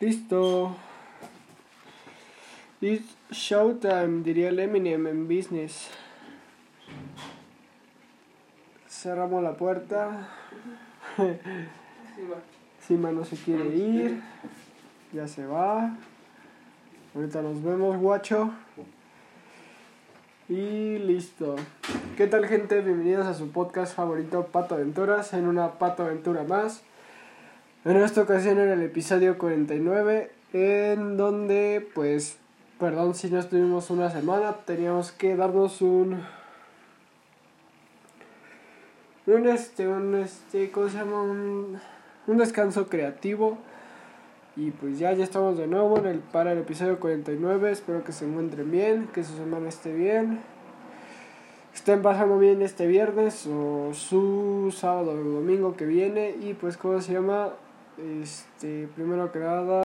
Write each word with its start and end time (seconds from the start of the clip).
Listo. 0.00 0.74
It's 2.80 3.14
showtime, 3.30 4.22
diría 4.22 4.48
el 4.48 4.58
Eminem 4.58 5.06
en 5.06 5.28
business. 5.28 5.90
Cerramos 8.88 9.42
la 9.42 9.52
puerta. 9.58 10.30
Sima 12.80 13.12
no 13.12 13.26
se 13.26 13.36
quiere 13.36 13.76
ir. 13.76 14.22
Ya 15.12 15.28
se 15.28 15.44
va. 15.44 15.94
Ahorita 17.14 17.42
nos 17.42 17.62
vemos, 17.62 17.98
guacho. 17.98 18.54
Y 20.48 20.96
listo. 20.96 21.56
¿Qué 22.16 22.26
tal 22.26 22.46
gente? 22.46 22.80
Bienvenidos 22.80 23.26
a 23.26 23.34
su 23.34 23.50
podcast 23.50 23.94
favorito 23.94 24.46
Pato 24.46 24.76
Aventuras 24.76 25.34
en 25.34 25.46
una 25.46 25.72
Pato 25.72 26.04
Aventura 26.04 26.42
más. 26.44 26.84
En 27.82 27.96
esta 27.96 28.20
ocasión 28.20 28.58
en 28.58 28.68
el 28.68 28.82
episodio 28.82 29.38
49 29.38 30.30
en 30.52 31.16
donde 31.16 31.88
pues 31.94 32.36
perdón 32.78 33.14
si 33.14 33.30
no 33.30 33.38
estuvimos 33.38 33.88
una 33.88 34.10
semana, 34.10 34.52
teníamos 34.66 35.12
que 35.12 35.34
darnos 35.34 35.80
un 35.80 36.22
un 39.26 39.48
este 39.48 39.88
un 39.88 40.14
este 40.14 40.70
¿cómo 40.70 40.90
se 40.90 40.98
llama? 40.98 41.22
un, 41.22 41.80
un 42.26 42.36
descanso 42.36 42.86
creativo. 42.86 43.56
Y 44.56 44.72
pues 44.72 44.98
ya, 44.98 45.14
ya 45.14 45.24
estamos 45.24 45.56
de 45.56 45.66
nuevo 45.66 45.96
en 46.00 46.06
el, 46.06 46.18
para 46.18 46.52
el 46.52 46.58
episodio 46.58 47.00
49. 47.00 47.70
Espero 47.72 48.04
que 48.04 48.12
se 48.12 48.26
encuentren 48.26 48.70
bien, 48.70 49.08
que 49.14 49.24
su 49.24 49.34
semana 49.38 49.70
esté 49.70 49.94
bien. 49.94 50.40
Estén 51.72 52.02
pasando 52.02 52.38
bien 52.38 52.60
este 52.60 52.86
viernes 52.86 53.46
o 53.46 53.94
su 53.94 54.74
sábado 54.76 55.12
o 55.12 55.14
domingo 55.14 55.76
que 55.76 55.86
viene. 55.86 56.36
Y 56.42 56.52
pues, 56.52 56.76
¿cómo 56.76 57.00
se 57.00 57.14
llama? 57.14 57.54
Este, 58.22 58.88
primero 58.94 59.30
que 59.32 59.38
nada. 59.38 59.82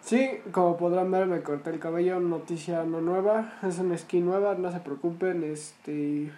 Sí, 0.00 0.40
como 0.52 0.76
podrán 0.76 1.10
ver, 1.10 1.26
me 1.26 1.42
corté 1.42 1.70
el 1.70 1.78
cabello. 1.78 2.20
Noticia 2.20 2.84
no 2.84 3.00
nueva. 3.00 3.54
Es 3.62 3.78
una 3.78 3.96
skin 3.96 4.24
nueva, 4.24 4.54
no 4.54 4.70
se 4.72 4.80
preocupen. 4.80 5.44
Este. 5.44 6.30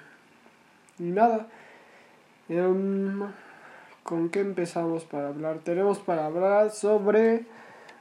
Y 0.98 1.02
nada. 1.02 1.48
¿Con 4.02 4.28
qué 4.30 4.40
empezamos 4.40 5.04
para 5.04 5.28
hablar? 5.28 5.60
Tenemos 5.60 6.00
para 6.00 6.26
hablar 6.26 6.70
sobre 6.70 7.46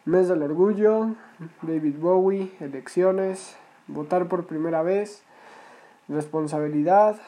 Mes 0.04 0.28
del 0.28 0.42
Orgullo, 0.42 1.16
David 1.62 1.96
Bowie, 2.00 2.52
elecciones, 2.60 3.56
votar 3.88 4.28
por 4.28 4.48
primera 4.48 4.82
vez, 4.82 5.24
responsabilidad 6.10 7.22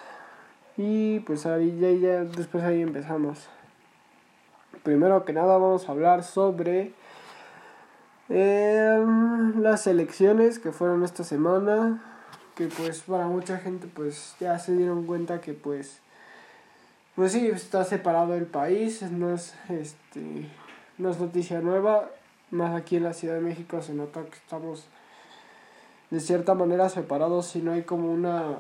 y 0.76 1.20
pues 1.20 1.46
ahí 1.46 1.78
ya, 1.80 1.92
ya 1.92 2.24
después 2.24 2.64
ahí 2.64 2.82
empezamos. 2.82 3.48
Primero 4.82 5.24
que 5.26 5.34
nada 5.34 5.58
vamos 5.58 5.88
a 5.88 5.92
hablar 5.92 6.24
sobre 6.24 6.94
eh, 8.30 9.06
las 9.60 9.86
elecciones 9.88 10.60
que 10.60 10.72
fueron 10.72 11.04
esta 11.04 11.24
semana, 11.24 12.02
que 12.56 12.68
pues 12.68 13.02
para 13.02 13.28
mucha 13.28 13.60
gente 13.60 13.88
pues 13.88 14.36
ya 14.40 14.58
se 14.60 14.76
dieron 14.76 15.06
cuenta 15.06 15.40
que 15.42 15.54
pues 15.54 16.02
pues 17.16 17.32
sí, 17.32 17.46
está 17.48 17.84
separado 17.84 18.34
el 18.34 18.48
país, 18.48 19.04
no 19.04 19.36
es, 19.36 19.54
este, 19.70 20.50
no 20.98 21.12
es 21.12 21.20
noticia 21.20 21.62
nueva, 21.62 22.10
más 22.50 22.76
aquí 22.76 22.96
en 22.96 23.04
la 23.04 23.14
Ciudad 23.14 23.36
de 23.36 23.42
México 23.42 23.84
se 23.84 23.94
nota 23.94 24.24
que 24.24 24.36
estamos 24.36 24.88
de 26.10 26.20
cierta 26.20 26.56
manera 26.56 26.90
separados 26.90 27.56
y 27.56 27.62
no 27.62 27.72
hay 27.72 27.84
como 27.84 28.12
una, 28.12 28.58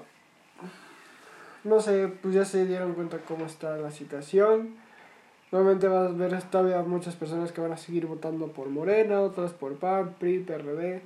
no 1.63 1.81
sé, 1.81 2.07
pues 2.21 2.35
ya 2.35 2.45
se 2.45 2.67
dieron 2.67 2.93
cuenta 2.93 3.17
cómo 3.27 3.45
está 3.45 3.75
la 3.77 3.89
situación. 3.89 4.75
Nuevamente 5.53 5.87
vas 5.87 6.09
a 6.09 6.13
ver 6.13 6.43
todavía 6.43 6.81
muchas 6.81 7.15
personas 7.15 7.53
que 7.53 7.61
van 7.61 7.71
a 7.71 7.77
seguir 7.77 8.07
votando 8.07 8.47
por 8.47 8.67
Morena, 8.67 9.21
otras 9.21 9.53
por 9.53 9.75
PAN, 9.77 10.15
PRI, 10.19 10.39
PRD 10.39 11.01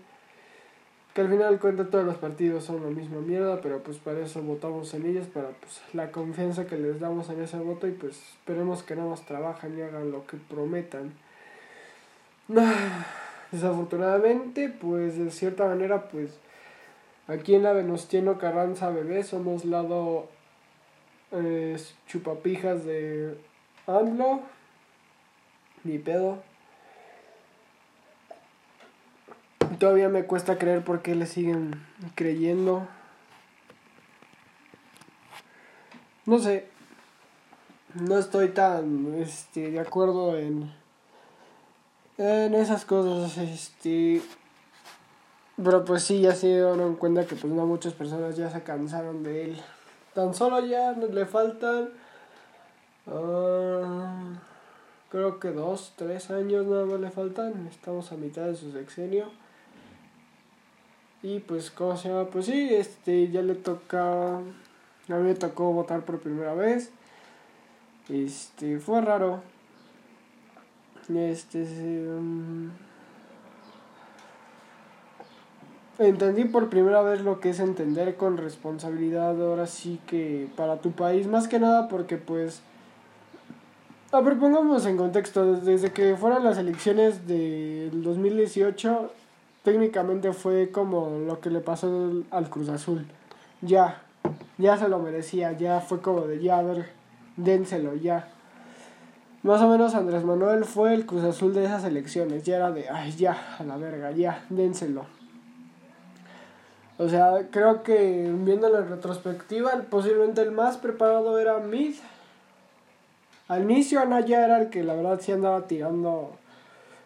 que 1.17 1.21
al 1.21 1.29
final 1.29 1.59
cuenta 1.59 1.89
todos 1.89 2.05
los 2.05 2.17
partidos 2.17 2.63
son 2.63 2.83
la 2.83 2.91
misma 2.91 3.19
mierda, 3.21 3.59
pero 3.59 3.81
pues 3.81 3.97
para 3.97 4.19
eso 4.19 4.39
votamos 4.43 4.93
en 4.93 5.07
ellos, 5.07 5.25
para 5.25 5.49
pues 5.49 5.81
la 5.93 6.11
confianza 6.11 6.67
que 6.67 6.77
les 6.77 6.99
damos 6.99 7.27
en 7.31 7.41
ese 7.41 7.57
voto 7.57 7.87
y 7.87 7.91
pues 7.91 8.21
esperemos 8.33 8.83
que 8.83 8.95
nada 8.95 9.09
más 9.09 9.25
trabajan 9.25 9.75
y 9.75 9.81
hagan 9.81 10.11
lo 10.11 10.27
que 10.27 10.37
prometan. 10.37 11.13
Desafortunadamente, 13.51 14.69
pues 14.69 15.17
de 15.17 15.31
cierta 15.31 15.65
manera, 15.65 16.07
pues 16.07 16.37
aquí 17.27 17.55
en 17.55 17.63
la 17.63 17.73
Venustiano 17.73 18.37
Carranza 18.37 18.91
Bebé 18.91 19.23
somos 19.23 19.65
lado 19.65 20.27
eh, 21.31 21.77
chupapijas 22.05 22.85
de 22.85 23.35
AMLO, 23.87 24.41
ni 25.85 25.97
pedo. 25.97 26.43
Todavía 29.79 30.09
me 30.09 30.25
cuesta 30.25 30.57
creer 30.57 30.83
por 30.83 31.01
qué 31.01 31.15
le 31.15 31.25
siguen 31.25 31.85
creyendo. 32.15 32.87
No 36.25 36.39
sé. 36.39 36.67
No 37.93 38.17
estoy 38.17 38.49
tan 38.49 39.13
este, 39.15 39.71
de 39.71 39.79
acuerdo 39.79 40.37
en, 40.37 40.73
en 42.17 42.55
esas 42.55 42.83
cosas. 42.83 43.37
Este, 43.37 44.21
pero 45.63 45.85
pues 45.85 46.03
sí, 46.03 46.21
ya 46.21 46.35
se 46.35 46.47
dieron 46.47 46.95
cuenta 46.95 47.25
que 47.25 47.35
pues 47.35 47.53
no 47.53 47.65
muchas 47.65 47.93
personas 47.93 48.35
ya 48.35 48.49
se 48.51 48.63
cansaron 48.63 49.23
de 49.23 49.45
él. 49.45 49.61
Tan 50.13 50.33
solo 50.33 50.59
ya 50.65 50.91
le 50.91 51.25
faltan... 51.25 51.89
Uh, 53.07 54.35
creo 55.09 55.39
que 55.39 55.51
dos, 55.51 55.93
tres 55.95 56.29
años 56.29 56.65
nada 56.65 56.85
más 56.85 56.99
le 56.99 57.09
faltan. 57.09 57.67
Estamos 57.67 58.11
a 58.11 58.15
mitad 58.17 58.45
de 58.45 58.55
su 58.55 58.71
sexenio. 58.71 59.31
Y 61.23 61.39
pues, 61.39 61.71
¿cómo 61.71 61.95
se 61.97 62.09
llama? 62.09 62.25
Pues 62.25 62.45
sí, 62.45 62.69
este, 62.73 63.29
ya 63.29 63.41
le 63.41 63.55
toca. 63.55 64.37
A 64.37 64.39
mí 64.39 65.23
me 65.23 65.35
tocó 65.35 65.71
votar 65.71 66.03
por 66.03 66.19
primera 66.19 66.53
vez. 66.53 66.91
Este, 68.09 68.79
fue 68.79 69.01
raro. 69.01 69.41
Este, 71.09 71.63
um, 72.09 72.69
entendí 75.97 76.43
por 76.43 76.69
primera 76.69 77.01
vez 77.01 77.21
lo 77.21 77.39
que 77.39 77.51
es 77.51 77.61
entender 77.61 78.17
con 78.17 78.35
responsabilidad. 78.35 79.41
Ahora 79.41 79.65
sí 79.65 80.01
que 80.05 80.49
para 80.57 80.81
tu 80.81 80.91
país, 80.91 81.27
más 81.27 81.47
que 81.47 81.59
nada 81.59 81.87
porque, 81.87 82.17
pues. 82.17 82.61
A 84.09 84.21
ver, 84.21 84.39
pongamos 84.39 84.85
en 84.85 84.95
contexto. 84.95 85.55
Desde 85.55 85.91
que 85.91 86.15
fueron 86.15 86.45
las 86.45 86.57
elecciones 86.57 87.27
del 87.27 88.03
2018 88.03 89.11
técnicamente 89.63 90.31
fue 90.31 90.71
como 90.71 91.19
lo 91.27 91.41
que 91.41 91.49
le 91.49 91.59
pasó 91.59 92.23
al 92.31 92.49
Cruz 92.49 92.69
Azul. 92.69 93.05
Ya, 93.61 94.01
ya 94.57 94.77
se 94.77 94.87
lo 94.87 94.99
merecía, 94.99 95.51
ya 95.51 95.81
fue 95.81 95.99
como 95.99 96.21
de 96.21 96.41
ya, 96.41 96.59
a 96.59 96.63
ver, 96.63 96.85
dénselo, 97.35 97.95
ya. 97.95 98.29
Más 99.43 99.61
o 99.61 99.67
menos 99.67 99.93
Andrés 99.93 100.23
Manuel 100.23 100.63
fue 100.63 100.93
el 100.93 101.05
Cruz 101.05 101.25
Azul 101.25 101.53
de 101.53 101.65
esas 101.65 101.83
elecciones, 101.83 102.45
ya 102.45 102.55
era 102.55 102.71
de, 102.71 102.87
ay, 102.87 103.11
ya, 103.11 103.57
a 103.59 103.63
la 103.65 103.75
verga, 103.75 104.11
ya, 104.11 104.45
dénselo. 104.49 105.05
O 106.97 107.09
sea, 107.09 107.49
creo 107.51 107.83
que 107.83 108.31
viéndolo 108.33 108.79
en 108.79 108.87
retrospectiva, 108.87 109.71
posiblemente 109.89 110.41
el 110.41 110.51
más 110.51 110.77
preparado 110.77 111.37
era 111.39 111.59
Mid. 111.59 111.95
Al 113.47 113.63
inicio 113.63 114.01
Anaya 114.01 114.43
era 114.43 114.61
el 114.61 114.69
que 114.69 114.83
la 114.83 114.93
verdad 114.93 115.21
sí 115.21 115.31
andaba 115.31 115.67
tirando 115.67 116.31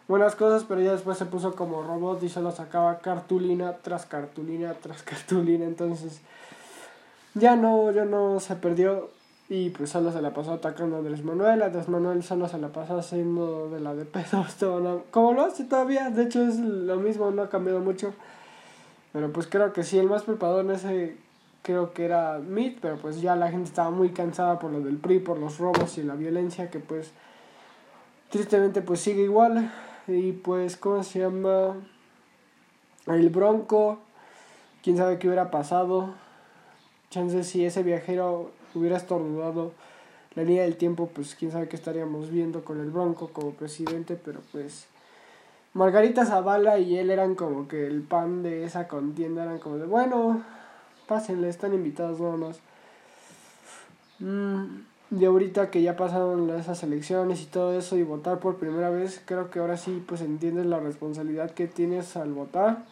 buenas 0.08 0.34
cosas, 0.34 0.64
pero 0.68 0.80
ya 0.80 0.92
después 0.92 1.16
se 1.16 1.26
puso 1.26 1.54
como 1.54 1.82
robot 1.82 2.22
y 2.22 2.28
solo 2.28 2.50
sacaba 2.50 2.98
cartulina 2.98 3.76
tras 3.82 4.06
cartulina 4.06 4.74
tras 4.74 5.02
cartulina, 5.04 5.64
entonces 5.64 6.20
ya 7.34 7.56
no, 7.56 7.90
ya 7.92 8.04
no 8.04 8.40
se 8.40 8.56
perdió 8.56 9.10
y 9.48 9.70
pues 9.70 9.90
solo 9.90 10.12
se 10.12 10.20
la 10.20 10.34
pasó 10.34 10.54
atacando 10.54 10.96
a 10.96 10.98
Andrés 10.98 11.22
Manuel, 11.22 11.62
Andrés 11.62 11.88
Manuel 11.88 12.22
solo 12.22 12.48
se 12.48 12.58
la 12.58 12.68
pasó 12.68 12.98
haciendo 12.98 13.70
de 13.70 13.80
la 13.80 13.94
de 13.94 14.04
pedo, 14.04 14.44
como 15.10 15.32
lo 15.32 15.42
hace 15.42 15.64
todavía, 15.64 16.10
de 16.10 16.24
hecho 16.24 16.42
es 16.42 16.58
lo 16.58 16.96
mismo, 16.96 17.30
no 17.30 17.42
ha 17.42 17.48
cambiado 17.48 17.80
mucho, 17.80 18.14
pero 19.12 19.32
pues 19.32 19.46
creo 19.46 19.72
que 19.72 19.84
sí, 19.84 19.98
el 19.98 20.08
más 20.08 20.22
preparado 20.22 20.60
en 20.60 20.72
ese 20.72 21.16
creo 21.62 21.92
que 21.92 22.04
era 22.04 22.38
Meat, 22.38 22.78
pero 22.80 22.96
pues 22.96 23.20
ya 23.20 23.36
la 23.36 23.50
gente 23.50 23.68
estaba 23.68 23.90
muy 23.90 24.10
cansada 24.10 24.58
por 24.58 24.70
lo 24.70 24.80
del 24.80 24.96
PRI, 24.96 25.20
por 25.20 25.38
los 25.38 25.58
robos 25.58 25.96
y 25.98 26.02
la 26.02 26.14
violencia 26.14 26.70
que 26.70 26.80
pues 26.80 27.12
tristemente 28.30 28.82
pues 28.82 29.00
sigue 29.00 29.22
igual 29.22 29.70
y 30.08 30.32
pues, 30.32 30.76
¿cómo 30.76 31.02
se 31.02 31.20
llama? 31.20 31.76
El 33.06 33.30
Bronco. 33.30 33.98
Quién 34.82 34.96
sabe 34.96 35.18
qué 35.18 35.28
hubiera 35.28 35.50
pasado. 35.50 36.14
Chances 37.10 37.46
si 37.46 37.64
ese 37.64 37.82
viajero 37.82 38.50
hubiera 38.74 38.96
estornudado 38.96 39.72
la 40.34 40.44
línea 40.44 40.62
del 40.62 40.76
tiempo, 40.76 41.10
pues 41.14 41.34
quién 41.34 41.52
sabe 41.52 41.68
qué 41.68 41.76
estaríamos 41.76 42.30
viendo 42.30 42.64
con 42.64 42.80
el 42.80 42.90
Bronco 42.90 43.28
como 43.28 43.50
presidente, 43.52 44.16
pero 44.16 44.40
pues 44.50 44.86
Margarita 45.74 46.24
Zavala 46.24 46.78
y 46.78 46.96
él 46.98 47.10
eran 47.10 47.34
como 47.34 47.68
que 47.68 47.86
el 47.86 48.02
pan 48.02 48.42
de 48.42 48.64
esa 48.64 48.88
contienda, 48.88 49.44
eran 49.44 49.58
como 49.58 49.76
de, 49.76 49.86
bueno, 49.86 50.42
pásenle, 51.06 51.48
están 51.48 51.74
invitados 51.74 52.20
nada 52.20 52.36
más. 52.36 52.60
Mm, 54.18 54.82
de 55.10 55.26
ahorita 55.26 55.70
que 55.70 55.82
ya 55.82 55.96
pasaron 55.96 56.48
esas 56.50 56.82
elecciones 56.82 57.42
y 57.42 57.46
todo 57.46 57.76
eso 57.78 57.96
y 57.96 58.02
votar 58.02 58.38
por 58.38 58.56
primera 58.56 58.88
vez, 58.88 59.20
creo 59.24 59.50
que 59.50 59.58
ahora 59.58 59.76
sí 59.76 60.02
pues 60.06 60.22
entiendes 60.22 60.64
la 60.64 60.80
responsabilidad 60.80 61.50
que 61.50 61.66
tienes 61.66 62.16
al 62.16 62.32
votar. 62.32 62.84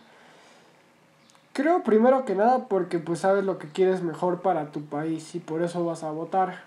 Creo 1.52 1.82
primero 1.82 2.24
que 2.24 2.34
nada 2.34 2.68
porque 2.68 2.98
pues 2.98 3.20
sabes 3.20 3.44
lo 3.44 3.58
que 3.58 3.68
quieres 3.68 4.02
mejor 4.02 4.42
para 4.42 4.70
tu 4.70 4.82
país 4.82 5.34
y 5.34 5.40
por 5.40 5.62
eso 5.62 5.84
vas 5.84 6.04
a 6.04 6.10
votar. 6.10 6.62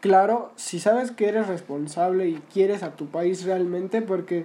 Claro, 0.00 0.52
si 0.56 0.80
sabes 0.80 1.10
que 1.10 1.28
eres 1.28 1.46
responsable 1.46 2.28
y 2.28 2.34
quieres 2.52 2.82
a 2.82 2.90
tu 2.96 3.06
país 3.06 3.44
realmente 3.44 4.02
porque 4.02 4.44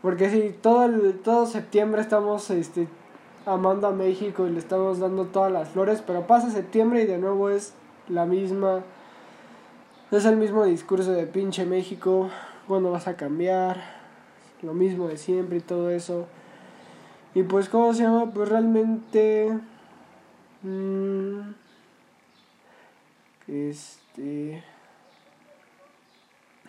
porque 0.00 0.30
si 0.30 0.50
todo 0.50 0.84
el 0.84 1.18
todo 1.18 1.46
septiembre 1.46 2.02
estamos 2.02 2.48
este 2.50 2.86
amando 3.46 3.86
a 3.86 3.92
México 3.92 4.46
y 4.46 4.50
le 4.50 4.58
estamos 4.58 4.98
dando 4.98 5.26
todas 5.26 5.50
las 5.50 5.70
flores, 5.70 6.02
pero 6.06 6.26
pasa 6.26 6.50
septiembre 6.50 7.02
y 7.02 7.06
de 7.06 7.16
nuevo 7.16 7.48
es 7.48 7.72
la 8.08 8.26
misma. 8.26 8.82
Es 10.10 10.24
el 10.24 10.36
mismo 10.36 10.64
discurso 10.64 11.12
de 11.12 11.26
pinche 11.26 11.64
México, 11.64 12.28
cuando 12.68 12.90
vas 12.90 13.08
a 13.08 13.16
cambiar, 13.16 13.82
lo 14.62 14.74
mismo 14.74 15.08
de 15.08 15.16
siempre 15.16 15.58
y 15.58 15.60
todo 15.60 15.90
eso. 15.90 16.26
Y 17.34 17.42
pues, 17.42 17.68
¿cómo 17.68 17.92
se 17.94 18.02
llama? 18.02 18.30
Pues 18.32 18.48
realmente... 18.48 19.58
Mmm, 20.62 21.40
este... 23.48 24.64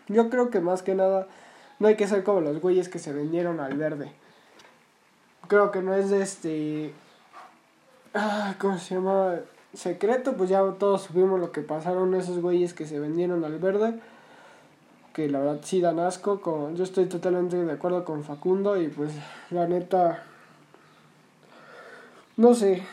Yo 0.08 0.30
creo 0.30 0.50
que 0.50 0.62
más 0.62 0.84
que 0.84 0.96
nada 0.96 1.28
no 1.80 1.88
hay 1.88 1.96
que 1.96 2.08
ser 2.08 2.24
como 2.24 2.42
los 2.42 2.62
güeyes 2.62 2.90
que 2.90 3.00
se 3.00 3.14
vendieron 3.14 3.60
al 3.60 3.78
verde. 3.78 4.12
Creo 5.48 5.72
que 5.72 5.82
no 5.82 5.94
es 5.94 6.10
de 6.10 6.22
este... 6.22 6.94
Ah, 8.14 8.56
¿Cómo 8.60 8.78
se 8.78 8.96
llama? 8.96 9.36
secreto, 9.78 10.36
pues 10.36 10.50
ya 10.50 10.62
todos 10.80 11.04
supimos 11.04 11.40
lo 11.40 11.52
que 11.52 11.62
pasaron 11.62 12.16
esos 12.16 12.40
güeyes 12.42 12.74
que 12.74 12.86
se 12.86 13.00
vendieron 13.00 13.44
al 13.46 13.60
verde. 13.60 14.00
Que 15.14 15.30
la 15.30 15.40
verdad 15.40 15.60
sí 15.64 15.82
dan 15.82 16.00
asco. 16.00 16.42
Con, 16.42 16.76
yo 16.76 16.84
estoy 16.84 17.06
totalmente 17.06 17.64
de 17.64 17.72
acuerdo 17.72 18.04
con 18.04 18.24
Facundo 18.24 18.82
y 18.82 18.88
pues 18.88 19.14
la 19.50 19.68
neta... 19.68 20.24
No 22.36 22.54
sé. 22.54 22.84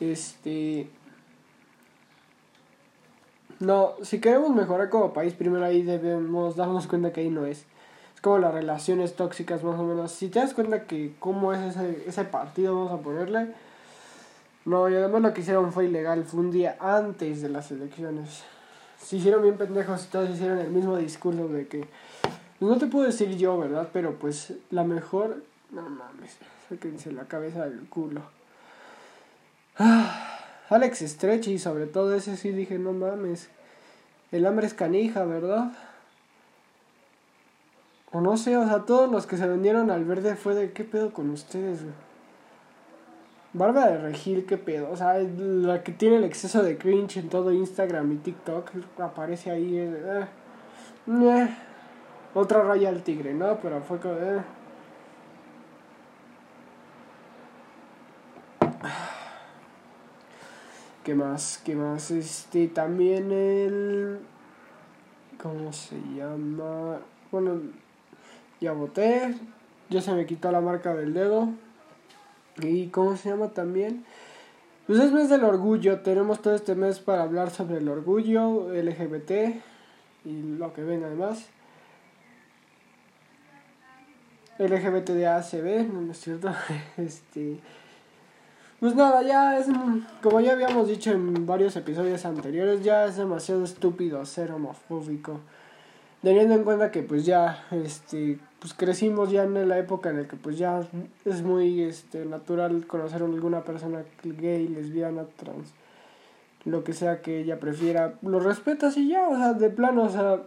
Este... 0.00 0.90
No, 3.58 3.94
si 4.02 4.20
queremos 4.20 4.54
mejorar 4.54 4.90
como 4.90 5.14
país, 5.14 5.32
primero 5.32 5.64
ahí 5.64 5.82
debemos 5.82 6.56
darnos 6.56 6.86
cuenta 6.86 7.12
que 7.12 7.22
ahí 7.22 7.30
no 7.30 7.46
es. 7.46 7.64
Como 8.26 8.38
las 8.38 8.54
relaciones 8.54 9.14
tóxicas 9.14 9.62
más 9.62 9.78
o 9.78 9.84
menos. 9.84 10.10
Si 10.10 10.28
te 10.30 10.40
das 10.40 10.52
cuenta 10.52 10.82
que 10.82 11.14
cómo 11.20 11.52
es 11.52 11.76
ese, 11.76 12.08
ese 12.08 12.24
partido, 12.24 12.74
vamos 12.74 12.98
a 12.98 13.02
ponerle 13.04 13.54
no, 14.66 14.88
y 14.88 14.96
además 14.96 15.22
lo 15.22 15.32
que 15.32 15.42
hicieron 15.42 15.72
fue 15.72 15.84
ilegal, 15.84 16.24
fue 16.24 16.40
un 16.40 16.50
día 16.50 16.76
antes 16.80 17.40
de 17.40 17.48
las 17.48 17.70
elecciones. 17.70 18.42
Se 19.00 19.18
hicieron 19.18 19.42
bien 19.42 19.56
pendejos 19.56 20.04
y 20.04 20.08
todos 20.08 20.28
hicieron 20.28 20.58
el 20.58 20.70
mismo 20.70 20.96
discurso 20.96 21.46
de 21.46 21.68
que... 21.68 21.86
No 22.58 22.76
te 22.76 22.88
puedo 22.88 23.06
decir 23.06 23.36
yo, 23.36 23.56
¿verdad? 23.58 23.90
Pero 23.92 24.14
pues 24.18 24.54
la 24.70 24.82
mejor... 24.82 25.44
No 25.70 25.82
mames, 25.82 26.36
sáquense 26.68 27.12
la 27.12 27.26
cabeza 27.28 27.68
del 27.68 27.88
culo. 27.88 28.22
Ah, 29.78 30.40
Alex 30.68 30.98
Stretch 30.98 31.46
y 31.46 31.60
sobre 31.60 31.86
todo 31.86 32.12
ese 32.16 32.36
sí 32.36 32.50
dije, 32.50 32.76
no 32.76 32.92
mames. 32.92 33.48
El 34.32 34.46
hambre 34.46 34.66
es 34.66 34.74
canija, 34.74 35.24
¿verdad? 35.24 35.70
O 38.12 38.20
no 38.20 38.36
sé, 38.36 38.56
o 38.56 38.66
sea, 38.66 38.84
todos 38.86 39.10
los 39.10 39.26
que 39.26 39.36
se 39.36 39.46
vendieron 39.46 39.90
al 39.90 40.04
verde 40.04 40.36
fue 40.36 40.54
de 40.54 40.72
qué 40.72 40.84
pedo 40.84 41.12
con 41.12 41.30
ustedes. 41.30 41.80
Barba 43.52 43.86
de 43.86 43.98
Regil, 43.98 44.44
qué 44.44 44.58
pedo. 44.58 44.90
O 44.90 44.96
sea, 44.96 45.14
la 45.18 45.82
que 45.82 45.92
tiene 45.92 46.16
el 46.16 46.24
exceso 46.24 46.62
de 46.62 46.76
cringe 46.76 47.16
en 47.18 47.28
todo 47.28 47.52
Instagram 47.52 48.12
y 48.12 48.16
TikTok 48.16 48.70
aparece 48.98 49.50
ahí. 49.50 49.76
Eh, 49.78 50.26
eh. 51.08 51.56
Otra 52.34 52.62
raya 52.62 52.90
al 52.90 53.02
tigre, 53.02 53.32
¿no? 53.32 53.58
Pero 53.60 53.80
fue 53.80 53.98
como. 53.98 54.14
Eh. 54.14 54.42
¿Qué 61.02 61.14
más? 61.14 61.62
¿Qué 61.64 61.74
más? 61.74 62.10
Este, 62.10 62.68
también 62.68 63.32
el. 63.32 64.18
¿Cómo 65.40 65.72
se 65.72 65.96
llama? 66.14 66.98
Bueno, 67.30 67.60
ya 68.60 68.72
voté. 68.72 69.34
Ya 69.88 70.00
se 70.00 70.12
me 70.12 70.26
quitó 70.26 70.50
la 70.50 70.60
marca 70.60 70.94
del 70.94 71.14
dedo. 71.14 71.48
¿Y 72.62 72.88
cómo 72.88 73.16
se 73.16 73.30
llama 73.30 73.48
también? 73.48 74.04
Pues 74.86 75.00
es 75.00 75.12
mes 75.12 75.28
del 75.28 75.44
orgullo, 75.44 76.00
tenemos 76.00 76.40
todo 76.40 76.54
este 76.54 76.76
mes 76.76 77.00
para 77.00 77.24
hablar 77.24 77.50
sobre 77.50 77.78
el 77.78 77.88
orgullo 77.88 78.72
LGBT 78.72 79.60
y 80.24 80.42
lo 80.58 80.72
que 80.72 80.84
venga 80.84 81.08
además. 81.08 81.48
LGBT 84.58 85.10
de 85.10 85.26
ACB, 85.26 85.92
no 85.92 86.12
es 86.12 86.20
cierto. 86.20 86.50
Este. 86.96 87.58
Pues 88.80 88.94
nada, 88.94 89.22
ya 89.22 89.58
es. 89.58 89.66
Como 90.22 90.40
ya 90.40 90.52
habíamos 90.52 90.88
dicho 90.88 91.10
en 91.10 91.46
varios 91.46 91.74
episodios 91.76 92.24
anteriores, 92.24 92.82
ya 92.84 93.06
es 93.06 93.16
demasiado 93.16 93.64
estúpido 93.64 94.24
ser 94.24 94.52
homofóbico 94.52 95.40
teniendo 96.26 96.56
en 96.56 96.64
cuenta 96.64 96.90
que 96.90 97.04
pues 97.04 97.24
ya 97.24 97.64
este 97.70 98.40
pues 98.58 98.74
crecimos 98.74 99.30
ya 99.30 99.44
en 99.44 99.68
la 99.68 99.78
época 99.78 100.10
en 100.10 100.22
la 100.22 100.26
que 100.26 100.34
pues 100.34 100.58
ya 100.58 100.84
es 101.24 101.42
muy 101.42 101.82
este 101.82 102.24
natural 102.24 102.84
conocer 102.88 103.22
a 103.22 103.26
alguna 103.26 103.62
persona 103.62 104.02
gay, 104.24 104.66
lesbiana, 104.66 105.26
trans, 105.36 105.72
lo 106.64 106.82
que 106.82 106.94
sea 106.94 107.22
que 107.22 107.42
ella 107.42 107.60
prefiera, 107.60 108.14
lo 108.22 108.40
respetas 108.40 108.96
y 108.96 109.08
ya, 109.08 109.28
o 109.28 109.36
sea, 109.36 109.52
de 109.52 109.70
plano, 109.70 110.02
o 110.02 110.08
sea, 110.08 110.42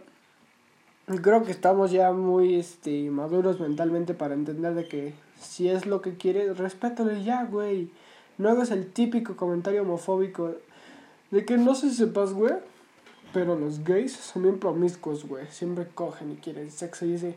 creo 1.22 1.44
que 1.44 1.50
estamos 1.50 1.90
ya 1.90 2.12
muy 2.12 2.56
este 2.56 3.10
maduros 3.10 3.58
mentalmente 3.58 4.12
para 4.12 4.34
entender 4.34 4.74
de 4.74 4.86
que 4.86 5.14
si 5.40 5.70
es 5.70 5.86
lo 5.86 6.02
que 6.02 6.18
quiere, 6.18 6.52
respétalo 6.52 7.10
ya, 7.12 7.44
güey. 7.44 7.90
No 8.36 8.50
hagas 8.50 8.70
el 8.70 8.86
típico 8.92 9.34
comentario 9.34 9.80
homofóbico 9.80 10.56
de 11.30 11.46
que 11.46 11.56
no 11.56 11.74
se 11.74 11.88
sepas, 11.88 12.34
güey 12.34 12.52
pero 13.32 13.58
los 13.58 13.84
gays 13.84 14.12
son 14.12 14.42
bien 14.42 14.58
promiscuos, 14.58 15.26
güey. 15.26 15.46
Siempre 15.48 15.86
cogen 15.94 16.32
y 16.32 16.36
quieren 16.36 16.70
sexo 16.70 17.06
y 17.06 17.14
ese... 17.14 17.36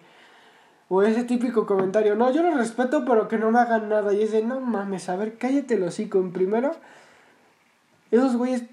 O 0.89 1.01
ese 1.01 1.23
típico 1.23 1.65
comentario, 1.65 2.13
no, 2.13 2.31
yo 2.31 2.43
lo 2.43 2.55
respeto, 2.55 3.03
pero 3.05 3.27
que 3.27 3.37
no 3.37 3.51
me 3.51 3.59
hagan 3.59 3.89
nada. 3.89 4.13
Y 4.13 4.21
ese, 4.21 4.43
no 4.43 4.59
mames, 4.59 5.09
a 5.09 5.15
ver, 5.15 5.37
cállate 5.37 5.75
el 5.75 5.83
hocico. 5.83 6.19
En 6.19 6.31
primero, 6.31 6.71
esos 8.11 8.35
güeyes 8.35 8.63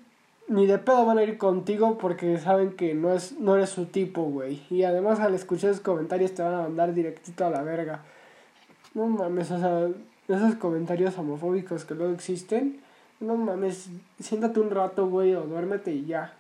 ni 0.49 0.67
de 0.67 0.79
pedo 0.79 1.07
van 1.07 1.19
a 1.19 1.23
ir 1.23 1.39
contigo 1.39 1.97
porque 1.97 2.37
saben 2.39 2.73
que 2.73 2.93
no, 2.95 3.15
es, 3.15 3.39
no 3.39 3.55
eres 3.55 3.71
su 3.71 3.87
tipo, 3.87 4.23
güey. 4.25 4.63
Y 4.69 4.83
además 4.83 5.21
al 5.21 5.35
escuchar 5.35 5.71
esos 5.71 5.83
comentarios 5.83 6.35
te 6.35 6.43
van 6.43 6.55
a 6.55 6.63
mandar 6.63 6.93
directito 6.93 7.47
a 7.47 7.51
la 7.51 7.63
verga. 7.63 8.03
No 8.93 9.07
mames, 9.07 9.51
o 9.53 9.59
sea, 9.59 9.89
esos 10.29 10.57
comentarios 10.57 11.17
homofóbicos 11.17 11.85
que 11.85 11.95
luego 11.95 12.13
existen. 12.13 12.81
No 13.21 13.37
mames, 13.37 13.89
siéntate 14.19 14.59
un 14.59 14.71
rato, 14.71 15.07
güey, 15.07 15.35
o 15.35 15.43
duérmete 15.43 15.93
y 15.93 16.05
ya. 16.07 16.35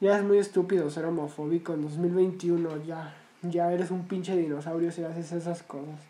Ya 0.00 0.18
es 0.18 0.24
muy 0.24 0.38
estúpido 0.38 0.90
ser 0.90 1.06
homofóbico 1.06 1.72
en 1.72 1.82
2021. 1.82 2.84
Ya, 2.84 3.14
ya 3.42 3.72
eres 3.72 3.90
un 3.90 4.06
pinche 4.06 4.36
dinosaurio 4.36 4.92
si 4.92 5.02
haces 5.02 5.32
esas 5.32 5.62
cosas. 5.62 6.00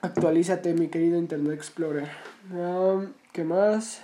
Actualízate, 0.00 0.74
mi 0.74 0.88
querido 0.88 1.18
Internet 1.18 1.54
Explorer. 1.54 2.08
¿Qué 3.32 3.42
más? 3.42 4.02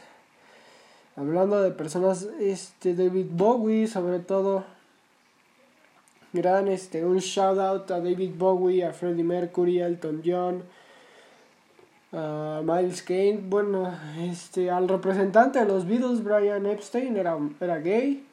Hablando 1.14 1.61
de 1.62 1.71
personas, 1.71 2.26
este 2.40 2.95
David 2.95 3.26
Bowie, 3.30 3.87
sobre 3.87 4.19
todo. 4.19 4.64
Gran, 6.33 6.69
este, 6.69 7.04
un 7.04 7.19
shout 7.19 7.59
out 7.59 7.90
a 7.90 8.00
David 8.00 8.33
Bowie, 8.37 8.85
a 8.85 8.92
Freddie 8.92 9.25
Mercury, 9.25 9.83
a 9.83 9.87
Elton 9.87 10.23
John 10.25 10.62
Miles 12.12 13.02
Kane, 13.02 13.40
bueno, 13.49 13.93
este, 14.19 14.71
al 14.71 14.88
representante 14.88 15.61
de 15.61 15.67
los 15.67 15.87
Beatles, 15.87 16.25
Brian 16.25 16.67
Epstein, 16.67 17.17
era, 17.17 17.37
era 17.61 17.79
gay. 17.79 18.26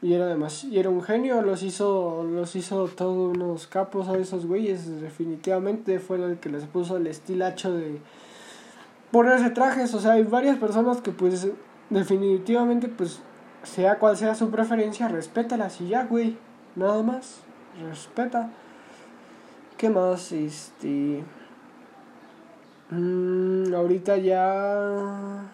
Y 0.00 0.14
era 0.14 0.24
además 0.24 0.64
y 0.64 0.80
era 0.80 0.90
un 0.90 1.00
genio, 1.00 1.42
los 1.42 1.62
hizo, 1.62 2.24
los 2.24 2.56
hizo 2.56 2.88
todos 2.88 3.36
unos 3.36 3.68
capos 3.68 4.08
a 4.08 4.18
esos 4.18 4.46
güeyes, 4.46 5.00
definitivamente 5.00 6.00
fue 6.00 6.16
el 6.16 6.38
que 6.38 6.48
les 6.48 6.64
puso 6.64 6.96
el 6.96 7.06
estilacho 7.06 7.72
de 7.72 8.00
ponerse 9.12 9.50
trajes, 9.50 9.94
o 9.94 10.00
sea, 10.00 10.14
hay 10.14 10.24
varias 10.24 10.58
personas 10.58 11.00
que 11.02 11.12
pues 11.12 11.46
definitivamente 11.88 12.88
pues 12.88 13.20
sea 13.62 14.00
cual 14.00 14.16
sea 14.16 14.34
su 14.34 14.50
preferencia, 14.50 15.06
respétalas 15.06 15.80
y 15.80 15.88
ya, 15.88 16.06
güey, 16.06 16.36
nada 16.74 17.04
más, 17.04 17.36
respeta. 17.88 18.50
¿Qué 19.76 19.88
más? 19.88 20.32
Este 20.32 21.22
Mm, 22.92 23.74
ahorita 23.74 24.18
ya... 24.18 25.48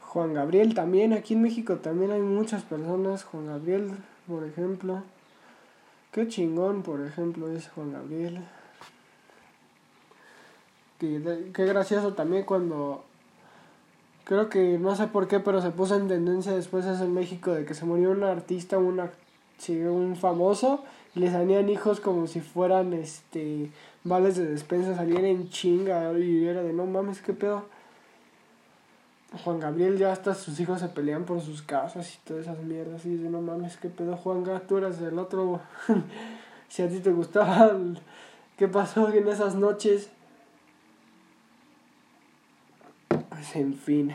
Juan 0.00 0.34
Gabriel 0.34 0.74
también, 0.74 1.12
aquí 1.12 1.34
en 1.34 1.42
México 1.42 1.76
también 1.76 2.10
hay 2.12 2.20
muchas 2.20 2.62
personas. 2.62 3.24
Juan 3.24 3.46
Gabriel, 3.46 3.92
por 4.26 4.44
ejemplo. 4.44 5.02
Qué 6.12 6.28
chingón, 6.28 6.82
por 6.82 7.00
ejemplo, 7.00 7.48
es 7.50 7.68
Juan 7.70 7.92
Gabriel. 7.92 8.40
que, 10.98 11.50
qué 11.52 11.64
gracioso 11.64 12.14
también 12.14 12.44
cuando 12.44 13.04
creo 14.24 14.48
que 14.48 14.78
no 14.78 14.96
sé 14.96 15.06
por 15.08 15.28
qué, 15.28 15.40
pero 15.40 15.60
se 15.62 15.70
puso 15.70 15.96
en 15.96 16.08
tendencia 16.08 16.52
después 16.52 16.86
en 16.86 17.14
México 17.14 17.52
de 17.52 17.64
que 17.64 17.74
se 17.74 17.84
murió 17.84 18.10
un 18.10 18.24
artista, 18.24 18.78
una, 18.78 19.04
un 19.04 19.10
famoso, 20.16 20.84
y 21.14 21.20
le 21.20 21.30
salían 21.30 21.68
hijos 21.68 22.00
como 22.00 22.26
si 22.26 22.40
fueran 22.40 22.92
este 22.92 23.70
vales 24.04 24.36
de 24.36 24.46
despensa, 24.46 24.94
salían 24.94 25.24
en 25.24 25.48
chinga 25.48 26.16
y 26.18 26.46
era 26.46 26.62
de 26.62 26.72
no 26.72 26.86
mames, 26.86 27.20
qué 27.22 27.32
pedo. 27.32 27.64
Juan 29.42 29.58
Gabriel 29.58 29.98
ya 29.98 30.12
hasta 30.12 30.34
sus 30.34 30.60
hijos 30.60 30.80
se 30.80 30.88
pelean 30.88 31.24
por 31.24 31.40
sus 31.40 31.62
casas 31.62 32.14
y 32.14 32.18
todas 32.24 32.44
esas 32.44 32.58
mierdas. 32.58 33.04
Y 33.04 33.16
dice, 33.16 33.28
no 33.28 33.40
mames, 33.40 33.76
qué 33.76 33.88
pedo, 33.88 34.16
Juan 34.16 34.44
Gabriel, 34.44 34.68
tú 34.68 34.76
eras 34.78 35.00
el 35.00 35.18
otro. 35.18 35.60
si 36.68 36.82
a 36.82 36.88
ti 36.88 37.00
te 37.00 37.10
gustaba, 37.10 37.72
¿qué 38.56 38.68
pasó 38.68 39.12
en 39.12 39.26
esas 39.28 39.56
noches? 39.56 40.10
Pues 43.08 43.56
en 43.56 43.74
fin. 43.74 44.14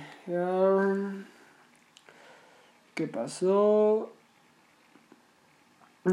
¿Qué 2.95 3.07
pasó? 3.07 4.13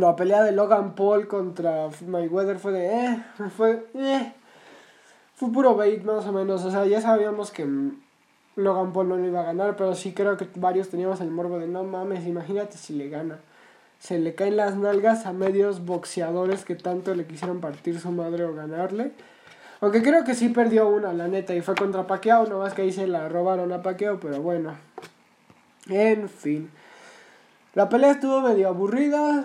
La 0.01 0.17
pelea 0.17 0.43
de 0.43 0.53
Logan 0.53 0.95
Paul 0.95 1.27
contra 1.29 1.89
Mayweather 2.07 2.59
fue 2.59 2.73
de... 2.73 2.87
Eh, 2.87 3.25
fue... 3.57 3.87
Eh, 3.95 4.33
fue 5.35 5.53
puro 5.53 5.77
bait 5.77 6.03
más 6.03 6.27
o 6.27 6.33
menos. 6.33 6.65
O 6.65 6.71
sea, 6.71 6.87
ya 6.87 7.01
sabíamos 7.01 7.51
que 7.51 7.67
Logan 8.57 8.93
Paul 8.93 9.09
no 9.11 9.17
le 9.19 9.29
iba 9.29 9.41
a 9.41 9.45
ganar, 9.45 9.77
pero 9.77 9.95
sí 9.95 10.13
creo 10.13 10.37
que 10.39 10.49
varios 10.57 10.89
teníamos 10.89 11.21
el 11.21 11.31
morbo 11.31 11.59
de 11.59 11.69
no 11.69 11.85
mames, 11.85 12.27
imagínate 12.27 12.79
si 12.79 12.95
le 12.95 13.11
gana. 13.11 13.39
Se 13.99 14.19
le 14.19 14.35
caen 14.35 14.57
las 14.57 14.77
nalgas 14.77 15.27
a 15.27 15.33
medios 15.33 15.85
boxeadores 15.85 16.65
que 16.65 16.75
tanto 16.75 17.15
le 17.15 17.27
quisieron 17.27 17.61
partir 17.61 18.01
su 18.01 18.11
madre 18.11 18.45
o 18.45 18.55
ganarle. 18.55 19.13
Aunque 19.83 20.03
creo 20.03 20.25
que 20.25 20.35
sí 20.35 20.49
perdió 20.49 20.89
una, 20.89 21.13
la 21.13 21.29
neta, 21.29 21.55
y 21.55 21.61
fue 21.61 21.75
contra 21.75 22.07
Paqueo, 22.07 22.47
no 22.47 22.61
más 22.61 22.73
que 22.73 22.83
ahí 22.83 22.93
se 22.93 23.07
la 23.07 23.29
robaron 23.29 23.73
a 23.73 23.83
Paqueo, 23.83 24.19
pero 24.19 24.41
bueno. 24.41 24.75
En 25.89 26.31
fin. 26.31 26.71
La 27.75 27.91
pelea 27.91 28.13
estuvo 28.13 28.41
medio 28.41 28.69
aburrida. 28.69 29.45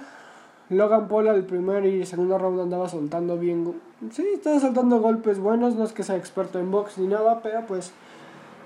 Logan 0.71 1.09
Paul 1.09 1.27
al 1.27 1.43
primer 1.43 1.85
y 1.85 2.05
segundo 2.05 2.37
round 2.37 2.61
andaba 2.61 2.87
soltando 2.87 3.37
bien. 3.37 3.75
Sí, 4.11 4.25
estaba 4.33 4.57
soltando 4.57 5.01
golpes 5.01 5.37
buenos, 5.37 5.75
no 5.75 5.83
es 5.83 5.91
que 5.91 6.03
sea 6.03 6.15
experto 6.15 6.59
en 6.59 6.71
box 6.71 6.97
ni 6.97 7.07
nada, 7.07 7.41
pero 7.41 7.65
pues 7.67 7.91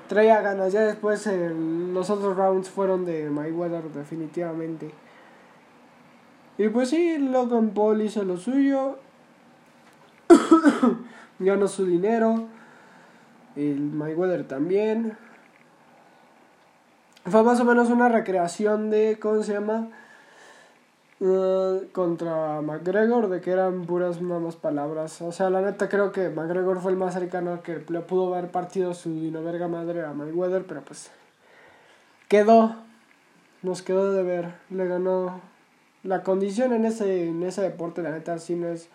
traía 0.07 0.39
ganas. 0.41 0.71
Ya 0.71 0.81
después 0.81 1.27
los 1.27 2.11
otros 2.11 2.37
rounds 2.37 2.69
fueron 2.69 3.05
de 3.05 3.31
Mayweather 3.31 3.85
definitivamente. 3.85 4.91
Y 6.59 6.69
pues 6.69 6.89
sí, 6.89 7.17
Logan 7.17 7.71
Paul 7.71 7.99
hizo 8.03 8.23
lo 8.23 8.37
suyo. 8.37 8.99
Ganó 11.39 11.67
su 11.67 11.87
dinero. 11.87 12.43
El 13.55 13.79
Mayweather 13.81 14.47
también. 14.47 15.17
Fue 17.25 17.41
más 17.41 17.59
o 17.59 17.65
menos 17.65 17.89
una 17.89 18.09
recreación 18.09 18.91
de, 18.91 19.17
¿cómo 19.19 19.41
se 19.41 19.53
llama? 19.53 19.89
Uh, 21.17 21.87
contra 21.93 22.59
McGregor, 22.61 23.29
de 23.29 23.39
que 23.39 23.51
eran 23.51 23.85
puras 23.85 24.21
mamas 24.21 24.57
palabras. 24.57 25.21
O 25.21 25.31
sea, 25.31 25.49
la 25.49 25.61
neta 25.61 25.87
creo 25.87 26.11
que 26.11 26.29
McGregor 26.29 26.81
fue 26.81 26.91
el 26.91 26.97
más 26.97 27.13
cercano 27.13 27.63
que 27.63 27.85
le 27.87 28.01
pudo 28.01 28.35
haber 28.35 28.51
partido 28.51 28.93
su 28.93 29.09
dino 29.09 29.41
verga 29.41 29.69
madre 29.69 30.03
a 30.03 30.11
Mayweather, 30.11 30.65
pero 30.65 30.81
pues 30.81 31.09
quedó, 32.27 32.75
nos 33.61 33.81
quedó 33.81 34.11
de 34.11 34.23
ver, 34.23 34.55
le 34.69 34.87
ganó. 34.87 35.39
La 36.03 36.21
condición 36.21 36.73
en 36.73 36.83
ese, 36.83 37.29
en 37.29 37.41
ese 37.43 37.61
deporte, 37.61 38.03
la 38.03 38.11
neta, 38.11 38.37
sí 38.37 38.55
no 38.55 38.67
es, 38.67 38.89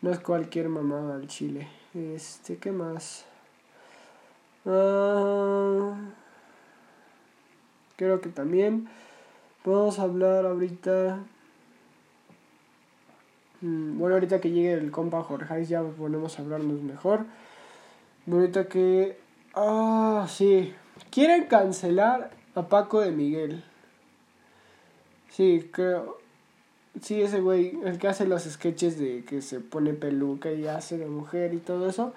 no 0.00 0.10
es 0.10 0.18
cualquier 0.20 0.70
mamada 0.70 1.16
al 1.16 1.28
Chile. 1.28 1.68
Este, 1.92 2.56
¿qué 2.56 2.72
más? 2.72 3.26
Uh, 4.64 5.92
creo 7.96 8.22
que 8.22 8.30
también 8.30 8.88
Podemos 9.62 9.98
hablar 9.98 10.46
ahorita. 10.46 11.18
Mm, 13.60 13.98
bueno, 13.98 14.14
ahorita 14.14 14.40
que 14.40 14.50
llegue 14.50 14.72
el 14.72 14.90
compa 14.90 15.22
Jorge, 15.22 15.66
ya 15.66 15.82
ponemos 15.82 16.38
a 16.38 16.42
hablarnos 16.42 16.80
mejor. 16.80 17.26
Ahorita 18.30 18.68
que. 18.68 19.18
Ah, 19.54 20.26
sí. 20.28 20.72
Quieren 21.10 21.46
cancelar 21.46 22.30
a 22.54 22.68
Paco 22.68 23.00
de 23.00 23.10
Miguel. 23.10 23.62
Sí, 25.28 25.68
creo. 25.72 26.18
Sí, 27.00 27.20
ese 27.22 27.40
güey, 27.40 27.78
el 27.84 27.98
que 27.98 28.08
hace 28.08 28.26
los 28.26 28.42
sketches 28.42 28.98
de 28.98 29.24
que 29.24 29.42
se 29.42 29.60
pone 29.60 29.92
peluca 29.92 30.50
y 30.50 30.66
hace 30.66 30.98
de 30.98 31.06
mujer 31.06 31.54
y 31.54 31.58
todo 31.58 31.88
eso. 31.88 32.14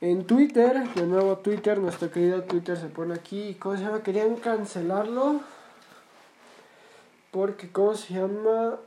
En 0.00 0.24
Twitter, 0.24 0.88
de 0.94 1.06
nuevo 1.06 1.38
Twitter, 1.38 1.78
nuestro 1.78 2.10
querido 2.10 2.44
Twitter 2.44 2.76
se 2.76 2.86
pone 2.86 3.14
aquí. 3.14 3.56
¿Cómo 3.58 3.76
se 3.76 3.82
llama? 3.82 4.02
Querían 4.02 4.36
cancelarlo 4.36 5.40
porque, 7.30 7.70
¿cómo 7.70 7.94
se 7.94 8.14
llama? 8.14 8.78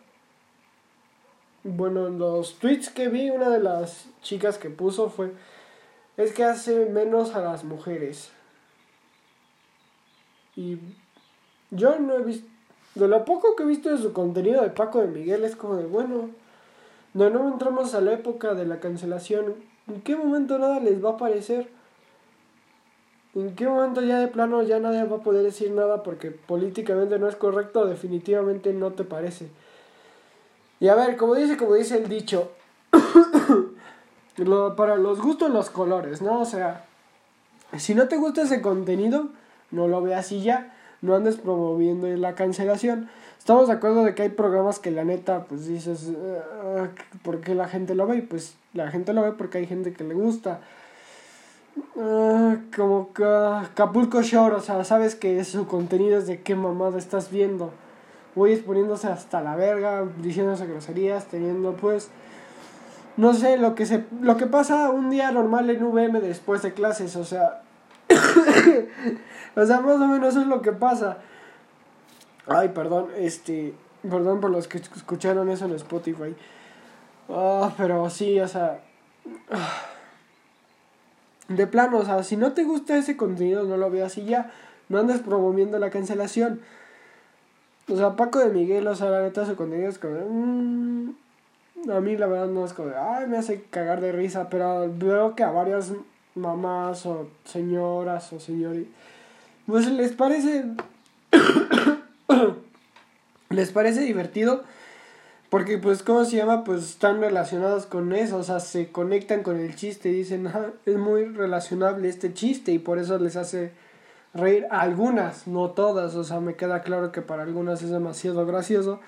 Bueno, 1.64 2.10
los 2.10 2.56
tweets 2.56 2.90
que 2.90 3.08
vi, 3.08 3.30
una 3.30 3.50
de 3.50 3.60
las 3.60 4.08
chicas 4.22 4.58
que 4.58 4.70
puso 4.70 5.10
fue, 5.10 5.34
es 6.18 6.34
que 6.34 6.44
hace 6.44 6.88
menos 6.88 7.36
a 7.36 7.42
las 7.42 7.64
mujeres. 7.64 8.32
Y 10.56 10.80
yo 11.70 12.00
no 12.00 12.16
he 12.16 12.24
visto, 12.24 12.48
de 12.96 13.08
lo 13.08 13.24
poco 13.26 13.56
que 13.56 13.64
he 13.64 13.68
visto 13.68 13.90
de 13.90 13.98
su 13.98 14.12
contenido 14.12 14.62
de 14.62 14.70
Paco 14.70 15.00
de 15.00 15.08
Miguel 15.08 15.44
es 15.44 15.56
como 15.56 15.76
de, 15.76 15.86
bueno, 15.86 16.30
no, 17.14 17.30
no 17.30 17.48
entramos 17.48 17.94
a 17.94 18.02
la 18.02 18.14
época 18.14 18.54
de 18.54 18.66
la 18.66 18.80
cancelación. 18.80 19.56
¿En 19.88 20.02
qué 20.02 20.16
momento 20.16 20.58
nada 20.58 20.80
les 20.80 21.04
va 21.04 21.12
a 21.12 21.18
parecer? 21.18 21.70
¿En 23.34 23.56
qué 23.56 23.66
momento 23.66 24.02
ya 24.02 24.20
de 24.20 24.28
plano 24.28 24.62
ya 24.64 24.80
nadie 24.80 25.04
va 25.06 25.18
a 25.18 25.22
poder 25.22 25.44
decir 25.44 25.72
nada 25.72 26.04
porque 26.04 26.32
políticamente 26.32 27.18
no 27.18 27.30
es 27.30 27.36
correcto? 27.36 27.86
Definitivamente 27.86 28.74
no 28.74 28.92
te 28.92 29.06
parece. 29.06 29.48
Y 30.82 30.90
a 30.90 30.96
ver, 30.96 31.16
como 31.16 31.36
dice, 31.36 31.56
como 31.56 31.76
dice 31.76 31.98
el 31.98 32.10
dicho, 32.10 32.52
para 34.76 34.98
los 34.98 35.22
gustos 35.22 35.50
los 35.50 35.70
colores, 35.70 36.22
¿no? 36.22 36.42
O 36.42 36.46
sea, 36.46 36.86
si 37.78 37.96
no 37.96 38.08
te 38.08 38.18
gusta 38.18 38.42
ese 38.42 38.62
contenido, 38.62 39.30
no 39.70 39.88
lo 39.88 40.02
veas 40.02 40.32
y 40.32 40.42
ya, 40.42 40.74
no 41.02 41.16
andes 41.16 41.38
promoviendo 41.38 42.08
la 42.08 42.36
cancelación. 42.36 43.10
Estamos 43.38 43.68
de 43.68 43.74
acuerdo 43.74 44.04
de 44.04 44.14
que 44.14 44.24
hay 44.24 44.30
programas 44.30 44.80
que 44.80 44.92
la 44.92 45.06
neta, 45.06 45.46
pues 45.46 45.68
dices, 45.68 46.12
ah, 46.64 46.88
¿por 47.24 47.40
qué 47.40 47.56
la 47.56 47.70
gente 47.70 47.96
lo 47.96 48.08
ve? 48.08 48.22
Pues 48.22 48.56
la 48.74 48.92
gente 48.92 49.14
lo 49.14 49.22
ve 49.22 49.32
porque 49.32 49.60
hay 49.60 49.68
gente 49.68 49.94
que 49.94 50.04
le 50.04 50.14
gusta. 50.14 50.60
Ah, 51.98 52.58
como 52.76 53.10
Capulco 53.74 54.22
Shore, 54.22 54.56
o 54.56 54.62
sea, 54.62 54.84
sabes 54.84 55.16
que 55.16 55.44
su 55.44 55.68
contenido 55.68 56.18
es 56.18 56.28
de 56.28 56.42
qué 56.42 56.56
mamada 56.56 56.98
estás 56.98 57.32
viendo. 57.32 57.72
Güeyes 58.36 58.62
poniéndose 58.62 59.08
hasta 59.08 59.42
la 59.42 59.56
verga, 59.56 60.06
diciéndose 60.22 60.66
groserías, 60.66 61.26
teniendo 61.26 61.74
pues 61.74 62.10
no 63.18 63.34
sé, 63.34 63.58
lo 63.58 63.76
que 63.76 63.86
se 63.86 64.06
lo 64.22 64.38
que 64.38 64.48
pasa 64.48 64.90
un 64.90 65.10
día 65.10 65.32
normal 65.32 65.70
en 65.70 65.84
VM 65.84 66.22
después 66.22 66.62
de 66.62 66.74
clases, 66.74 67.16
o 67.16 67.26
sea, 67.26 67.62
o 69.56 69.66
sea, 69.66 69.82
más 69.82 69.96
o 69.96 70.08
menos 70.08 70.36
es 70.36 70.48
lo 70.48 70.62
que 70.62 70.72
pasa. 70.72 71.18
Ay, 72.48 72.70
perdón, 72.70 73.10
este, 73.18 73.74
perdón 74.10 74.40
por 74.40 74.50
los 74.50 74.68
que 74.68 74.78
escucharon 74.78 75.50
eso 75.50 75.66
en 75.66 75.76
Spotify. 75.76 76.36
Ah, 77.30 77.72
pero 77.78 78.10
sí, 78.10 78.40
o 78.40 78.48
sea, 78.48 78.80
de 81.56 81.68
plano, 81.68 82.00
o 82.00 82.06
sea, 82.06 82.24
si 82.24 82.38
no 82.38 82.54
te 82.54 82.64
gusta 82.64 82.98
ese 82.98 83.18
contenido, 83.18 83.64
no 83.64 83.78
lo 83.78 83.90
veas 83.90 84.18
y 84.18 84.26
ya. 84.26 84.52
No 84.90 85.00
andes 85.00 85.22
promoviendo 85.22 85.80
la 85.80 85.90
cancelación. 85.90 86.62
O 87.90 87.96
sea, 87.96 88.16
Paco 88.16 88.40
de 88.40 88.50
Miguel, 88.50 88.88
o 88.88 88.96
sea, 88.96 89.10
la 89.10 89.22
neta, 89.22 89.46
su 89.46 89.56
contenido 89.56 89.90
es 89.90 90.00
como. 90.00 90.20
Mmm, 90.30 91.10
a 91.90 92.00
mí, 92.00 92.18
la 92.18 92.28
verdad, 92.28 92.48
no 92.48 92.66
es 92.66 92.74
como. 92.74 92.92
Ay, 92.98 93.28
me 93.28 93.38
hace 93.38 93.64
cagar 93.70 94.02
de 94.02 94.12
risa, 94.12 94.50
pero 94.50 94.92
veo 94.94 95.36
que 95.36 95.44
a 95.44 95.52
varias 95.52 95.94
mamás 96.36 97.06
o 97.06 97.30
señoras 97.46 98.32
o 98.34 98.40
señores. 98.40 98.86
Pues 99.66 99.90
les 99.90 100.12
parece. 100.12 100.66
les 103.50 103.72
parece 103.72 104.02
divertido 104.02 104.64
porque, 105.52 105.78
pues, 105.78 106.02
¿cómo 106.02 106.24
se 106.24 106.38
llama? 106.38 106.64
Pues 106.64 106.82
están 106.82 107.20
relacionados 107.20 107.86
con 107.86 108.14
eso, 108.14 108.38
o 108.38 108.44
sea, 108.44 108.62
se 108.62 108.90
conectan 108.90 109.44
con 109.44 109.60
el 109.60 109.76
chiste 109.76 110.08
y 110.08 110.14
dicen, 110.14 110.48
ah, 110.48 110.68
es 110.86 110.96
muy 110.96 111.26
relacionable 111.26 112.08
este 112.08 112.34
chiste 112.34 112.72
y 112.72 112.80
por 112.80 112.98
eso 113.00 113.20
les 113.20 113.36
hace 113.36 113.74
reír 114.34 114.66
a 114.72 114.80
algunas, 114.80 115.48
no 115.48 115.72
todas, 115.72 116.16
o 116.16 116.24
sea, 116.24 116.40
me 116.40 116.56
queda 116.56 116.84
claro 116.84 117.12
que 117.12 117.22
para 117.22 117.44
algunas 117.44 117.84
es 117.84 117.90
demasiado 117.90 118.46
gracioso 118.46 119.02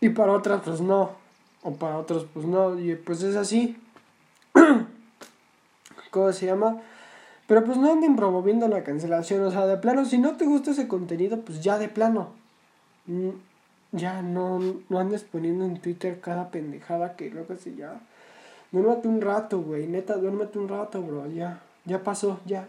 y 0.00 0.08
para 0.08 0.32
otras, 0.32 0.62
pues 0.64 0.80
no, 0.80 1.10
o 1.62 1.74
para 1.74 1.98
otros, 1.98 2.26
pues 2.32 2.46
no, 2.46 2.80
y 2.80 2.94
pues 2.94 3.22
es 3.22 3.36
así. 3.36 3.76
¿Cómo 6.10 6.32
se 6.32 6.46
llama? 6.46 6.80
Pero 7.46 7.62
pues 7.62 7.76
no 7.76 7.92
anden 7.92 8.16
promoviendo 8.16 8.68
la 8.68 8.84
cancelación, 8.84 9.42
o 9.42 9.50
sea, 9.50 9.66
de 9.66 9.76
plano, 9.76 10.06
si 10.06 10.16
no 10.16 10.34
te 10.34 10.46
gusta 10.46 10.70
ese 10.70 10.88
contenido, 10.88 11.42
pues 11.42 11.60
ya 11.62 11.78
de 11.78 11.90
plano. 11.90 12.30
Ya 13.92 14.22
no, 14.22 14.58
no 14.88 14.98
andes 14.98 15.22
poniendo 15.22 15.66
en 15.66 15.78
Twitter 15.78 16.18
cada 16.20 16.50
pendejada 16.50 17.14
que 17.14 17.30
luego 17.30 17.56
se 17.56 17.74
ya. 17.74 18.00
Duérmate 18.70 19.06
un 19.06 19.20
rato, 19.20 19.60
güey. 19.60 19.86
Neta, 19.86 20.16
duérmate 20.16 20.58
un 20.58 20.68
rato, 20.68 21.02
bro. 21.02 21.26
Ya, 21.26 21.60
ya 21.84 22.02
pasó, 22.02 22.40
ya. 22.46 22.66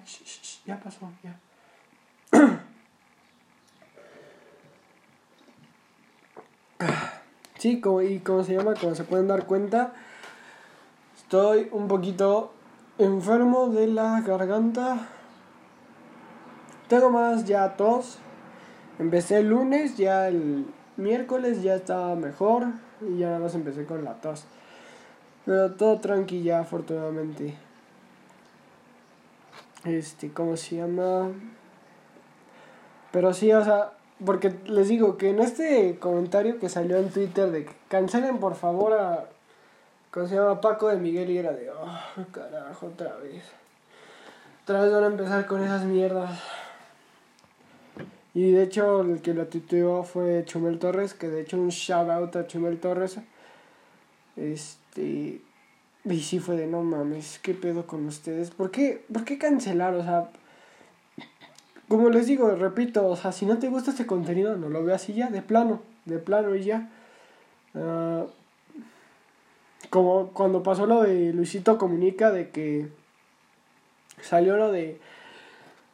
ya 0.66 0.80
pasó, 0.80 1.10
ya. 1.24 1.40
Sí, 7.58 7.80
como, 7.80 8.02
y 8.02 8.20
como 8.20 8.44
se 8.44 8.56
llama, 8.58 8.74
como 8.74 8.94
se 8.94 9.06
pueden 9.06 9.30
dar 9.30 9.46
cuenta, 9.46 9.94
estoy 11.16 11.70
un 11.72 11.88
poquito 11.88 12.52
enfermo 12.98 13.70
de 13.70 13.88
la 13.88 14.20
garganta. 14.20 15.08
Tengo 16.90 17.10
más 17.10 17.46
ya 17.46 17.78
tos. 17.78 18.18
Empecé 19.00 19.38
el 19.38 19.48
lunes, 19.48 19.96
ya 19.96 20.28
el 20.28 20.66
miércoles 20.98 21.64
ya 21.64 21.76
estaba 21.76 22.16
mejor 22.16 22.68
y 23.02 23.20
ya 23.20 23.28
nada 23.28 23.40
más 23.40 23.56
empecé 23.56 23.86
con 23.86 24.04
la 24.04 24.16
tos. 24.22 24.46
Pero 25.46 25.72
todo 25.74 26.00
tranqui 26.00 26.44
ya, 26.44 26.60
afortunadamente. 26.60 27.56
Este, 29.84 30.32
¿cómo 30.32 30.56
se 30.56 30.78
llama? 30.78 31.32
Pero 33.12 33.34
sí, 33.34 33.52
o 33.52 33.64
sea, 33.64 33.92
porque 34.26 34.56
les 34.66 34.88
digo 34.88 35.18
que 35.18 35.30
en 35.30 35.40
este 35.40 36.00
comentario 36.00 36.60
que 36.60 36.70
salió 36.70 36.98
en 36.98 37.10
Twitter 37.10 37.52
de 37.52 37.66
que 37.66 37.74
cancelen 37.90 38.40
por 38.40 38.56
favor 38.56 38.94
a. 38.94 39.26
¿Cómo 40.12 40.28
se 40.28 40.36
llama? 40.36 40.62
Paco 40.62 40.88
de 40.88 40.98
Miguel 40.98 41.30
y 41.30 41.38
era 41.38 41.52
de. 41.52 41.70
Oh, 41.70 42.26
carajo, 42.32 42.88
otra 42.88 43.16
vez. 43.18 43.44
Otra 44.64 44.82
vez 44.82 44.94
van 44.94 45.04
a 45.04 45.08
empezar 45.08 45.46
con 45.46 45.62
esas 45.62 45.84
mierdas. 45.84 46.42
Y 48.34 48.52
de 48.52 48.64
hecho, 48.64 49.02
el 49.02 49.22
que 49.22 49.34
lo 49.34 49.48
tuiteó 49.48 50.04
fue 50.04 50.44
Chumel 50.46 50.80
Torres, 50.80 51.14
que 51.14 51.28
de 51.28 51.42
hecho 51.42 51.58
un 51.58 51.70
shout 51.70 52.10
out 52.10 52.36
a 52.36 52.48
Chumel 52.48 52.80
Torres. 52.80 53.18
Este. 54.36 55.42
Y 56.06 56.20
sí 56.20 56.40
fue 56.40 56.58
de 56.58 56.68
no 56.68 56.84
mames, 56.84 57.40
¿qué 57.40 57.54
pedo 57.54 57.88
con 57.88 58.06
ustedes? 58.08 58.52
¿Por 58.52 58.72
qué, 58.72 59.06
¿Por 59.12 59.24
qué 59.24 59.38
cancelar? 59.38 59.94
O 59.94 60.04
sea, 60.04 60.30
como 61.88 62.10
les 62.10 62.28
digo, 62.28 62.50
repito, 62.56 63.08
o 63.08 63.16
sea, 63.16 63.32
si 63.32 63.46
no 63.46 63.58
te 63.58 63.70
gusta 63.70 63.92
este 63.92 64.06
contenido, 64.06 64.58
no 64.58 64.68
lo 64.68 64.84
veas 64.84 65.08
y 65.10 65.14
ya, 65.14 65.30
de 65.30 65.42
plano, 65.42 65.82
de 66.06 66.18
plano 66.18 66.56
y 66.56 66.64
ya. 66.64 66.90
Uh, 67.74 68.28
como 69.90 70.30
cuando 70.30 70.64
pasó 70.64 70.86
lo 70.88 71.04
de 71.04 71.32
Luisito 71.34 71.78
Comunica, 71.78 72.32
de 72.32 72.50
que 72.50 72.90
salió 74.22 74.58
lo 74.58 74.72
de 74.72 75.00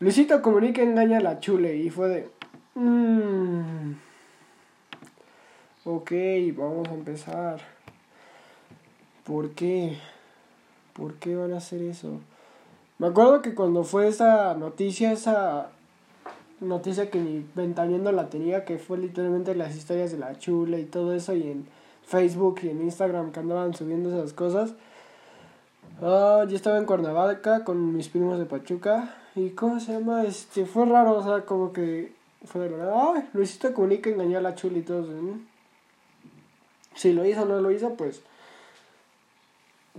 Luisito 0.01 0.41
Comunica 0.41 0.81
engaña 0.81 1.17
a 1.17 1.21
la 1.21 1.39
chule 1.41 1.75
y 1.75 1.89
fue 1.89 2.07
de... 2.07 2.29
Mmm, 2.75 3.95
ok, 5.83 6.11
vamos 6.55 6.87
a 6.87 6.93
empezar. 6.93 7.59
¿Por 9.25 9.49
qué? 9.51 9.97
¿Por 10.93 11.15
qué 11.15 11.35
van 11.35 11.51
a 11.51 11.57
hacer 11.57 11.81
eso? 11.81 12.21
Me 12.97 13.07
acuerdo 13.07 13.41
que 13.41 13.53
cuando 13.53 13.83
fue 13.83 14.07
esa 14.07 14.53
noticia, 14.53 15.11
esa 15.11 15.67
noticia 16.61 17.09
que 17.09 17.19
ni 17.19 17.45
ventaneando 17.53 18.13
la 18.13 18.29
tenía, 18.29 18.63
que 18.63 18.77
fue 18.77 18.97
literalmente 18.97 19.53
las 19.53 19.75
historias 19.75 20.13
de 20.13 20.17
la 20.19 20.37
chula 20.39 20.79
y 20.79 20.85
todo 20.85 21.13
eso, 21.13 21.35
y 21.35 21.43
en 21.43 21.67
Facebook 22.05 22.61
y 22.63 22.69
en 22.69 22.81
Instagram 22.83 23.33
que 23.33 23.41
andaban 23.41 23.73
subiendo 23.73 24.09
esas 24.09 24.31
cosas. 24.31 24.75
Ah, 26.01 26.45
yo 26.47 26.55
estaba 26.55 26.77
en 26.77 26.85
Cuernavaca 26.85 27.65
con 27.65 27.97
mis 27.97 28.07
primos 28.07 28.39
de 28.39 28.45
Pachuca. 28.45 29.13
¿Y 29.39 29.51
cómo 29.51 29.79
se 29.79 29.93
llama? 29.93 30.25
Este, 30.25 30.65
fue 30.65 30.85
raro, 30.85 31.17
o 31.17 31.23
sea, 31.23 31.45
como 31.45 31.71
que 31.71 32.11
fue 32.45 32.61
de 32.61 32.69
verdad. 32.69 33.13
Ay, 33.15 33.29
Luisito 33.33 33.73
Comunica 33.73 34.09
engañó 34.09 34.37
a 34.37 34.41
la 34.41 34.55
chula 34.55 34.79
y 34.79 34.81
todo 34.81 35.03
eso. 35.03 35.37
Si 36.95 37.13
lo 37.13 37.25
hizo 37.25 37.43
o 37.43 37.45
no 37.45 37.61
lo 37.61 37.71
hizo, 37.71 37.93
pues 37.93 38.21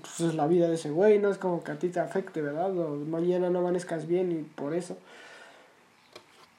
pues 0.01 0.21
es 0.21 0.35
la 0.35 0.47
vida 0.47 0.69
de 0.69 0.75
ese 0.75 0.91
güey, 0.91 1.19
no 1.19 1.31
es 1.31 1.39
como 1.39 1.63
que 1.63 1.73
a 1.73 1.79
ti 1.79 1.89
te 1.89 2.01
afecte, 2.01 2.41
¿verdad? 2.41 2.77
O 2.79 2.97
mañana 2.97 3.51
no 3.51 3.59
amanezcas 3.61 4.07
bien 4.07 4.33
y 4.33 4.43
por 4.43 4.75
eso. 4.75 4.97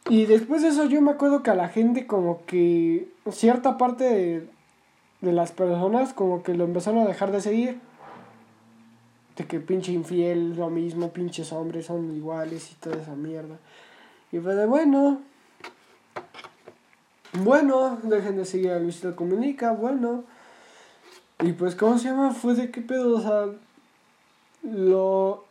Y 0.09 0.25
después 0.25 0.61
de 0.61 0.69
eso 0.69 0.85
yo 0.85 1.01
me 1.01 1.11
acuerdo 1.11 1.43
que 1.43 1.51
a 1.51 1.55
la 1.55 1.69
gente 1.69 2.07
como 2.07 2.45
que 2.45 3.07
cierta 3.31 3.77
parte 3.77 4.03
de, 4.03 4.47
de 5.21 5.31
las 5.31 5.51
personas 5.51 6.13
como 6.13 6.43
que 6.43 6.53
lo 6.53 6.65
empezaron 6.65 7.01
a 7.01 7.07
dejar 7.07 7.31
de 7.31 7.41
seguir. 7.41 7.79
De 9.35 9.45
que 9.45 9.59
pinche 9.59 9.91
infiel, 9.91 10.55
lo 10.55 10.69
mismo, 10.69 11.11
pinches 11.11 11.51
hombres 11.53 11.85
son 11.85 12.15
iguales 12.15 12.71
y 12.71 12.75
toda 12.75 12.97
esa 12.97 13.15
mierda. 13.15 13.57
Y 14.31 14.39
fue 14.39 14.55
de 14.55 14.65
bueno. 14.65 15.21
Bueno, 17.33 17.97
dejen 18.03 18.37
de 18.37 18.45
seguir 18.45 18.71
a 18.71 18.79
Luisito 18.79 19.15
Comunica, 19.15 19.71
bueno. 19.71 20.25
Y 21.39 21.53
pues, 21.53 21.75
¿cómo 21.75 21.97
se 21.97 22.09
llama? 22.09 22.33
Fue 22.33 22.55
de 22.55 22.71
qué 22.71 22.81
pedo, 22.81 23.17
o 23.17 23.21
sea, 23.21 23.45
lo... 24.63 25.45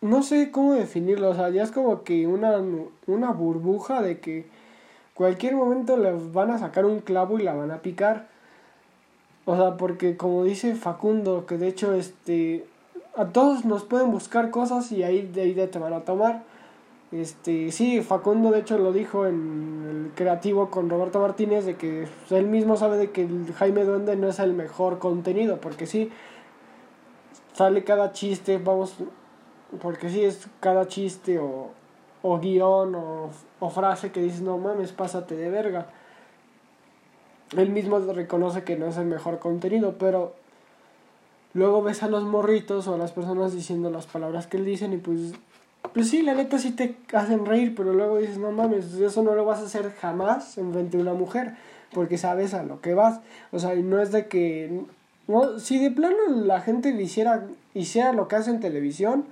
No 0.00 0.22
sé 0.22 0.52
cómo 0.52 0.74
definirlo, 0.74 1.30
o 1.30 1.34
sea, 1.34 1.48
ya 1.50 1.64
es 1.64 1.72
como 1.72 2.04
que 2.04 2.26
una, 2.26 2.62
una 3.06 3.32
burbuja 3.32 4.00
de 4.00 4.20
que 4.20 4.46
cualquier 5.14 5.56
momento 5.56 5.96
le 5.96 6.12
van 6.12 6.52
a 6.52 6.58
sacar 6.58 6.84
un 6.84 7.00
clavo 7.00 7.40
y 7.40 7.42
la 7.42 7.54
van 7.54 7.72
a 7.72 7.82
picar. 7.82 8.28
O 9.50 9.56
sea, 9.56 9.78
porque 9.78 10.18
como 10.18 10.44
dice 10.44 10.74
Facundo, 10.74 11.46
que 11.46 11.56
de 11.56 11.68
hecho 11.68 11.94
este 11.94 12.66
a 13.16 13.28
todos 13.28 13.64
nos 13.64 13.82
pueden 13.82 14.10
buscar 14.10 14.50
cosas 14.50 14.92
y 14.92 15.02
ahí 15.04 15.22
de 15.22 15.40
ahí 15.40 15.54
te 15.54 15.78
van 15.78 15.94
a 15.94 16.00
tomar. 16.00 16.42
Este, 17.12 17.72
sí, 17.72 18.02
Facundo 18.02 18.50
de 18.50 18.60
hecho 18.60 18.76
lo 18.76 18.92
dijo 18.92 19.26
en 19.26 19.86
el 19.88 20.12
creativo 20.14 20.68
con 20.68 20.90
Roberto 20.90 21.18
Martínez 21.18 21.64
de 21.64 21.76
que 21.76 22.06
él 22.28 22.46
mismo 22.46 22.76
sabe 22.76 22.98
de 22.98 23.10
que 23.10 23.22
el 23.22 23.54
Jaime 23.54 23.84
Duende 23.84 24.16
no 24.16 24.28
es 24.28 24.38
el 24.38 24.52
mejor 24.52 24.98
contenido, 24.98 25.58
porque 25.62 25.86
sí 25.86 26.10
sale 27.54 27.84
cada 27.84 28.12
chiste, 28.12 28.58
vamos, 28.58 28.96
porque 29.80 30.10
sí 30.10 30.26
es 30.26 30.46
cada 30.60 30.88
chiste 30.88 31.38
o, 31.38 31.70
o 32.20 32.38
guion 32.38 32.94
o, 32.94 33.30
o 33.60 33.70
frase 33.70 34.12
que 34.12 34.20
dices, 34.20 34.42
no 34.42 34.58
mames, 34.58 34.92
pásate 34.92 35.36
de 35.36 35.48
verga. 35.48 35.86
Él 37.56 37.70
mismo 37.70 37.98
reconoce 37.98 38.64
que 38.64 38.76
no 38.76 38.86
es 38.86 38.96
el 38.96 39.06
mejor 39.06 39.38
contenido, 39.38 39.96
pero 39.98 40.34
luego 41.54 41.82
ves 41.82 42.02
a 42.02 42.08
los 42.08 42.24
morritos 42.24 42.88
o 42.88 42.94
a 42.94 42.98
las 42.98 43.12
personas 43.12 43.52
diciendo 43.52 43.90
las 43.90 44.06
palabras 44.06 44.46
que 44.46 44.58
él 44.58 44.64
dicen 44.64 44.92
y 44.92 44.98
pues 44.98 45.32
pues 45.92 46.10
sí, 46.10 46.22
la 46.22 46.34
neta 46.34 46.58
sí 46.58 46.72
te 46.72 46.96
hacen 47.12 47.46
reír, 47.46 47.74
pero 47.74 47.92
luego 47.92 48.18
dices, 48.18 48.38
no 48.38 48.52
mames, 48.52 48.94
eso 48.94 49.22
no 49.22 49.34
lo 49.34 49.44
vas 49.44 49.60
a 49.60 49.64
hacer 49.64 49.92
jamás 50.00 50.58
en 50.58 50.72
frente 50.72 50.96
de 50.96 51.02
una 51.02 51.14
mujer, 51.14 51.54
porque 51.92 52.18
sabes 52.18 52.54
a 52.54 52.62
lo 52.62 52.80
que 52.80 52.94
vas. 52.94 53.20
O 53.52 53.58
sea, 53.58 53.74
no 53.74 54.00
es 54.00 54.12
de 54.12 54.26
que... 54.26 54.82
No, 55.26 55.58
si 55.58 55.78
de 55.78 55.90
plano 55.90 56.16
la 56.44 56.60
gente 56.60 56.90
hiciera, 56.90 57.44
hiciera 57.74 58.12
lo 58.12 58.28
que 58.28 58.36
hace 58.36 58.50
en 58.50 58.60
televisión, 58.60 59.24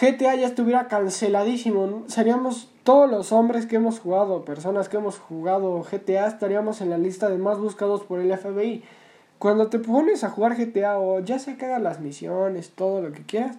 GTA 0.00 0.34
ya 0.36 0.46
estuviera 0.46 0.88
canceladísimo. 0.88 2.04
Seríamos 2.06 2.69
todos 2.84 3.10
los 3.10 3.32
hombres 3.32 3.66
que 3.66 3.76
hemos 3.76 4.00
jugado, 4.00 4.44
personas 4.44 4.88
que 4.88 4.96
hemos 4.96 5.18
jugado 5.18 5.82
GTA, 5.82 6.26
estaríamos 6.26 6.80
en 6.80 6.90
la 6.90 6.98
lista 6.98 7.28
de 7.28 7.38
más 7.38 7.58
buscados 7.58 8.02
por 8.02 8.20
el 8.20 8.36
FBI. 8.36 8.82
Cuando 9.38 9.68
te 9.68 9.78
pones 9.78 10.24
a 10.24 10.30
jugar 10.30 10.56
GTA 10.56 10.98
o 10.98 11.20
ya 11.20 11.38
se 11.38 11.56
cagan 11.56 11.84
las 11.84 12.00
misiones, 12.00 12.70
todo 12.70 13.00
lo 13.00 13.12
que 13.12 13.24
quieras, 13.24 13.56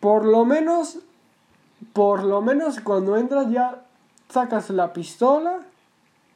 por 0.00 0.24
lo 0.24 0.44
menos, 0.44 0.98
por 1.92 2.24
lo 2.24 2.40
menos 2.40 2.80
cuando 2.80 3.16
entras 3.16 3.50
ya 3.50 3.82
sacas 4.28 4.70
la 4.70 4.92
pistola 4.92 5.60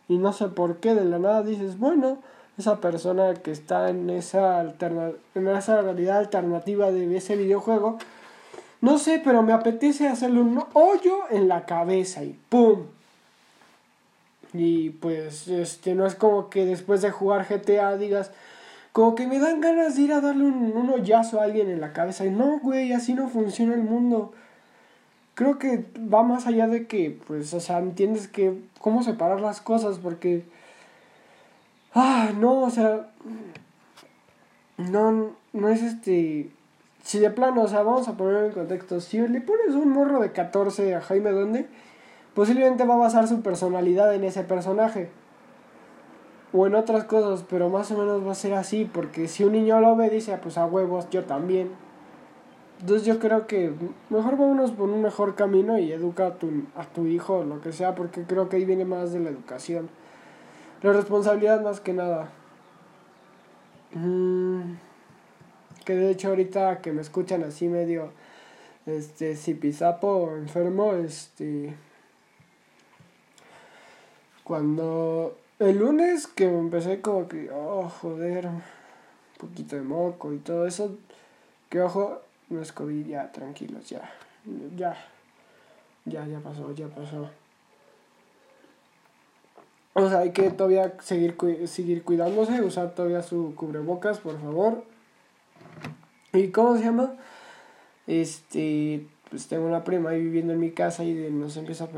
y 0.09 0.19
no 0.19 0.33
sé 0.33 0.49
por 0.49 0.77
qué 0.77 0.95
de 0.95 1.05
la 1.05 1.19
nada 1.19 1.43
dices, 1.43 1.79
bueno, 1.79 2.19
esa 2.59 2.81
persona 2.81 3.35
que 3.35 3.51
está 3.51 3.89
en 3.89 4.11
esa, 4.11 4.61
alterna 4.61 5.13
en 5.35 5.49
esa 5.49 5.81
realidad 5.81 6.19
alternativa 6.19 6.91
de 6.91 7.17
ese 7.17 7.37
videojuego, 7.37 7.99
no 8.83 8.99
sé, 8.99 9.21
pero 9.25 9.43
me 9.43 9.53
apetece 9.53 10.09
hacerle 10.09 10.41
un 10.41 10.63
hoyo 10.75 11.31
en 11.31 11.49
la 11.49 11.65
cabeza 11.67 12.25
y 12.25 12.37
¡pum! 12.49 12.81
Y 14.53 14.91
pues, 14.91 15.47
este, 15.47 15.95
no 15.95 16.05
es 16.05 16.17
como 16.17 16.51
que 16.51 16.67
después 16.67 17.01
de 17.01 17.13
jugar 17.13 17.47
GTA 17.49 17.97
digas, 17.97 18.33
como 18.91 19.15
que 19.15 19.29
me 19.29 19.39
dan 19.39 19.61
ganas 19.61 19.95
de 19.97 20.03
ir 20.03 20.13
a 20.13 20.21
darle 20.21 20.45
un, 20.45 20.77
un 20.77 20.91
hoyazo 20.91 21.41
a 21.41 21.45
alguien 21.45 21.71
en 21.71 21.81
la 21.81 21.93
cabeza. 21.93 22.27
Y 22.27 22.31
no, 22.31 22.59
güey, 22.59 22.93
así 22.93 23.15
no 23.15 23.29
funciona 23.29 23.75
el 23.75 23.83
mundo. 23.83 24.33
Creo 25.35 25.61
que 25.61 25.87
va 26.13 26.25
más 26.25 26.49
allá 26.49 26.67
de 26.67 26.89
que, 26.89 27.17
pues, 27.27 27.55
o 27.55 27.61
sea, 27.61 27.79
entiendes 27.79 28.27
que 28.27 28.59
cómo 28.81 29.05
separar 29.05 29.41
las 29.41 29.61
cosas, 29.61 29.99
porque... 29.99 30.45
Ah, 31.95 32.33
no, 32.37 32.63
o 32.63 32.71
sea... 32.71 33.07
No, 34.77 35.37
no 35.53 35.69
es 35.69 35.83
este... 35.83 36.51
Si 37.03 37.19
de 37.19 37.31
plano, 37.31 37.63
o 37.63 37.69
sea, 37.69 37.83
vamos 37.83 38.09
a 38.09 38.17
poner 38.17 38.45
en 38.45 38.53
contexto, 38.53 39.01
si 39.01 39.19
le 39.19 39.41
pones 39.41 39.75
un 39.75 39.91
morro 39.91 40.21
de 40.21 40.33
14 40.33 40.95
a 40.95 41.01
Jaime 41.01 41.33
Donde, 41.33 41.67
posiblemente 42.35 42.85
va 42.85 42.95
a 42.95 42.99
basar 42.99 43.27
su 43.29 43.43
personalidad 43.43 44.15
en 44.15 44.25
ese 44.25 44.45
personaje 44.45 45.11
o 46.53 46.67
en 46.67 46.75
otras 46.75 47.05
cosas, 47.05 47.45
pero 47.49 47.69
más 47.71 47.91
o 47.91 47.99
menos 47.99 48.27
va 48.27 48.33
a 48.33 48.37
ser 48.37 48.55
así, 48.55 48.85
porque 48.85 49.27
si 49.27 49.45
un 49.45 49.53
niño 49.53 49.81
lo 49.81 49.97
ve, 49.97 50.11
dice, 50.11 50.33
ah, 50.33 50.41
pues 50.41 50.59
a 50.59 50.67
huevos, 50.67 51.09
yo 51.11 51.25
también. 51.25 51.71
Entonces 52.81 53.07
yo 53.07 53.19
creo 53.19 53.47
que 53.47 53.73
mejor 54.11 54.37
vámonos 54.37 54.73
por 54.73 54.91
un 54.91 55.03
mejor 55.03 55.35
camino 55.35 55.79
y 55.79 55.93
educa 55.93 56.27
a 56.27 56.35
tu, 56.35 56.65
a 56.77 56.85
tu 56.85 57.07
hijo, 57.07 57.45
lo 57.45 57.61
que 57.61 57.73
sea, 57.73 57.95
porque 57.95 58.25
creo 58.25 58.49
que 58.49 58.57
ahí 58.57 58.65
viene 58.65 58.85
más 58.85 59.13
de 59.13 59.21
la 59.21 59.31
educación. 59.31 59.89
La 60.83 60.93
responsabilidad 60.93 61.63
más 61.63 61.81
que 61.81 61.93
nada. 61.93 62.29
Mm, 63.95 64.73
que 65.85 65.95
de 65.95 66.11
hecho 66.11 66.29
ahorita 66.29 66.81
que 66.81 66.93
me 66.93 67.03
escuchan 67.03 67.43
así 67.45 67.69
medio 67.69 68.11
este 68.87 69.37
zipizapo 69.37 70.37
enfermo, 70.37 70.95
este 70.95 71.75
cuando 74.45 75.39
el 75.59 75.79
lunes 75.79 76.27
que 76.27 76.45
empecé 76.45 77.01
como 77.01 77.29
que, 77.29 77.51
oh, 77.53 77.89
joder, 77.89 78.47
un 78.47 78.63
poquito 79.39 79.77
de 79.77 79.83
moco 79.83 80.33
y 80.33 80.39
todo 80.39 80.67
eso, 80.67 80.97
que 81.69 81.81
ojo, 81.81 82.21
no 82.49 82.61
es 82.61 82.73
COVID, 82.73 83.07
ya, 83.07 83.31
tranquilos, 83.31 83.89
ya, 83.89 84.11
ya, 84.77 84.97
ya, 86.05 86.27
ya 86.27 86.41
pasó, 86.41 86.73
ya 86.75 86.89
pasó. 86.89 87.31
O 89.95 90.09
sea, 90.09 90.21
hay 90.21 90.33
que 90.33 90.51
todavía 90.51 90.95
seguir, 91.01 91.37
seguir 91.67 92.03
cuidándose, 92.03 92.61
usar 92.63 92.95
todavía 92.95 93.23
su 93.23 93.55
cubrebocas, 93.55 94.19
por 94.19 94.41
favor. 94.41 94.85
¿Y 96.33 96.49
cómo 96.49 96.77
se 96.77 96.85
llama? 96.85 97.15
Este, 98.07 99.07
pues 99.31 99.49
tengo 99.49 99.67
una 99.67 99.85
prima 99.85 100.11
ahí 100.11 100.23
viviendo 100.23 100.53
en 100.53 100.61
mi 100.61 100.71
casa 100.71 101.05
y 101.05 101.13
nos 101.31 101.57
empieza 101.57 101.85
a 101.85 101.89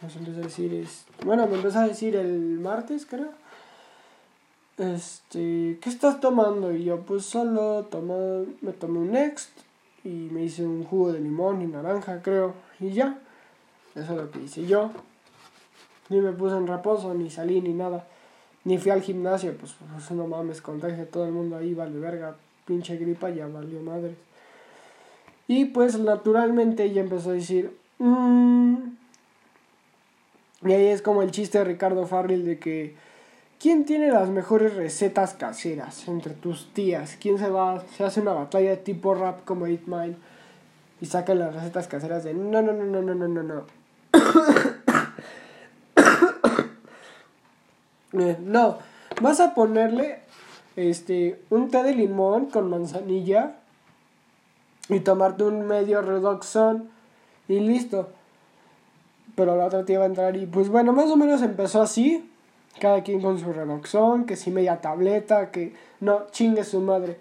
nos 0.00 0.14
empieza 0.16 0.40
a 0.40 0.44
decir, 0.44 0.74
es, 0.74 1.06
bueno, 1.24 1.46
me 1.46 1.56
empieza 1.56 1.82
a 1.82 1.88
decir 1.88 2.14
el 2.14 2.60
martes, 2.60 3.06
creo. 3.06 3.30
Este, 4.76 5.78
¿qué 5.80 5.88
estás 5.88 6.20
tomando? 6.20 6.72
Y 6.72 6.84
yo, 6.84 7.00
pues 7.00 7.24
solo 7.24 7.86
tomo, 7.86 8.44
me 8.60 8.72
tomé 8.72 8.98
un 9.00 9.10
Next 9.12 9.50
y 10.04 10.28
me 10.30 10.44
hice 10.44 10.64
un 10.64 10.84
jugo 10.84 11.12
de 11.12 11.20
limón 11.20 11.62
y 11.62 11.66
naranja, 11.66 12.22
creo. 12.22 12.54
Y 12.78 12.90
ya, 12.90 13.18
eso 13.96 14.12
es 14.12 14.18
lo 14.18 14.30
que 14.30 14.40
hice 14.40 14.66
yo. 14.66 14.90
Ni 16.10 16.20
me 16.20 16.32
puse 16.32 16.56
en 16.56 16.66
reposo, 16.66 17.12
ni 17.14 17.28
salí, 17.28 17.60
ni 17.60 17.72
nada. 17.72 18.06
Ni 18.64 18.78
fui 18.78 18.92
al 18.92 19.02
gimnasio, 19.02 19.56
pues, 19.56 19.74
pues 19.92 20.10
no 20.12 20.26
mames, 20.28 20.60
contagia 20.62 21.10
todo 21.10 21.24
el 21.24 21.32
mundo 21.32 21.56
ahí, 21.56 21.74
vale 21.74 21.98
verga, 21.98 22.36
pinche 22.68 22.98
gripa, 22.98 23.30
ya 23.30 23.46
valió 23.46 23.80
madre. 23.80 24.14
Y 25.48 25.64
pues 25.64 25.98
naturalmente 25.98 26.84
ella 26.84 27.00
empezó 27.00 27.30
a 27.30 27.32
decir, 27.32 27.74
mmm, 27.98 28.76
y 30.66 30.72
ahí 30.72 30.86
es 30.88 31.00
como 31.00 31.22
el 31.22 31.30
chiste 31.30 31.58
de 31.58 31.64
Ricardo 31.64 32.06
Farrell 32.06 32.44
de 32.44 32.58
que 32.58 32.94
¿quién 33.58 33.86
tiene 33.86 34.10
las 34.10 34.28
mejores 34.28 34.74
recetas 34.74 35.32
caseras 35.32 36.06
entre 36.08 36.34
tus 36.34 36.72
tías? 36.74 37.16
¿Quién 37.18 37.38
se 37.38 37.48
va, 37.48 37.82
se 37.96 38.04
hace 38.04 38.20
una 38.20 38.32
batalla 38.32 38.70
de 38.70 38.76
tipo 38.76 39.14
rap 39.14 39.44
como 39.44 39.64
8 39.64 39.80
Mile 39.86 40.16
y 41.00 41.06
saca 41.06 41.34
las 41.34 41.54
recetas 41.54 41.88
caseras 41.88 42.24
de 42.24 42.34
no, 42.34 42.60
no, 42.60 42.72
no, 42.72 42.84
no, 42.84 43.00
no, 43.02 43.14
no, 43.14 43.28
no, 43.28 43.42
no. 43.42 43.64
Eh, 48.14 48.38
no, 48.40 48.78
vas 49.20 49.38
a 49.38 49.54
ponerle 49.54 50.20
este 50.78 51.40
un 51.50 51.70
té 51.70 51.82
de 51.82 51.94
limón 51.94 52.46
con 52.46 52.70
manzanilla 52.70 53.56
y 54.88 55.00
tomarte 55.00 55.44
un 55.44 55.66
medio 55.66 56.02
redoxón 56.02 56.88
y 57.48 57.60
listo 57.60 58.08
pero 59.38 59.54
la 59.54 59.66
otra 59.66 59.84
tía 59.84 60.00
va 60.00 60.04
a 60.04 60.08
entrar 60.08 60.36
y 60.36 60.46
pues 60.46 60.68
bueno, 60.68 60.92
más 60.92 61.08
o 61.10 61.16
menos 61.16 61.42
empezó 61.42 61.80
así, 61.80 62.28
cada 62.80 63.04
quien 63.04 63.22
con 63.22 63.38
su 63.38 63.52
redoxón, 63.52 64.26
que 64.26 64.34
si 64.34 64.50
media 64.50 64.80
tableta, 64.80 65.52
que 65.52 65.74
no, 66.00 66.26
chingue 66.32 66.64
su 66.64 66.80
madre. 66.80 67.18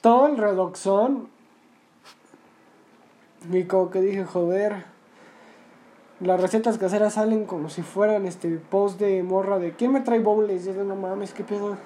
Todo 0.00 0.28
el 0.28 0.36
redoxón, 0.36 1.26
y 3.50 3.64
como 3.64 3.90
que 3.90 4.00
dije, 4.00 4.24
joder, 4.24 4.84
las 6.20 6.40
recetas 6.40 6.78
caseras 6.78 7.14
salen 7.14 7.44
como 7.44 7.70
si 7.70 7.82
fueran 7.82 8.24
este 8.24 8.48
post 8.58 9.00
de 9.00 9.24
morra 9.24 9.58
de 9.58 9.72
¿quién 9.72 9.90
me 9.90 10.00
trae 10.00 10.20
bowls? 10.20 10.64
Y 10.64 10.72
yo 10.72 10.84
no 10.84 10.94
mames, 10.94 11.32
qué 11.32 11.42
pedo. 11.42 11.76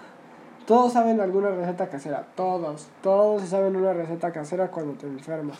Todos 0.66 0.92
saben 0.92 1.20
alguna 1.20 1.50
receta 1.50 1.88
casera, 1.88 2.26
todos, 2.34 2.88
todos 3.02 3.42
saben 3.48 3.76
una 3.76 3.92
receta 3.92 4.32
casera 4.32 4.70
cuando 4.70 4.94
te 4.94 5.06
enfermas. 5.06 5.58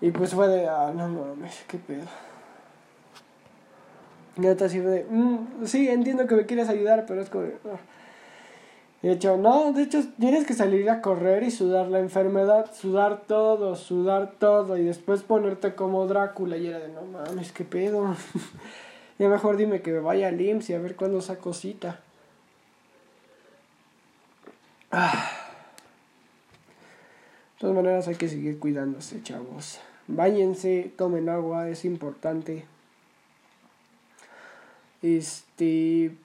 Y 0.00 0.10
pues 0.10 0.34
fue 0.34 0.48
de, 0.48 0.68
ah, 0.68 0.92
no 0.94 1.08
mames, 1.08 1.64
qué 1.68 1.78
pedo. 1.78 2.06
Otra 4.50 4.66
así 4.66 4.78
de, 4.78 5.06
mm, 5.08 5.66
sí, 5.66 5.88
entiendo 5.88 6.26
que 6.26 6.34
me 6.34 6.46
quieres 6.46 6.68
ayudar, 6.68 7.04
pero 7.06 7.20
es 7.20 7.30
como 7.30 7.44
ah". 7.44 7.78
De 9.02 9.12
hecho, 9.12 9.36
no, 9.36 9.72
de 9.72 9.82
hecho 9.82 10.02
tienes 10.18 10.46
que 10.46 10.52
salir 10.52 10.90
a 10.90 11.00
correr 11.00 11.42
y 11.42 11.50
sudar 11.50 11.88
la 11.88 12.00
enfermedad, 12.00 12.70
sudar 12.74 13.22
todo, 13.26 13.76
sudar 13.76 14.32
todo 14.38 14.76
y 14.76 14.84
después 14.84 15.22
ponerte 15.22 15.74
como 15.74 16.06
Drácula 16.06 16.56
y 16.58 16.66
era 16.66 16.80
de 16.80 16.88
no 16.88 17.02
mames, 17.02 17.52
qué 17.52 17.64
pedo. 17.64 18.14
ya 19.18 19.28
mejor 19.28 19.56
dime 19.56 19.80
que 19.80 19.92
me 19.92 20.00
vaya 20.00 20.28
al 20.28 20.40
IMSS 20.40 20.70
y 20.70 20.74
a 20.74 20.80
ver 20.80 20.96
cuándo 20.96 21.20
saco 21.22 21.52
cita. 21.54 22.00
Ah. 24.90 25.30
De 27.54 27.60
todas 27.60 27.76
maneras 27.76 28.08
hay 28.08 28.16
que 28.16 28.28
seguir 28.28 28.58
cuidándose, 28.58 29.22
chavos. 29.22 29.80
Báñense, 30.06 30.92
tomen 30.96 31.28
agua, 31.28 31.68
es 31.68 31.84
importante. 31.84 32.64
Este, 35.02 36.16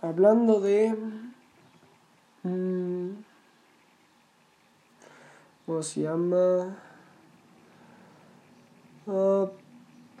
hablando 0.00 0.60
de... 0.60 0.94
Mm, 2.42 3.10
¿Cómo 5.66 5.82
se 5.82 6.00
llama? 6.00 6.78
Uh, 9.06 9.48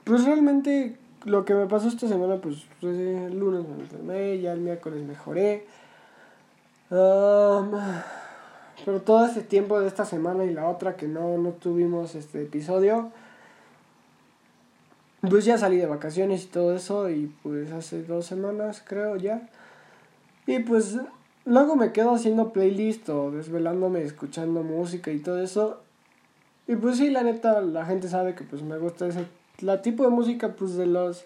pues 0.04 0.24
realmente 0.24 0.98
lo 1.24 1.44
que 1.44 1.54
me 1.54 1.66
pasó 1.66 1.88
esta 1.88 2.06
semana, 2.06 2.36
pues, 2.36 2.66
pues 2.80 2.98
el 2.98 3.38
lunes 3.38 3.66
me 3.66 3.82
enfermé, 3.82 4.40
ya 4.40 4.52
el 4.52 4.60
miércoles 4.60 5.02
mejoré. 5.04 5.66
Um, 6.90 7.72
pero 8.84 9.02
todo 9.02 9.26
ese 9.26 9.42
tiempo 9.42 9.78
de 9.80 9.88
esta 9.88 10.04
semana 10.04 10.44
y 10.44 10.54
la 10.54 10.68
otra 10.68 10.96
que 10.96 11.06
no, 11.06 11.36
no 11.36 11.50
tuvimos 11.50 12.14
este 12.14 12.42
episodio, 12.42 13.10
pues 15.20 15.44
ya 15.44 15.58
salí 15.58 15.76
de 15.76 15.86
vacaciones 15.86 16.44
y 16.44 16.46
todo 16.46 16.74
eso 16.74 17.10
y 17.10 17.26
pues 17.42 17.72
hace 17.72 18.02
dos 18.02 18.26
semanas 18.26 18.82
creo 18.86 19.16
ya. 19.16 19.48
Y 20.46 20.60
pues 20.60 20.98
luego 21.44 21.76
me 21.76 21.92
quedo 21.92 22.14
haciendo 22.14 22.52
playlist 22.52 23.08
o 23.10 23.30
desvelándome 23.30 24.02
escuchando 24.02 24.62
música 24.62 25.10
y 25.10 25.18
todo 25.18 25.42
eso. 25.42 25.80
Y 26.66 26.76
pues 26.76 26.98
sí, 26.98 27.10
la 27.10 27.22
neta, 27.22 27.60
la 27.60 27.84
gente 27.84 28.08
sabe 28.08 28.34
que 28.34 28.44
pues 28.44 28.62
me 28.62 28.78
gusta 28.78 29.06
ese 29.06 29.26
la 29.60 29.82
tipo 29.82 30.04
de 30.04 30.10
música 30.10 30.54
pues 30.54 30.76
de 30.76 30.86
los 30.86 31.24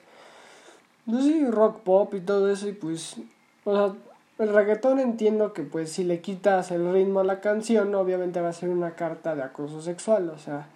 pues 1.05 1.25
sí, 1.25 1.45
rock 1.47 1.81
pop 1.81 2.15
y 2.15 2.21
todo 2.21 2.51
eso 2.51 2.69
y 2.69 2.73
pues 2.73 3.17
o 3.65 3.75
sea, 3.75 3.95
el 4.43 4.53
reggaetón 4.53 5.01
entiendo 5.01 5.53
que 5.53 5.63
pues 5.63 5.93
si 5.93 6.05
le 6.05 6.21
quitas 6.21 6.71
el 6.71 6.93
ritmo 6.93 7.21
a 7.21 7.25
la 7.25 7.41
canción, 7.41 7.95
obviamente 7.95 8.41
va 8.41 8.49
a 8.49 8.53
ser 8.53 8.69
una 8.69 8.93
carta 8.93 9.35
de 9.35 9.43
acoso 9.43 9.81
sexual, 9.83 10.31
o 10.31 10.39
sea, 10.39 10.67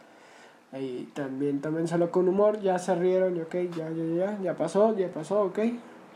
y 0.73 1.05
también, 1.15 1.61
también 1.61 1.89
salió 1.89 2.11
con 2.11 2.29
humor, 2.29 2.61
ya 2.61 2.79
se 2.79 2.95
rieron 2.95 3.37
y 3.37 3.41
ok, 3.41 3.55
ya, 3.77 3.91
ya, 3.91 4.05
ya, 4.17 4.39
ya 4.43 4.55
pasó, 4.55 4.97
ya 4.97 5.09
pasó, 5.09 5.43
ok. 5.43 5.59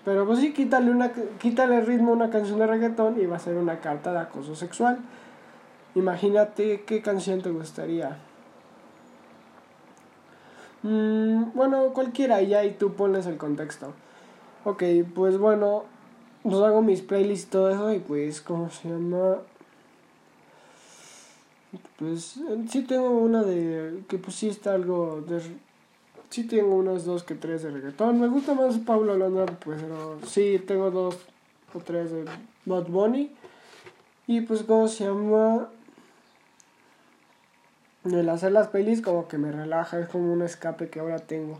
Pero 0.04 0.26
pues 0.26 0.38
sí, 0.38 0.52
quítale, 0.52 0.90
una, 0.90 1.12
quítale 1.38 1.80
ritmo 1.82 2.12
a 2.12 2.14
una 2.14 2.30
canción 2.30 2.58
de 2.58 2.66
reggaetón 2.66 3.20
y 3.20 3.26
va 3.26 3.36
a 3.36 3.40
ser 3.40 3.56
una 3.56 3.80
carta 3.80 4.12
de 4.12 4.18
acoso 4.18 4.54
sexual. 4.54 4.98
Imagínate 5.94 6.82
qué 6.84 7.02
canción 7.02 7.42
te 7.42 7.50
gustaría. 7.50 8.18
Mm, 10.82 11.52
bueno, 11.54 11.92
cualquiera, 11.92 12.40
ya 12.42 12.64
y 12.64 12.72
tú 12.72 12.94
pones 12.94 13.26
el 13.26 13.36
contexto. 13.36 13.92
Ok, 14.64 14.82
pues 15.14 15.36
bueno, 15.38 15.84
pues 16.42 16.56
hago 16.56 16.82
mis 16.82 17.02
playlists 17.02 17.50
todo 17.50 17.70
eso 17.70 17.92
y 17.92 17.98
pues, 17.98 18.40
¿cómo 18.40 18.70
se 18.70 18.88
llama? 18.88 19.38
Pues 21.98 22.40
sí 22.68 22.82
tengo 22.82 23.10
una 23.10 23.42
de 23.42 24.02
que 24.08 24.18
pues 24.18 24.36
sí 24.36 24.48
está 24.48 24.74
algo 24.74 25.20
de 25.20 25.40
sí 26.30 26.44
tengo 26.44 26.76
unas 26.76 27.04
dos 27.04 27.22
que 27.24 27.34
tres 27.34 27.62
de 27.62 27.70
reggaetón. 27.70 28.20
Me 28.20 28.28
gusta 28.28 28.54
más 28.54 28.78
Pablo 28.78 29.16
Londra, 29.16 29.46
pues 29.46 29.82
pero 29.82 30.18
sí 30.26 30.62
tengo 30.66 30.90
dos 30.90 31.18
o 31.74 31.78
tres 31.80 32.10
de 32.10 32.24
Bad 32.64 32.86
Bunny. 32.86 33.30
Y 34.26 34.40
pues 34.42 34.62
cómo 34.62 34.88
se 34.88 35.04
llama 35.04 35.68
el 38.04 38.28
hacer 38.28 38.52
las 38.52 38.68
pelis 38.68 39.02
como 39.02 39.28
que 39.28 39.38
me 39.38 39.52
relaja, 39.52 39.98
es 39.98 40.08
como 40.08 40.32
un 40.32 40.42
escape 40.42 40.88
que 40.88 41.00
ahora 41.00 41.18
tengo. 41.18 41.58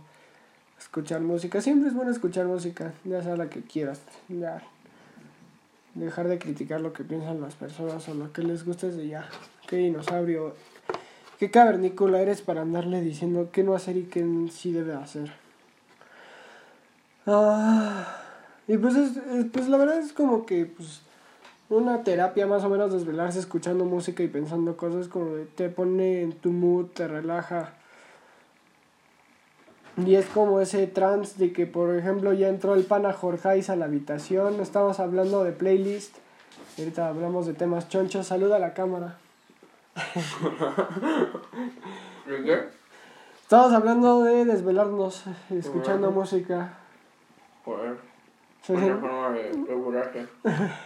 Escuchar 0.81 1.21
música, 1.21 1.61
siempre 1.61 1.91
es 1.91 1.95
bueno 1.95 2.11
escuchar 2.11 2.47
música, 2.47 2.93
ya 3.05 3.23
sea 3.23 3.37
la 3.37 3.51
que 3.51 3.61
quieras, 3.61 4.01
ya. 4.29 4.63
Dejar 5.95 6.27
de 6.27 6.39
criticar 6.39 6.81
lo 6.81 6.93
que 6.95 7.05
piensan 7.05 7.41
las 7.41 7.55
personas 7.55 8.09
o 8.09 8.15
lo 8.15 8.33
que 8.33 8.43
les 8.43 8.65
guste 8.65 8.91
de 8.91 9.07
ya 9.07 9.29
qué 9.71 9.77
dinosaurio, 9.77 10.55
qué 11.39 11.51
cavernícola 11.51 12.21
eres 12.21 12.43
para 12.43 12.63
andarle 12.63 13.01
diciendo 13.03 13.51
qué 13.53 13.63
no 13.63 13.75
hacer 13.75 13.97
y 13.97 14.05
qué 14.05 14.27
sí 14.51 14.73
debe 14.73 14.95
hacer. 14.95 15.33
Ah, 17.27 18.23
y 18.67 18.77
pues, 18.79 18.97
es, 18.97 19.19
pues 19.53 19.69
la 19.69 19.77
verdad 19.77 19.99
es 19.99 20.13
como 20.13 20.45
que 20.45 20.67
pues, 20.67 21.03
una 21.69 22.03
terapia 22.03 22.49
más 22.49 22.65
o 22.65 22.69
menos 22.69 22.93
desvelarse 22.93 23.39
escuchando 23.39 23.85
música 23.85 24.25
y 24.25 24.29
pensando 24.29 24.77
cosas 24.77 25.07
como 25.07 25.37
te 25.55 25.69
pone 25.69 26.23
en 26.23 26.33
tu 26.33 26.51
mood, 26.51 26.87
te 26.87 27.07
relaja. 27.07 27.75
Y 30.07 30.17
es 30.17 30.27
como 30.27 30.61
ese 30.61 30.87
trance 30.87 31.39
de 31.39 31.53
que, 31.53 31.67
por 31.67 31.95
ejemplo, 31.95 32.33
ya 32.33 32.49
entró 32.49 32.75
el 32.75 32.85
pana 32.85 33.13
Jorge 33.13 33.63
a 33.69 33.77
la 33.77 33.85
habitación, 33.85 34.61
estamos 34.61 35.01
hablando 35.01 35.45
de 35.45 35.53
playlist 35.53 36.17
Ahorita 36.79 37.09
hablamos 37.09 37.47
de 37.47 37.55
temas 37.55 37.89
chonchos. 37.89 38.27
Saluda 38.27 38.57
a 38.57 38.59
la 38.59 38.73
cámara. 38.73 39.19
Estamos 43.43 43.73
hablando 43.73 44.23
de 44.23 44.45
desvelarnos, 44.47 45.25
escuchando 45.51 46.11
música. 46.11 46.75
Joder. 47.65 47.99
Sí, 48.63 48.75
sí. 48.77 48.91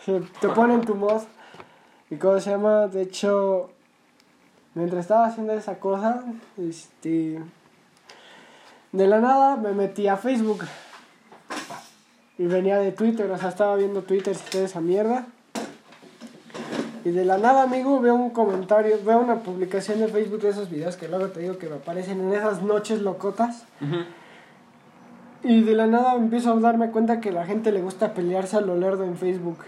Se 0.05 0.21
te 0.41 0.49
ponen 0.49 0.81
tu 0.81 0.95
mod. 0.97 1.23
¿Y 2.11 2.17
cómo 2.17 2.41
se 2.41 2.51
llama? 2.51 2.89
De 2.89 3.03
hecho, 3.03 3.71
mientras 4.75 5.03
estaba 5.03 5.27
haciendo 5.27 5.53
esa 5.53 5.79
cosa, 5.79 6.25
este. 6.59 7.41
De 8.95 9.09
la 9.09 9.19
nada 9.19 9.57
me 9.57 9.73
metí 9.73 10.07
a 10.07 10.17
Facebook. 10.17 10.61
Y 12.39 12.47
venía 12.47 12.79
de 12.79 12.93
Twitter, 12.93 13.29
o 13.29 13.37
sea, 13.37 13.49
estaba 13.49 13.75
viendo 13.75 14.03
Twitter 14.03 14.37
y 14.37 14.51
toda 14.51 14.65
esa 14.65 14.81
mierda. 14.81 15.27
Y 17.05 17.11
de 17.11 17.25
la 17.25 17.37
nada, 17.37 17.65
amigo, 17.65 18.01
veo 18.01 18.15
un 18.15 18.31
comentario, 18.31 18.97
veo 19.05 19.19
una 19.19 19.41
publicación 19.41 19.99
de 19.99 20.07
Facebook 20.07 20.43
de 20.43 20.51
esos 20.51 20.71
videos 20.71 20.97
que 20.97 21.09
luego 21.09 21.27
te 21.27 21.41
digo 21.41 21.59
que 21.59 21.69
me 21.69 21.75
aparecen 21.75 22.21
en 22.21 22.35
esas 22.35 22.63
noches 22.63 23.01
locotas. 23.01 23.65
Y 25.43 25.65
de 25.65 25.75
la 25.75 25.89
nada 25.89 26.15
empiezo 26.15 26.53
a 26.53 26.61
darme 26.61 26.93
cuenta 26.93 27.21
que 27.21 27.33
la 27.33 27.45
gente 27.47 27.73
le 27.73 27.83
gusta 27.83 28.15
pelearse 28.15 28.59
a 28.59 28.61
lo 28.61 28.77
lerdo 28.77 29.03
en 29.03 29.17
Facebook. 29.17 29.59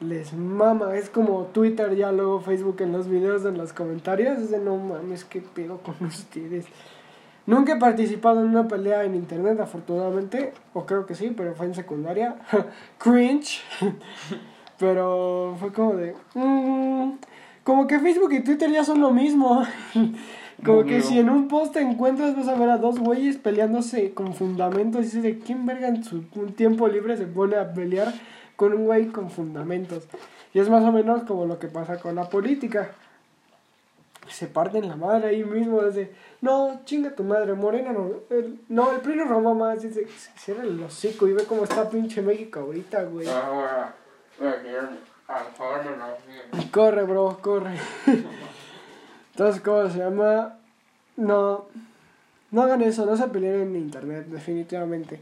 Les 0.00 0.34
mama, 0.34 0.94
es 0.96 1.08
como 1.08 1.44
Twitter 1.44 1.96
ya 1.96 2.12
luego 2.12 2.40
Facebook 2.40 2.76
en 2.80 2.92
los 2.92 3.08
videos, 3.08 3.46
en 3.46 3.56
los 3.56 3.72
comentarios. 3.72 4.38
Es 4.38 4.50
de 4.50 4.58
no 4.58 4.76
mames, 4.76 5.24
qué 5.24 5.40
pedo 5.40 5.78
con 5.78 5.94
ustedes. 6.06 6.66
Nunca 7.46 7.74
he 7.74 7.78
participado 7.78 8.40
en 8.40 8.48
una 8.48 8.66
pelea 8.68 9.04
en 9.04 9.14
internet, 9.14 9.60
afortunadamente. 9.60 10.52
O 10.72 10.86
creo 10.86 11.04
que 11.06 11.14
sí, 11.14 11.32
pero 11.36 11.54
fue 11.54 11.66
en 11.66 11.74
secundaria. 11.74 12.36
Cringe. 12.98 13.60
pero 14.78 15.56
fue 15.60 15.72
como 15.72 15.94
de. 15.94 16.14
mm, 16.34 17.12
como 17.62 17.86
que 17.86 18.00
Facebook 18.00 18.32
y 18.32 18.42
Twitter 18.42 18.70
ya 18.70 18.84
son 18.84 19.00
lo 19.00 19.10
mismo. 19.10 19.62
Como 20.64 20.84
que 20.84 20.94
Obvio. 20.94 21.02
si 21.02 21.18
en 21.18 21.28
un 21.28 21.48
post 21.48 21.74
te 21.74 21.80
encuentras 21.80 22.36
vas 22.36 22.48
a 22.48 22.54
ver 22.54 22.70
a 22.70 22.78
dos 22.78 22.98
güeyes 22.98 23.36
peleándose 23.36 24.14
con 24.14 24.34
fundamentos 24.34 25.12
y 25.12 25.20
de 25.20 25.38
quién 25.40 25.66
verga 25.66 25.88
en 25.88 26.04
su 26.04 26.22
tiempo 26.56 26.88
libre 26.88 27.16
se 27.16 27.26
pone 27.26 27.56
a 27.56 27.74
pelear 27.74 28.14
con 28.56 28.72
un 28.72 28.84
güey 28.84 29.06
con 29.06 29.30
fundamentos. 29.30 30.06
Y 30.54 30.60
es 30.60 30.70
más 30.70 30.84
o 30.84 30.92
menos 30.92 31.24
como 31.24 31.44
lo 31.44 31.58
que 31.58 31.66
pasa 31.66 31.98
con 31.98 32.14
la 32.14 32.30
política. 32.30 32.92
Se 34.28 34.46
parten 34.46 34.88
la 34.88 34.96
madre 34.96 35.28
ahí 35.28 35.44
mismo 35.44 35.82
desde, 35.82 36.12
no, 36.40 36.80
chinga 36.84 37.14
tu 37.14 37.24
madre, 37.24 37.54
Morena 37.54 37.92
no, 37.92 38.10
el, 38.30 38.60
no, 38.68 38.92
el 38.92 39.00
PRI 39.00 39.16
no 39.16 39.24
robó 39.24 39.54
más, 39.54 39.82
dice, 39.82 40.06
cierra 40.36 40.62
el 40.62 40.82
hocico 40.82 41.28
y 41.28 41.32
ve 41.32 41.44
cómo 41.44 41.64
está 41.64 41.88
pinche 41.88 42.22
México 42.22 42.60
ahorita, 42.60 43.04
güey. 43.04 43.28
Ahora, 43.28 43.94
voy 44.38 44.48
a 44.48 44.62
querer 44.62 44.88
apagarme 45.28 45.96
la 45.96 46.70
Corre, 46.70 47.02
bro, 47.04 47.38
corre. 47.40 47.78
Entonces, 49.32 49.62
¿cómo 49.62 49.88
se 49.88 49.98
llama? 49.98 50.58
No, 51.16 51.66
no 52.50 52.62
hagan 52.62 52.82
eso, 52.82 53.04
no 53.06 53.16
se 53.16 53.26
peleen 53.28 53.62
en 53.62 53.76
internet, 53.76 54.26
definitivamente. 54.26 55.20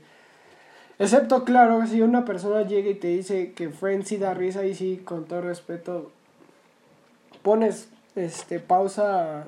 Excepto, 0.99 1.45
claro, 1.45 1.87
si 1.87 2.03
una 2.03 2.25
persona 2.25 2.63
llega 2.63 2.91
y 2.91 2.95
te 2.95 3.09
dice 3.09 3.53
que 3.55 3.71
Friends 3.71 4.09
sí 4.09 4.19
da 4.19 4.35
risa 4.35 4.65
y 4.65 4.75
sí, 4.75 5.03
con 5.05 5.25
todo 5.25 5.41
respeto, 5.41 6.13
pones 7.43 7.89
este 8.15 8.61
pausa 8.61 9.47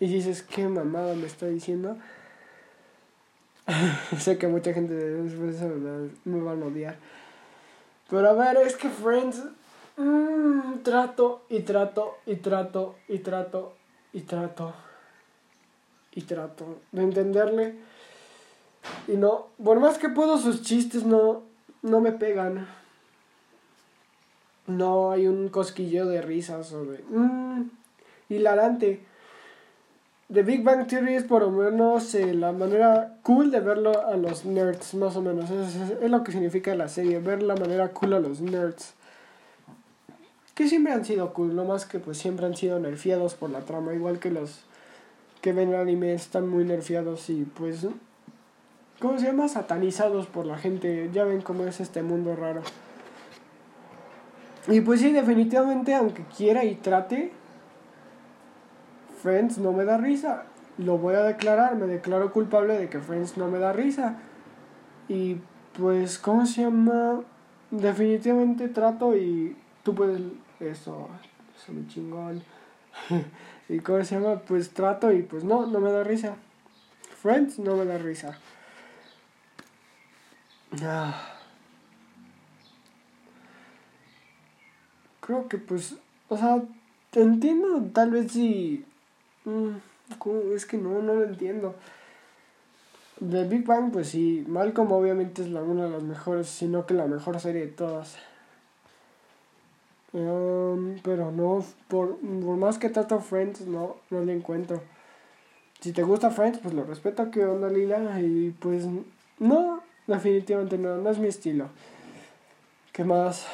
y 0.00 0.06
dices, 0.06 0.42
¿qué 0.42 0.68
mamada 0.68 1.14
me 1.14 1.26
está 1.26 1.46
diciendo? 1.46 1.96
sé 4.18 4.38
que 4.38 4.46
mucha 4.48 4.72
gente 4.72 4.94
después 4.94 5.60
me- 6.24 6.40
van 6.42 6.62
a 6.62 6.66
odiar. 6.66 6.96
Pero 8.08 8.30
a 8.30 8.32
ver, 8.34 8.58
es 8.58 8.76
que 8.76 8.88
Friends 8.88 9.42
mm, 9.96 10.78
trato 10.84 11.44
y 11.48 11.60
trato 11.60 12.16
y 12.26 12.36
trato 12.36 12.96
y 13.08 13.18
trato 13.18 13.74
y 14.12 14.20
trato 14.20 14.74
y 16.12 16.22
trato 16.22 16.78
de 16.92 17.02
entenderle. 17.02 17.74
Y 19.08 19.16
no, 19.16 19.48
por 19.62 19.80
más 19.80 19.98
que 19.98 20.08
puedo, 20.08 20.38
sus 20.38 20.62
chistes 20.62 21.04
no, 21.04 21.42
no 21.82 22.00
me 22.00 22.12
pegan. 22.12 22.68
No 24.68 25.10
hay 25.10 25.26
un 25.26 25.48
cosquilleo 25.48 26.06
de 26.06 26.22
risas 26.22 26.72
o 26.72 26.84
de... 26.84 26.98
Mm, 27.08 27.70
hilarante. 28.28 29.00
The 30.32 30.42
Big 30.42 30.64
Bang 30.64 30.86
Theory 30.88 31.14
es 31.14 31.22
por 31.24 31.42
lo 31.42 31.50
menos 31.52 32.12
eh, 32.16 32.34
la 32.34 32.50
manera 32.50 33.14
cool 33.22 33.50
de 33.52 33.60
verlo 33.60 34.06
a 34.08 34.16
los 34.16 34.44
nerds, 34.44 34.94
más 34.94 35.14
o 35.16 35.22
menos. 35.22 35.50
Es, 35.50 35.76
es- 35.76 36.10
lo 36.10 36.24
que 36.24 36.32
significa 36.32 36.74
la 36.74 36.88
serie, 36.88 37.20
ver 37.20 37.42
la 37.42 37.54
manera 37.54 37.88
cool 37.90 38.14
a 38.14 38.20
los 38.20 38.40
nerds. 38.40 38.94
Que 40.54 40.68
siempre 40.68 40.92
han 40.92 41.04
sido 41.04 41.32
cool, 41.32 41.54
no 41.54 41.64
más 41.64 41.84
que 41.86 41.98
pues 41.98 42.18
siempre 42.18 42.46
han 42.46 42.56
sido 42.56 42.78
nerfeados 42.80 43.34
por 43.34 43.50
la 43.50 43.60
trama, 43.60 43.92
igual 43.94 44.18
que 44.18 44.30
los 44.30 44.62
que 45.42 45.52
ven 45.52 45.74
anime 45.74 46.14
están 46.14 46.48
muy 46.48 46.64
nerfeados 46.64 47.30
y 47.30 47.44
pues... 47.44 47.86
¿Cómo 48.98 49.18
se 49.18 49.26
llama? 49.26 49.46
Satanizados 49.48 50.26
por 50.26 50.46
la 50.46 50.56
gente. 50.56 51.10
Ya 51.12 51.24
ven 51.24 51.42
cómo 51.42 51.64
es 51.66 51.80
este 51.80 52.02
mundo 52.02 52.34
raro. 52.34 52.62
Y 54.68 54.80
pues 54.80 55.00
sí, 55.00 55.12
definitivamente, 55.12 55.94
aunque 55.94 56.24
quiera 56.36 56.64
y 56.64 56.74
trate, 56.76 57.30
Friends 59.26 59.58
no 59.58 59.72
me 59.72 59.84
da 59.84 59.96
risa. 59.96 60.44
Lo 60.78 60.98
voy 60.98 61.16
a 61.16 61.22
declarar, 61.22 61.74
me 61.74 61.86
declaro 61.86 62.32
culpable 62.32 62.78
de 62.78 62.88
que 62.88 63.00
Friends 63.00 63.36
no 63.36 63.48
me 63.48 63.58
da 63.58 63.72
risa. 63.72 64.18
Y 65.08 65.38
pues, 65.72 66.20
¿cómo 66.20 66.46
se 66.46 66.62
llama? 66.62 67.22
Definitivamente 67.72 68.68
trato 68.68 69.16
y 69.16 69.56
tú 69.82 69.96
puedes... 69.96 70.20
Eso, 70.60 71.08
eso 71.56 71.72
me 71.72 71.88
chingón. 71.88 72.44
y 73.68 73.80
¿cómo 73.80 74.04
se 74.04 74.14
llama? 74.14 74.42
Pues 74.42 74.70
trato 74.70 75.10
y 75.10 75.22
pues 75.22 75.42
no, 75.42 75.66
no 75.66 75.80
me 75.80 75.90
da 75.90 76.04
risa. 76.04 76.36
Friends 77.20 77.58
no 77.58 77.74
me 77.74 77.84
da 77.84 77.98
risa. 77.98 78.38
Ah. 80.84 81.32
Creo 85.18 85.48
que 85.48 85.58
pues, 85.58 85.96
o 86.28 86.38
sea, 86.38 86.62
te 87.10 87.22
entiendo 87.22 87.82
tal 87.92 88.12
vez 88.12 88.30
si... 88.30 88.86
mm, 89.46 90.16
¿cómo? 90.18 90.40
Es 90.54 90.66
que 90.66 90.76
no, 90.76 91.00
no 91.02 91.14
lo 91.14 91.24
entiendo. 91.24 91.74
De 93.20 93.44
Big 93.44 93.64
Bang, 93.64 93.90
pues 93.92 94.08
sí, 94.08 94.44
Malcolm 94.46 94.92
obviamente 94.92 95.42
es 95.42 95.48
la, 95.48 95.62
una 95.62 95.84
de 95.84 95.90
las 95.90 96.02
mejores, 96.02 96.48
sino 96.48 96.84
que 96.84 96.92
la 96.92 97.06
mejor 97.06 97.40
serie 97.40 97.62
de 97.62 97.72
todas. 97.72 98.16
Um, 100.12 100.98
pero 101.02 101.30
no, 101.32 101.64
por, 101.88 102.18
por 102.18 102.56
más 102.56 102.78
que 102.78 102.90
trato 102.90 103.20
Friends, 103.20 103.62
no, 103.62 103.96
no 104.10 104.20
le 104.22 104.34
encuentro. 104.34 104.82
Si 105.80 105.92
te 105.92 106.02
gusta 106.02 106.30
Friends, 106.30 106.58
pues 106.58 106.74
lo 106.74 106.84
respeto, 106.84 107.30
que 107.30 107.44
onda 107.44 107.68
Lila, 107.68 108.20
y 108.20 108.54
pues 108.58 108.86
no, 109.38 109.82
definitivamente 110.06 110.78
no, 110.78 110.96
no 110.98 111.10
es 111.10 111.18
mi 111.18 111.28
estilo. 111.28 111.68
¿Qué 112.92 113.04
más? 113.04 113.46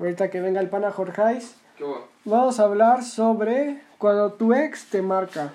Ahorita 0.00 0.30
que 0.30 0.40
venga 0.40 0.60
el 0.60 0.70
pana 0.70 0.90
Jorgeis, 0.90 1.56
bueno. 1.78 2.06
vamos 2.24 2.58
a 2.58 2.64
hablar 2.64 3.04
sobre 3.04 3.82
cuando 3.98 4.32
tu 4.32 4.54
ex 4.54 4.86
te 4.86 5.02
marca. 5.02 5.52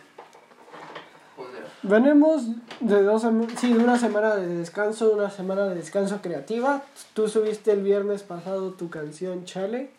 Joder. 1.36 1.63
Venimos 1.81 2.43
de 2.79 3.01
dos 3.01 3.23
sí, 3.58 3.73
de 3.73 3.84
una 3.84 3.97
semana 3.97 4.36
de 4.36 4.45
descanso, 4.47 5.12
una 5.12 5.31
semana 5.31 5.67
de 5.67 5.73
descanso 5.75 6.19
creativa. 6.21 6.84
Tú 7.15 7.27
subiste 7.27 7.71
el 7.71 7.81
viernes 7.81 8.21
pasado 8.21 8.73
tu 8.73 8.91
canción 8.91 9.45
Chale. 9.45 9.89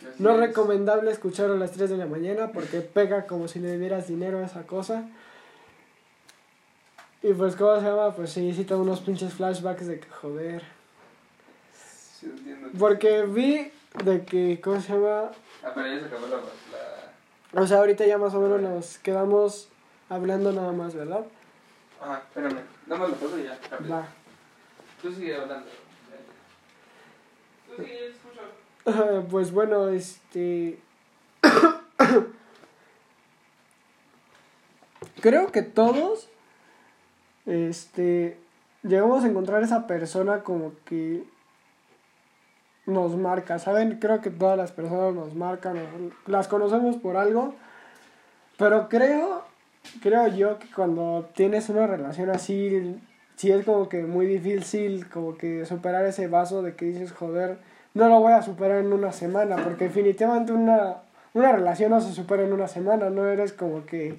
Así 0.00 0.20
No 0.20 0.30
es. 0.32 0.40
recomendable 0.40 1.12
escucharlo 1.12 1.54
a 1.54 1.58
las 1.58 1.70
3 1.70 1.90
de 1.90 1.96
la 1.96 2.06
mañana 2.06 2.50
porque 2.52 2.80
pega 2.80 3.26
como 3.26 3.46
si 3.46 3.60
le 3.60 3.68
debieras 3.68 4.08
dinero 4.08 4.40
a 4.40 4.46
esa 4.46 4.62
cosa. 4.66 5.04
Y 7.22 7.32
pues, 7.34 7.54
¿cómo 7.54 7.76
se 7.76 7.86
llama? 7.86 8.12
Pues 8.16 8.30
sí, 8.32 8.52
sí 8.52 8.64
tengo 8.64 8.82
unos 8.82 8.98
pinches 9.00 9.32
flashbacks 9.34 9.86
de 9.86 10.00
que 10.00 10.08
joder. 10.08 10.62
Sí. 12.18 12.32
Porque 12.76 13.22
vi 13.22 13.70
de 14.04 14.24
que, 14.24 14.60
¿cómo 14.62 14.80
se 14.80 14.92
llama? 14.92 15.30
Ah, 15.62 15.72
pero 15.74 15.86
ya 15.86 16.00
se 16.00 16.06
acabó 16.06 16.26
la... 16.26 16.36
la... 16.36 17.62
O 17.62 17.66
sea, 17.66 17.78
ahorita 17.78 18.06
ya 18.06 18.18
más 18.18 18.34
o 18.34 18.40
menos 18.40 18.60
nos 18.60 18.98
quedamos 18.98 19.68
hablando 20.08 20.52
nada 20.52 20.72
más, 20.72 20.94
¿verdad? 20.94 21.24
Ajá, 22.00 22.22
espérame. 22.26 22.62
Dame 22.86 23.08
la 23.08 23.14
foto 23.14 23.38
y 23.38 23.44
ya. 23.44 23.58
rápido. 23.70 23.94
Va. 23.94 24.06
Tú 25.00 25.12
sigue 25.12 25.36
hablando. 25.36 25.66
Tú 27.68 27.82
sigue, 27.82 28.08
escucha. 28.08 28.42
Pues 29.30 29.52
bueno, 29.52 29.88
este... 29.88 30.80
Creo 35.20 35.52
que 35.52 35.62
todos, 35.62 36.28
este, 37.46 38.38
llegamos 38.82 39.22
a 39.22 39.28
encontrar 39.28 39.62
esa 39.62 39.86
persona 39.86 40.42
como 40.42 40.72
que 40.84 41.22
nos 42.86 43.16
marca, 43.16 43.58
¿saben? 43.58 43.98
Creo 43.98 44.20
que 44.20 44.30
todas 44.30 44.56
las 44.56 44.72
personas 44.72 45.14
nos 45.14 45.34
marcan, 45.34 45.78
las 46.26 46.48
conocemos 46.48 46.96
por 46.96 47.16
algo, 47.16 47.54
pero 48.58 48.88
creo, 48.88 49.42
creo 50.02 50.26
yo 50.28 50.58
que 50.58 50.68
cuando 50.70 51.28
tienes 51.34 51.68
una 51.68 51.86
relación 51.86 52.30
así, 52.30 53.00
sí 53.36 53.50
es 53.50 53.64
como 53.64 53.88
que 53.88 54.02
muy 54.02 54.26
difícil 54.26 55.08
como 55.08 55.36
que 55.36 55.64
superar 55.64 56.04
ese 56.06 56.26
vaso 56.26 56.62
de 56.62 56.74
que 56.74 56.86
dices, 56.86 57.12
joder, 57.12 57.58
no 57.94 58.08
lo 58.08 58.20
voy 58.20 58.32
a 58.32 58.42
superar 58.42 58.78
en 58.78 58.92
una 58.92 59.12
semana, 59.12 59.56
porque 59.56 59.84
definitivamente 59.84 60.52
una, 60.52 60.96
una 61.34 61.52
relación 61.52 61.90
no 61.90 62.00
se 62.00 62.12
supera 62.12 62.42
en 62.42 62.52
una 62.52 62.68
semana, 62.68 63.10
no 63.10 63.26
eres 63.26 63.52
como 63.52 63.86
que, 63.86 64.18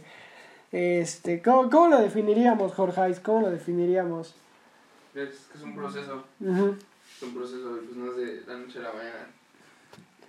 este, 0.72 1.42
¿cómo, 1.42 1.70
cómo 1.70 1.88
lo 1.88 2.02
definiríamos, 2.02 2.74
Jorge? 2.74 3.02
¿Cómo 3.24 3.42
lo 3.42 3.52
definiríamos? 3.52 4.36
Es 5.14 5.48
que 5.52 5.58
es 5.58 5.64
un 5.64 5.76
proceso. 5.76 6.24
Ujú. 6.40 6.76
Es 7.16 7.24
un 7.24 7.34
proceso, 7.34 7.80
pues 7.86 7.96
no 7.96 8.12
es 8.12 8.18
de 8.18 8.44
la 8.48 8.58
noche 8.60 8.80
a 8.80 8.82
la 8.84 8.94
mañana. 8.94 9.28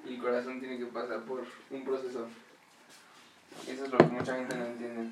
Y 0.06 0.14
el 0.14 0.20
corazón 0.20 0.60
tiene 0.60 0.78
que 0.78 0.86
pasar 0.86 1.20
por 1.24 1.44
un 1.70 1.84
proceso. 1.84 2.26
Y 3.66 3.70
eso 3.70 3.84
es 3.84 3.90
lo 3.90 3.98
que 3.98 4.04
mucha 4.04 4.36
gente 4.36 4.56
no 4.56 4.64
entiende. 4.66 5.10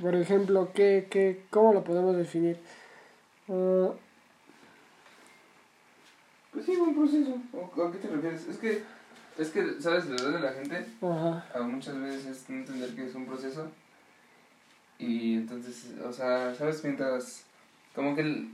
Por 0.00 0.14
ejemplo, 0.14 0.70
¿qué, 0.74 1.08
qué, 1.10 1.44
¿cómo 1.50 1.72
lo 1.74 1.84
podemos 1.84 2.16
definir? 2.16 2.58
Ah, 3.48 3.90
Pues 6.52 6.64
sí, 6.66 6.76
un 6.76 6.94
proceso. 6.94 7.36
¿O 7.52 7.82
¿A 7.84 7.92
qué 7.92 7.98
te 7.98 8.08
refieres? 8.08 8.46
Es 8.48 8.58
que, 8.58 8.82
es 9.38 9.50
que, 9.50 9.80
¿sabes? 9.80 10.06
La 10.06 10.12
verdad 10.22 10.32
de 10.32 10.40
la 10.40 10.52
gente, 10.52 10.86
ajá. 11.02 11.46
a 11.54 11.60
muchas 11.62 12.00
veces 12.00 12.26
es 12.26 12.48
no 12.48 12.56
entender 12.58 12.94
que 12.94 13.06
es 13.06 13.14
un 13.14 13.26
proceso. 13.26 13.70
Y 14.98 15.34
entonces, 15.34 15.86
o 16.04 16.12
sea, 16.12 16.54
¿sabes? 16.54 16.82
Mientras, 16.82 17.44
como 17.94 18.14
que 18.16 18.22
el- 18.22 18.50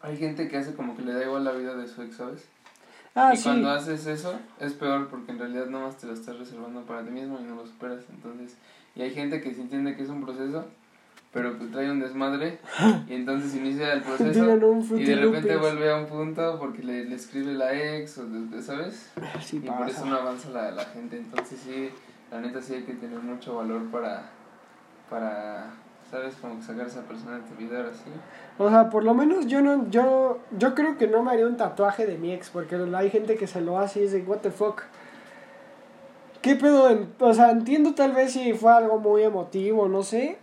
hay 0.00 0.16
gente 0.16 0.48
que 0.48 0.56
hace 0.58 0.74
como 0.74 0.96
que 0.96 1.02
le 1.02 1.12
da 1.12 1.24
igual 1.24 1.44
la 1.44 1.52
vida 1.52 1.74
de 1.74 1.86
su 1.88 2.02
ex, 2.02 2.16
¿sabes? 2.16 2.48
Ah, 3.14 3.32
y 3.34 3.36
sí. 3.36 3.44
cuando 3.44 3.70
haces 3.70 4.06
eso, 4.06 4.38
es 4.60 4.72
peor 4.74 5.08
porque 5.08 5.32
en 5.32 5.38
realidad 5.38 5.66
nomás 5.66 5.96
te 5.96 6.06
lo 6.06 6.12
estás 6.12 6.38
reservando 6.38 6.82
para 6.82 7.02
ti 7.04 7.10
mismo 7.10 7.38
y 7.40 7.44
no 7.44 7.56
lo 7.56 7.66
superas. 7.66 8.04
Entonces, 8.10 8.56
y 8.94 9.02
hay 9.02 9.10
gente 9.12 9.40
que 9.40 9.52
sí 9.54 9.60
entiende 9.62 9.96
que 9.96 10.02
es 10.04 10.08
un 10.08 10.22
proceso, 10.24 10.66
pero 11.32 11.58
que 11.58 11.66
trae 11.66 11.90
un 11.90 12.00
desmadre 12.00 12.58
y 13.08 13.14
entonces 13.14 13.54
inicia 13.56 13.92
el 13.92 14.02
proceso 14.04 14.56
y 14.96 15.04
de 15.04 15.16
repente 15.16 15.56
vuelve 15.56 15.90
a 15.90 15.96
un 15.96 16.06
punto 16.06 16.58
porque 16.58 16.82
le, 16.82 17.04
le 17.06 17.16
escribe 17.16 17.52
la 17.54 17.72
ex 17.74 18.18
o 18.18 18.26
de- 18.26 18.62
¿sabes? 18.62 19.10
Sí 19.42 19.56
y 19.56 19.60
por 19.68 19.88
eso 19.88 20.00
pasa. 20.02 20.06
no 20.06 20.16
avanza 20.16 20.50
la, 20.50 20.70
la 20.70 20.84
gente. 20.84 21.18
Entonces 21.18 21.58
sí, 21.64 21.90
la 22.30 22.40
neta 22.40 22.62
sí 22.62 22.74
hay 22.74 22.82
que 22.84 22.94
tener 22.94 23.18
mucho 23.18 23.56
valor 23.56 23.90
para, 23.90 24.30
para 25.10 25.72
¿sabes? 26.10 26.34
Como 26.36 26.56
que 26.56 26.62
sacar 26.62 26.84
a 26.84 26.88
esa 26.88 27.02
persona 27.02 27.36
de 27.36 27.42
tu 27.42 27.54
vida 27.54 27.78
ahora 27.78 27.92
sí. 27.92 28.10
O 28.58 28.68
sea, 28.68 28.90
por 28.90 29.04
lo 29.04 29.14
menos 29.14 29.46
yo 29.46 29.60
no, 29.60 29.88
yo, 29.90 30.38
yo 30.56 30.74
creo 30.74 30.96
que 30.96 31.06
no 31.06 31.22
me 31.22 31.32
haría 31.32 31.46
un 31.46 31.56
tatuaje 31.56 32.06
de 32.06 32.18
mi 32.18 32.32
ex, 32.32 32.50
porque 32.50 32.76
hay 32.76 33.10
gente 33.10 33.36
que 33.36 33.46
se 33.46 33.60
lo 33.60 33.78
hace 33.78 34.00
y 34.00 34.04
es 34.04 34.12
de, 34.12 34.22
what 34.22 34.38
the 34.38 34.50
fuck. 34.50 34.82
¿Qué 36.42 36.54
pedo? 36.54 36.88
O 37.18 37.34
sea, 37.34 37.50
entiendo 37.50 37.94
tal 37.94 38.12
vez 38.12 38.32
si 38.32 38.52
fue 38.54 38.72
algo 38.72 38.98
muy 38.98 39.22
emotivo, 39.22 39.88
no 39.88 40.02
sé. 40.02 40.38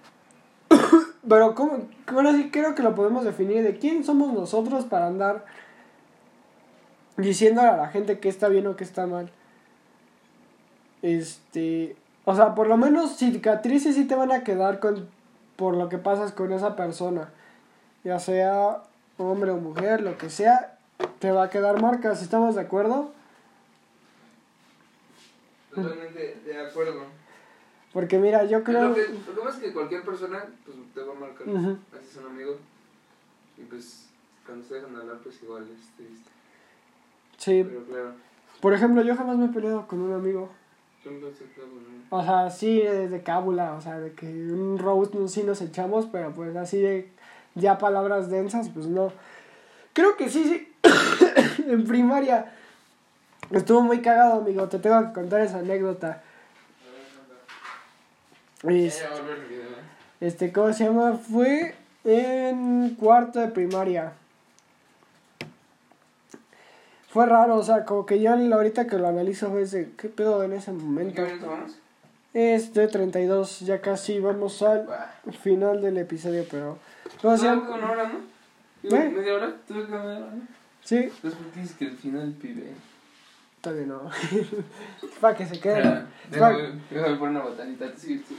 Pero 1.28 1.56
¿cómo? 1.56 1.88
Ahora 2.08 2.34
sí 2.34 2.49
creo 2.51 2.75
que 2.75 2.84
lo 2.84 2.93
podemos 2.93 3.23
definir 3.23 3.63
de 3.63 3.78
quién 3.78 4.04
somos 4.04 4.34
nosotros 4.34 4.86
para 4.86 5.08
andar 5.08 5.45
diciéndole 7.17 7.69
a 7.69 7.78
la 7.78 7.88
gente 7.88 8.19
que 8.19 8.30
está 8.30 8.49
bien 8.49 8.67
o 8.67 8.75
que 8.75 8.84
está 8.84 9.08
mal. 9.08 9.32
Este, 11.01 11.95
o 12.25 12.36
sea, 12.36 12.56
por 12.56 12.67
lo 12.67 12.78
menos 12.78 13.17
cicatrices 13.17 13.95
sí 13.95 14.06
te 14.06 14.15
van 14.15 14.32
a 14.32 14.43
quedar 14.43 14.80
con 14.80 15.08
por 15.55 15.75
lo 15.75 15.89
que 15.89 15.97
pasas 15.97 16.31
con 16.31 16.51
esa 16.51 16.75
persona. 16.75 17.29
Ya 18.03 18.19
sea 18.19 18.83
hombre 19.17 19.51
o 19.51 19.57
mujer, 19.57 20.01
lo 20.01 20.17
que 20.17 20.29
sea, 20.29 20.77
te 21.19 21.31
va 21.31 21.43
a 21.43 21.49
quedar 21.49 21.81
marcas, 21.81 22.21
¿estamos 22.21 22.55
de 22.55 22.61
acuerdo? 22.61 23.11
Totalmente 25.73 26.39
de 26.45 26.59
acuerdo. 26.59 27.03
Porque 27.93 28.17
mira, 28.19 28.43
yo 28.45 28.63
creo... 28.63 28.89
Lo 28.89 28.95
que, 28.95 29.07
lo 29.07 29.35
que 29.35 29.41
pasa 29.41 29.57
es 29.57 29.63
que 29.63 29.73
cualquier 29.73 30.03
persona 30.03 30.45
pues, 30.65 30.77
te 30.93 31.01
va 31.01 31.13
a 31.13 31.19
marcar. 31.19 31.47
Ujú. 31.47 31.77
Así 31.97 32.09
es 32.11 32.17
un 32.17 32.25
amigo. 32.27 32.57
Y 33.57 33.61
pues 33.63 34.07
cuando 34.45 34.65
se 34.65 34.75
dejan 34.75 34.95
hablar, 34.95 35.17
pues 35.23 35.41
igual 35.41 35.63
es 35.63 35.95
triste. 35.95 36.29
Sí, 37.37 37.63
Pero 37.63 37.85
claro, 37.85 38.13
por 38.61 38.73
ejemplo, 38.73 39.01
yo 39.01 39.15
jamás 39.15 39.37
me 39.37 39.45
he 39.45 39.49
peleado 39.49 39.87
con 39.87 40.01
un 40.01 40.13
amigo. 40.13 40.49
O 42.09 42.23
sea, 42.23 42.49
sí, 42.49 42.81
de 42.81 43.21
cábula, 43.23 43.73
o 43.73 43.81
sea, 43.81 43.99
de 43.99 44.13
que 44.13 44.25
un 44.27 44.77
roast 44.79 45.13
sí 45.27 45.43
nos 45.43 45.61
echamos, 45.61 46.05
pero 46.11 46.33
pues 46.33 46.55
así 46.55 46.79
de 46.79 47.09
ya 47.55 47.77
palabras 47.77 48.29
densas, 48.29 48.69
pues 48.69 48.87
no. 48.87 49.11
Creo 49.93 50.17
que 50.17 50.29
sí, 50.29 50.43
sí. 50.43 50.73
en 51.67 51.85
primaria 51.85 52.51
estuvo 53.51 53.81
muy 53.81 54.01
cagado, 54.01 54.41
amigo. 54.41 54.67
Te 54.67 54.79
tengo 54.79 54.99
que 55.07 55.13
contar 55.13 55.41
esa 55.41 55.59
anécdota. 55.59 56.21
Es- 58.63 58.99
Ya, 58.99 59.03
ya 59.05 59.09
va 59.11 59.15
a 59.17 59.19
volver 59.21 59.37
el 59.39 59.45
video, 59.45 59.63
¿eh? 59.63 59.83
este, 60.21 60.51
¿cómo 60.51 60.73
se 60.73 60.85
llama? 60.85 61.13
Fue 61.17 61.75
en 62.03 62.95
cuarto 62.99 63.39
de 63.39 63.47
primaria. 63.49 64.13
Fue 67.15 67.25
raro, 67.28 67.56
o 67.56 67.63
sea, 67.63 67.86
como 67.86 68.06
que 68.06 68.19
yo 68.19 68.34
ahorita 68.34 68.88
que 68.88 68.97
lo 68.97 69.08
analizo 69.08 69.49
fue 69.49 69.65
de, 69.65 69.89
¿qué 69.97 70.10
pedo 70.10 70.43
en 70.43 70.51
ese 70.51 70.71
¿En 70.71 70.80
qué 70.80 70.84
momento? 70.84 71.21
vamos? 71.47 71.78
Este 72.34 72.89
32, 72.89 73.62
ya 73.62 73.80
casi 73.80 74.19
vamos 74.19 74.62
al 74.62 74.86
final 75.41 75.82
del 75.82 75.97
episodio, 75.97 76.43
pero... 76.51 76.78
Queda 77.21 77.54
una 77.54 77.89
hora, 77.89 78.12
¿no? 78.12 78.17
¿Eh? 78.97 79.13
¿Media 79.15 79.34
hora? 79.34 79.56
¿Todavía 79.65 79.88
queda 79.88 80.04
media 80.04 80.17
hora, 80.17 80.32
no? 80.36 80.41
Sí, 80.84 81.10
¿por 81.21 81.32
qué 81.32 81.60
dices 81.62 81.78
que 81.78 81.86
el 81.86 81.97
final, 81.97 82.34
pibe? 82.34 82.73
todavía 83.62 83.86
no. 83.86 84.10
para 85.21 85.38
que 85.38 85.45
se 85.45 85.58
queden... 85.58 86.08
Es 86.30 86.38
para, 86.38 87.13
una 87.13 87.43
botanita. 87.43 87.93
Sí, 87.95 88.21
sí. 88.28 88.36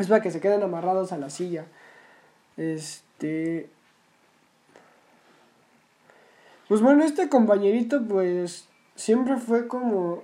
es 0.00 0.08
para 0.08 0.20
que 0.20 0.32
se 0.32 0.40
queden 0.40 0.64
amarrados 0.64 1.12
a 1.12 1.18
la 1.18 1.30
silla. 1.30 1.66
Este... 2.56 3.70
Pues 6.72 6.80
bueno, 6.80 7.04
este 7.04 7.28
compañerito 7.28 8.00
pues 8.08 8.66
siempre 8.94 9.36
fue 9.36 9.68
como... 9.68 10.22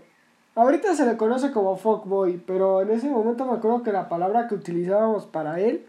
Ahorita 0.55 0.95
se 0.95 1.05
le 1.05 1.19
conoce 1.19 1.53
como 1.53 1.77
fuckboy, 1.77 2.39
pero 2.47 2.81
en 2.81 2.91
ese 2.91 3.11
momento 3.11 3.45
me 3.45 3.53
acuerdo 3.53 3.83
que 3.83 3.93
la 3.93 4.09
palabra 4.09 4.49
que 4.49 4.55
utilizábamos 4.55 5.27
para 5.27 5.61
él 5.61 5.85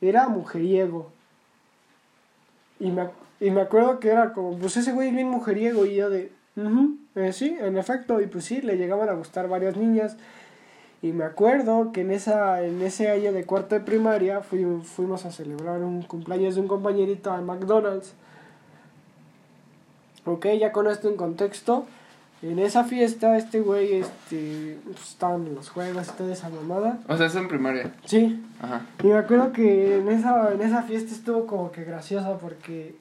era 0.00 0.26
mujeriego. 0.28 1.12
Y 2.80 2.90
me, 2.90 3.10
y 3.38 3.50
me 3.50 3.60
acuerdo 3.60 4.00
que 4.00 4.08
era 4.08 4.32
como, 4.32 4.56
pues 4.56 4.78
ese 4.78 4.92
güey 4.92 5.08
es 5.08 5.14
bien 5.14 5.28
mujeriego 5.28 5.84
y 5.84 5.96
yo 5.96 6.08
de, 6.08 6.32
"Ujú, 6.56 6.96
eh, 7.14 7.34
sí, 7.34 7.54
en 7.60 7.76
efecto, 7.76 8.22
y 8.22 8.28
pues 8.28 8.46
sí, 8.46 8.62
le 8.62 8.78
llegaban 8.78 9.10
a 9.10 9.12
gustar 9.12 9.46
varias 9.46 9.76
niñas. 9.76 10.16
Y 11.02 11.12
me 11.12 11.24
acuerdo 11.24 11.92
que 11.92 12.00
en, 12.00 12.12
esa, 12.12 12.62
en 12.64 12.80
ese 12.80 13.10
año 13.10 13.34
de 13.34 13.44
cuarto 13.44 13.74
de 13.74 13.82
primaria 13.82 14.40
fui- 14.40 14.80
fuimos 14.84 15.26
a 15.26 15.32
celebrar 15.32 15.82
un 15.82 16.00
cumpleaños 16.00 16.54
de 16.54 16.62
un 16.62 16.68
compañerito 16.68 17.30
a 17.30 17.42
McDonald's. 17.42 18.14
Ok, 20.24 20.46
ya 20.58 20.72
con 20.72 20.86
esto 20.88 21.08
en 21.08 21.16
contexto. 21.16 21.86
En 22.40 22.60
esa 22.60 22.84
fiesta, 22.84 23.36
este 23.36 23.60
güey, 23.60 23.94
este, 23.94 24.78
pues, 24.84 25.08
estaban 25.10 25.44
en 25.48 25.56
los 25.56 25.70
juegos 25.70 26.06
y 26.08 26.12
toda 26.16 26.32
esa 26.32 26.48
mamada. 26.48 26.98
O 27.08 27.16
sea, 27.16 27.26
es 27.26 27.34
en 27.34 27.48
primaria. 27.48 27.92
Sí, 28.04 28.40
Ajá. 28.62 28.82
y 29.02 29.08
me 29.08 29.14
acuerdo 29.18 29.52
que 29.52 29.96
en 29.98 30.08
esa, 30.08 30.52
en 30.52 30.60
esa 30.62 30.82
fiesta 30.84 31.12
estuvo 31.12 31.46
como 31.46 31.72
que 31.72 31.82
graciosa 31.82 32.38
porque 32.38 32.94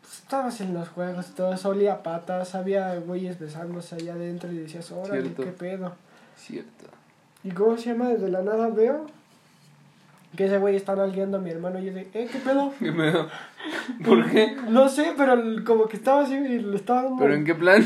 pues, 0.00 0.14
estabas 0.14 0.60
en 0.62 0.72
los 0.72 0.88
juegos 0.88 1.28
y 1.28 1.32
todo 1.34 1.52
eso, 1.52 1.68
olía 1.68 2.02
patas, 2.02 2.54
había 2.54 2.94
güeyes 2.96 3.38
besándose 3.38 3.96
allá 3.96 4.14
adentro 4.14 4.50
y 4.50 4.56
decías, 4.58 4.90
órale, 4.90 5.20
Cierto. 5.22 5.42
qué 5.44 5.50
pedo. 5.52 5.92
Cierto. 6.38 6.86
¿Y 7.44 7.50
cómo 7.50 7.76
se 7.76 7.90
llama? 7.90 8.08
Desde 8.08 8.30
la 8.30 8.40
nada 8.40 8.68
veo 8.68 9.06
que 10.36 10.46
ese 10.46 10.58
güey 10.58 10.76
está 10.76 10.94
nalgueando 10.96 11.38
a 11.38 11.40
mi 11.40 11.50
hermano 11.50 11.78
y 11.78 11.86
yo 11.86 11.92
de, 11.92 12.02
¿eh, 12.14 12.28
qué 12.30 12.38
pedo? 12.44 12.72
¿Qué 12.78 12.92
pedo? 12.92 13.28
¿Por 14.04 14.30
qué? 14.30 14.56
No 14.68 14.88
sé, 14.88 15.12
pero 15.16 15.36
como 15.64 15.86
que 15.88 15.96
estaba 15.96 16.22
así 16.22 16.34
y 16.34 16.58
le 16.58 16.76
estaba 16.76 17.02
dando... 17.04 17.18
¿Pero 17.18 17.34
en 17.34 17.44
qué 17.44 17.54
plan? 17.54 17.84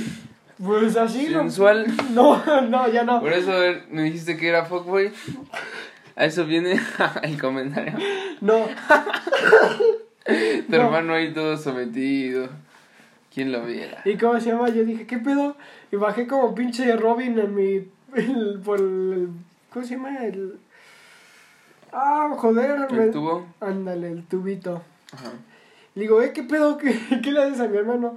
Pues 0.65 0.97
así, 0.97 1.29
¿no? 1.31 1.41
¿Sensual? 1.41 1.87
No, 2.13 2.43
no, 2.63 2.89
ya 2.89 3.05
no. 3.05 3.21
Por 3.21 3.33
eso 3.33 3.53
me 3.91 4.05
dijiste 4.05 4.37
que 4.37 4.49
era 4.49 4.65
fuckboy. 4.65 5.13
A 6.15 6.25
eso 6.25 6.47
viene 6.47 6.81
el 7.23 7.39
comentario. 7.41 7.93
No, 8.41 8.65
Tu 10.25 10.33
No. 10.73 10.77
hermano 10.85 11.15
ahí 11.15 11.33
todo 11.33 11.57
sometido. 11.57 12.49
¿Quién 13.35 13.53
lo 13.53 13.65
viera? 13.67 14.01
¿Y 14.07 14.17
cómo 14.17 14.41
se 14.41 14.51
llama? 14.51 14.71
Yo 14.71 14.85
dije, 14.85 15.07
¿qué 15.07 15.19
pedo? 15.19 15.57
Y 15.93 15.97
bajé 15.97 16.27
como 16.27 16.55
pinche 16.55 16.97
Robin 16.97 17.39
en 17.39 17.55
mi. 17.55 17.87
el- 18.15 18.61
por 18.65 18.81
el. 18.81 19.29
¿Cómo 19.71 19.85
se 19.85 19.95
llama? 19.97 20.25
El. 20.25 20.55
Ah, 21.93 22.31
joder. 22.37 22.91
me- 22.93 23.05
¿El 23.05 23.11
tubo? 23.11 23.47
Ándale, 23.61 24.11
el 24.11 24.25
tubito. 24.27 24.83
Ajá. 25.13 25.31
Le 25.95 26.03
digo, 26.03 26.21
¿eh? 26.23 26.33
¿Qué 26.33 26.43
pedo? 26.43 26.77
¿Qué, 26.79 26.99
qué 27.23 27.33
le 27.33 27.43
haces 27.43 27.61
a 27.61 27.69
mi 27.69 27.77
hermano? 27.77 28.17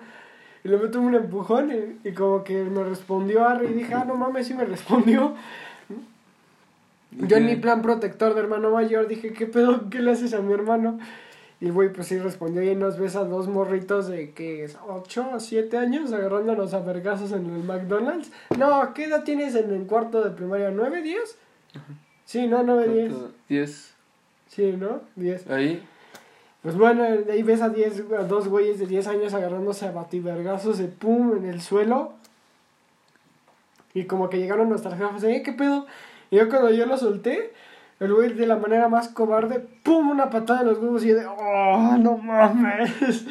Y 0.63 0.67
le 0.67 0.77
meto 0.77 0.99
un 0.99 1.15
empujón 1.15 1.71
y, 1.71 2.07
y 2.09 2.13
como 2.13 2.43
que 2.43 2.63
me 2.63 2.83
respondió 2.83 3.47
Harry 3.47 3.67
y 3.67 3.73
dije, 3.73 3.93
ah, 3.93 4.03
no 4.05 4.15
mames, 4.15 4.47
sí 4.47 4.53
me 4.53 4.65
respondió. 4.65 5.33
¿Y 7.11 7.27
Yo 7.27 7.37
en 7.37 7.45
mi 7.45 7.55
plan 7.55 7.81
protector 7.81 8.33
de 8.33 8.41
hermano 8.41 8.69
mayor 8.71 9.07
dije, 9.07 9.33
¿qué 9.33 9.45
pedo? 9.47 9.89
¿Qué 9.89 9.99
le 9.99 10.11
haces 10.11 10.33
a 10.33 10.41
mi 10.41 10.53
hermano? 10.53 10.99
Y 11.61 11.69
güey 11.71 11.91
pues 11.91 12.07
sí 12.07 12.17
respondió 12.19 12.61
y 12.63 12.75
nos 12.75 12.97
ves 12.97 13.15
a 13.15 13.23
dos 13.25 13.47
morritos 13.47 14.07
de 14.07 14.31
que 14.31 14.69
8 14.87 15.29
o 15.33 15.39
7 15.39 15.77
años 15.77 16.13
agarrándonos 16.13 16.73
a 16.73 16.79
vergazos 16.79 17.31
en 17.31 17.45
el 17.53 17.63
McDonald's. 17.63 18.31
No, 18.57 18.93
¿qué 18.93 19.05
edad 19.05 19.23
tienes 19.23 19.55
en 19.55 19.73
el 19.73 19.85
cuarto 19.85 20.23
de 20.23 20.31
primaria? 20.31 20.71
¿9, 20.71 21.01
10? 21.01 21.37
Sí, 22.29 22.45
no, 22.45 22.61
9, 22.61 22.93
10. 22.93 23.09
¿Cuánto? 23.09 23.31
¿Diez? 23.49 23.95
Sí, 24.45 24.73
¿no? 24.73 25.01
10. 25.15 25.49
Ahí. 25.49 25.83
Pues 26.61 26.77
bueno, 26.77 27.03
ahí 27.03 27.41
ves 27.41 27.59
a, 27.63 27.69
diez, 27.69 28.03
a 28.15 28.21
dos 28.21 28.47
güeyes 28.47 28.77
de 28.77 28.85
10 28.85 29.07
años 29.07 29.33
agarrándose 29.33 29.87
a 29.87 29.91
bativergazos 29.91 30.77
de 30.77 30.89
pum 30.89 31.35
en 31.37 31.45
el 31.45 31.59
suelo. 31.59 32.13
Y 33.95 34.03
como 34.03 34.29
que 34.29 34.37
llegaron 34.37 34.69
nuestras 34.69 34.95
jefas, 34.99 35.23
¿eh? 35.23 35.41
¿Qué 35.43 35.53
pedo? 35.53 35.87
Y 36.29 36.35
yo 36.35 36.49
cuando 36.49 36.69
yo 36.69 36.85
lo 36.85 36.97
solté, 36.97 37.51
el 37.99 38.13
güey 38.13 38.31
de 38.35 38.45
la 38.45 38.57
manera 38.57 38.89
más 38.89 39.09
cobarde, 39.09 39.65
¡pum! 39.81 40.11
Una 40.11 40.29
patada 40.29 40.61
en 40.61 40.67
los 40.67 40.77
huevos 40.77 41.03
y 41.03 41.07
yo 41.07 41.15
de, 41.15 41.25
¡oh, 41.25 41.97
no 41.97 42.15
mames! 42.15 43.25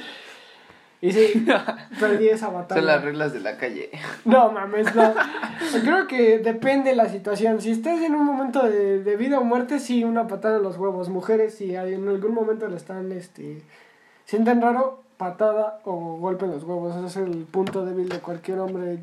Y 1.00 1.12
sí, 1.12 1.46
perdí 2.00 2.28
esa 2.28 2.48
batalla. 2.48 2.80
Son 2.80 2.86
las 2.86 3.04
reglas 3.04 3.32
de 3.32 3.40
la 3.40 3.56
calle. 3.56 3.90
No 4.24 4.50
mames, 4.50 4.94
no. 4.94 5.14
Creo 5.82 6.06
que 6.06 6.38
depende 6.38 6.90
de 6.90 6.96
la 6.96 7.08
situación. 7.08 7.60
Si 7.60 7.70
estás 7.70 8.00
en 8.00 8.14
un 8.14 8.24
momento 8.26 8.62
de, 8.64 9.02
de 9.02 9.16
vida 9.16 9.38
o 9.38 9.44
muerte, 9.44 9.78
sí, 9.78 10.02
una 10.04 10.26
patada 10.26 10.56
en 10.56 10.62
los 10.64 10.76
huevos. 10.76 11.08
Mujeres, 11.08 11.54
si 11.54 11.74
en 11.76 12.08
algún 12.08 12.34
momento 12.34 12.66
le 12.68 12.76
están, 12.76 13.12
este, 13.12 13.62
sienten 14.24 14.60
raro, 14.60 15.02
patada 15.16 15.80
o 15.84 16.16
golpe 16.18 16.44
en 16.46 16.50
los 16.52 16.64
huevos. 16.64 16.94
Ese 16.96 17.06
es 17.06 17.16
el 17.28 17.44
punto 17.44 17.84
débil 17.86 18.08
de 18.08 18.18
cualquier 18.18 18.58
hombre. 18.58 18.98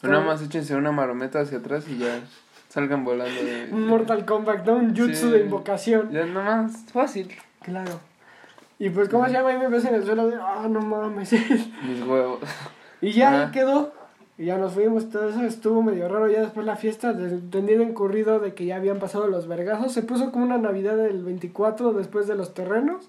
Pero 0.00 0.12
nada 0.14 0.24
más 0.26 0.42
échense 0.42 0.74
una 0.76 0.92
marometa 0.92 1.40
hacia 1.40 1.58
atrás 1.58 1.86
y 1.88 1.98
ya 1.98 2.20
salgan 2.68 3.04
volando. 3.04 3.42
De... 3.42 3.66
Mortal 3.72 4.24
Kombat, 4.24 4.64
¿no? 4.66 4.74
Un 4.76 4.90
jutsu 4.96 5.26
Sí. 5.26 5.30
de 5.30 5.40
invocación. 5.40 6.10
Ya 6.12 6.24
nomás, 6.26 6.84
fácil. 6.92 7.32
Claro. 7.62 8.00
Y 8.78 8.90
pues, 8.90 9.08
¿cómo 9.08 9.26
se 9.26 9.32
llama? 9.32 9.50
Ahí 9.50 9.58
me 9.58 9.68
ves 9.68 9.84
en 9.84 9.94
el 9.94 10.04
suelo 10.04 10.26
de, 10.28 10.36
ah, 10.36 10.66
no 10.68 10.80
mames. 10.80 11.32
Mis 11.88 12.02
huevos. 12.06 12.40
Y 13.00 13.12
ya 13.12 13.30
ahí 13.30 13.42
Ajá. 13.42 13.50
quedó. 13.52 13.92
Y 14.36 14.46
ya 14.46 14.58
nos 14.58 14.72
fuimos, 14.72 15.10
todo 15.10 15.28
eso 15.28 15.42
estuvo 15.44 15.80
medio 15.82 16.08
raro. 16.08 16.28
Ya 16.28 16.40
después 16.40 16.66
la 16.66 16.74
fiesta, 16.74 17.12
de- 17.12 17.38
teniendo 17.50 17.84
incurrido 17.84 18.40
de 18.40 18.52
que 18.54 18.66
ya 18.66 18.76
habían 18.76 18.98
pasado 18.98 19.28
los 19.28 19.46
vergazos, 19.46 19.92
se 19.92 20.02
puso 20.02 20.32
como 20.32 20.44
una 20.44 20.58
Navidad 20.58 20.96
del 20.96 21.22
24 21.22 21.92
después 21.92 22.26
de 22.26 22.34
los 22.34 22.52
terrenos. 22.52 23.08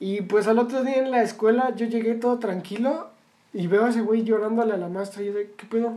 Y 0.00 0.22
pues 0.22 0.48
al 0.48 0.58
otro 0.58 0.82
día 0.82 0.96
en 0.96 1.10
la 1.12 1.22
escuela 1.22 1.74
yo 1.76 1.86
llegué 1.86 2.14
todo 2.14 2.38
tranquilo 2.38 3.08
y 3.54 3.66
veo 3.68 3.84
a 3.86 3.90
ese 3.90 4.02
güey 4.02 4.24
llorándole 4.24 4.74
a 4.74 4.76
la 4.76 4.88
maestra. 4.88 5.22
Y 5.22 5.26
yo 5.26 5.34
de, 5.34 5.52
¿qué 5.56 5.66
pedo? 5.66 5.94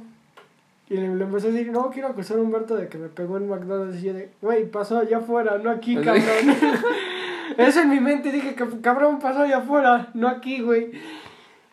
Y 0.89 0.95
le, 0.95 1.15
le 1.15 1.23
empecé 1.23 1.47
a 1.47 1.51
decir, 1.51 1.71
no, 1.71 1.89
quiero 1.89 2.09
acusar 2.09 2.37
a 2.37 2.41
Humberto 2.41 2.75
de 2.75 2.87
que 2.89 2.97
me 2.99 3.09
pegó 3.09 3.37
en 3.37 3.49
McDonald's. 3.49 4.01
Y 4.03 4.05
yo 4.05 4.13
de, 4.13 4.29
güey, 4.41 4.69
pasó 4.69 4.99
allá 4.99 5.17
afuera, 5.17 5.57
no 5.57 5.71
aquí, 5.71 5.95
cabrón. 6.01 6.23
Eso 7.57 7.81
en 7.81 7.89
mi 7.89 7.99
mente 7.99 8.31
dije, 8.31 8.55
"Cab- 8.55 8.81
cabrón, 8.81 9.19
pasó 9.19 9.41
allá 9.41 9.57
afuera, 9.57 10.09
no 10.13 10.27
aquí, 10.27 10.61
güey. 10.61 10.91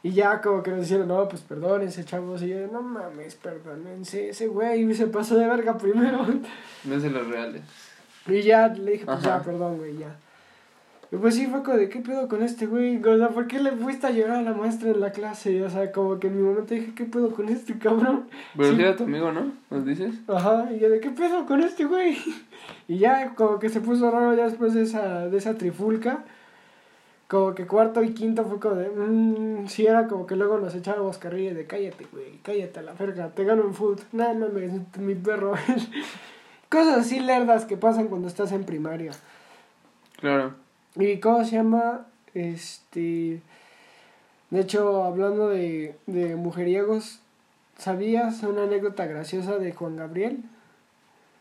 Y 0.03 0.13
ya 0.13 0.41
como 0.41 0.63
que 0.63 0.71
nos 0.71 0.83
dijeron, 0.83 1.09
no, 1.09 1.29
pues 1.29 1.43
perdónense, 1.43 2.05
chavos. 2.05 2.41
Y 2.43 2.49
yo, 2.49 2.67
no 2.69 2.81
mames, 2.83 3.35
perdónense, 3.35 4.29
ese 4.29 4.47
güey 4.47 4.93
se 4.95 5.09
pasó 5.09 5.37
de 5.37 5.49
verga 5.49 5.77
primero. 5.79 6.25
No 6.85 6.95
es 6.95 7.03
de 7.03 7.11
los 7.11 7.27
reales. 7.27 7.63
Y 8.29 8.43
ya 8.43 8.69
le 8.69 8.93
dije, 8.93 9.05
pues 9.05 9.19
Ajá. 9.19 9.39
ya, 9.39 9.43
perdón, 9.45 9.79
güey, 9.79 9.97
ya. 9.99 10.15
Y 11.17 11.19
pues 11.19 11.35
sí, 11.35 11.47
fue 11.47 11.63
como 11.63 11.79
de, 11.79 11.89
¿qué 11.89 12.01
pedo 12.01 12.29
con 12.29 12.43
este 12.43 12.67
güey? 12.67 13.03
O 13.03 13.17
sea, 13.17 13.31
¿por 13.31 13.47
qué 13.47 13.59
le 13.59 13.73
fuiste 13.73 14.07
a 14.07 14.11
llorar 14.11 14.37
a 14.37 14.43
la 14.43 14.53
maestra 14.53 14.91
en 14.91 15.01
la 15.01 15.13
clase? 15.13 15.63
O 15.65 15.71
sea, 15.71 15.91
como 15.91 16.21
que 16.21 16.27
en 16.27 16.37
mi 16.37 16.43
momento 16.43 16.75
dije, 16.75 16.93
¿qué 16.95 17.05
pedo 17.05 17.31
con 17.31 17.49
este 17.49 17.79
cabrón? 17.79 18.27
Pero 18.55 18.75
Sí. 18.77 18.83
era 18.83 18.97
tu 18.97 19.05
amigo, 19.05 19.33
¿no? 19.33 19.51
¿Nos 19.71 19.87
dices? 19.87 20.15
Ajá, 20.29 20.69
y 20.75 20.79
yo 20.79 20.91
de, 20.91 21.01
¿qué 21.01 21.09
pedo 21.11 21.47
con 21.47 21.63
este 21.63 21.87
güey? 21.87 22.19
Y 22.89 22.99
ya 22.99 23.35
como 23.35 23.59
que 23.59 23.71
se 23.71 23.81
puso 23.81 24.11
raro 24.11 24.35
ya 24.35 24.45
después 24.45 24.75
de 24.75 24.83
esa, 24.83 25.27
de 25.29 25.39
esa 25.39 25.55
trifulca. 25.57 26.25
Como 27.29 27.55
que 27.55 27.67
cuarto 27.67 28.03
y 28.03 28.13
quinto 28.13 28.45
fue 28.45 28.61
como 28.61 28.75
de, 28.75 28.91
mmm, 28.91 29.67
sí 29.69 29.87
era 29.87 30.09
como 30.09 30.27
que 30.27 30.37
luego 30.37 30.59
nos 30.59 30.75
echábamos 30.75 31.17
carrilla 31.17 31.55
de, 31.55 31.67
cállate, 31.67 32.07
güey, 32.13 32.41
cállate 32.43 32.81
a 32.81 32.83
la 32.83 32.93
verga, 32.93 33.31
te 33.31 33.43
gano 33.45 33.63
en 33.63 33.73
foot. 33.73 34.03
No 34.13 34.35
mames, 34.35 34.73
mi 34.99 35.15
perro. 35.15 35.55
Cosas 36.69 36.99
así 36.99 37.21
lerdas 37.21 37.65
que 37.65 37.79
pasan 37.79 38.09
cuando 38.09 38.29
estás 38.29 38.53
en 38.53 38.65
primaria. 38.65 39.13
Claro. 40.21 40.66
¿Y 40.97 41.19
cómo 41.21 41.45
se 41.45 41.57
llama? 41.57 42.07
Este. 42.35 43.41
De 44.51 44.61
hecho, 44.61 45.05
hablando 45.05 45.49
de, 45.49 45.97
de 46.07 46.37
mujeriegos, 46.37 47.21
¿sabías 47.79 48.43
una 48.43 48.63
anécdota 48.65 49.07
graciosa 49.07 49.59
de 49.59 49.73
Juan 49.73 49.97
Gabriel? 49.97 50.39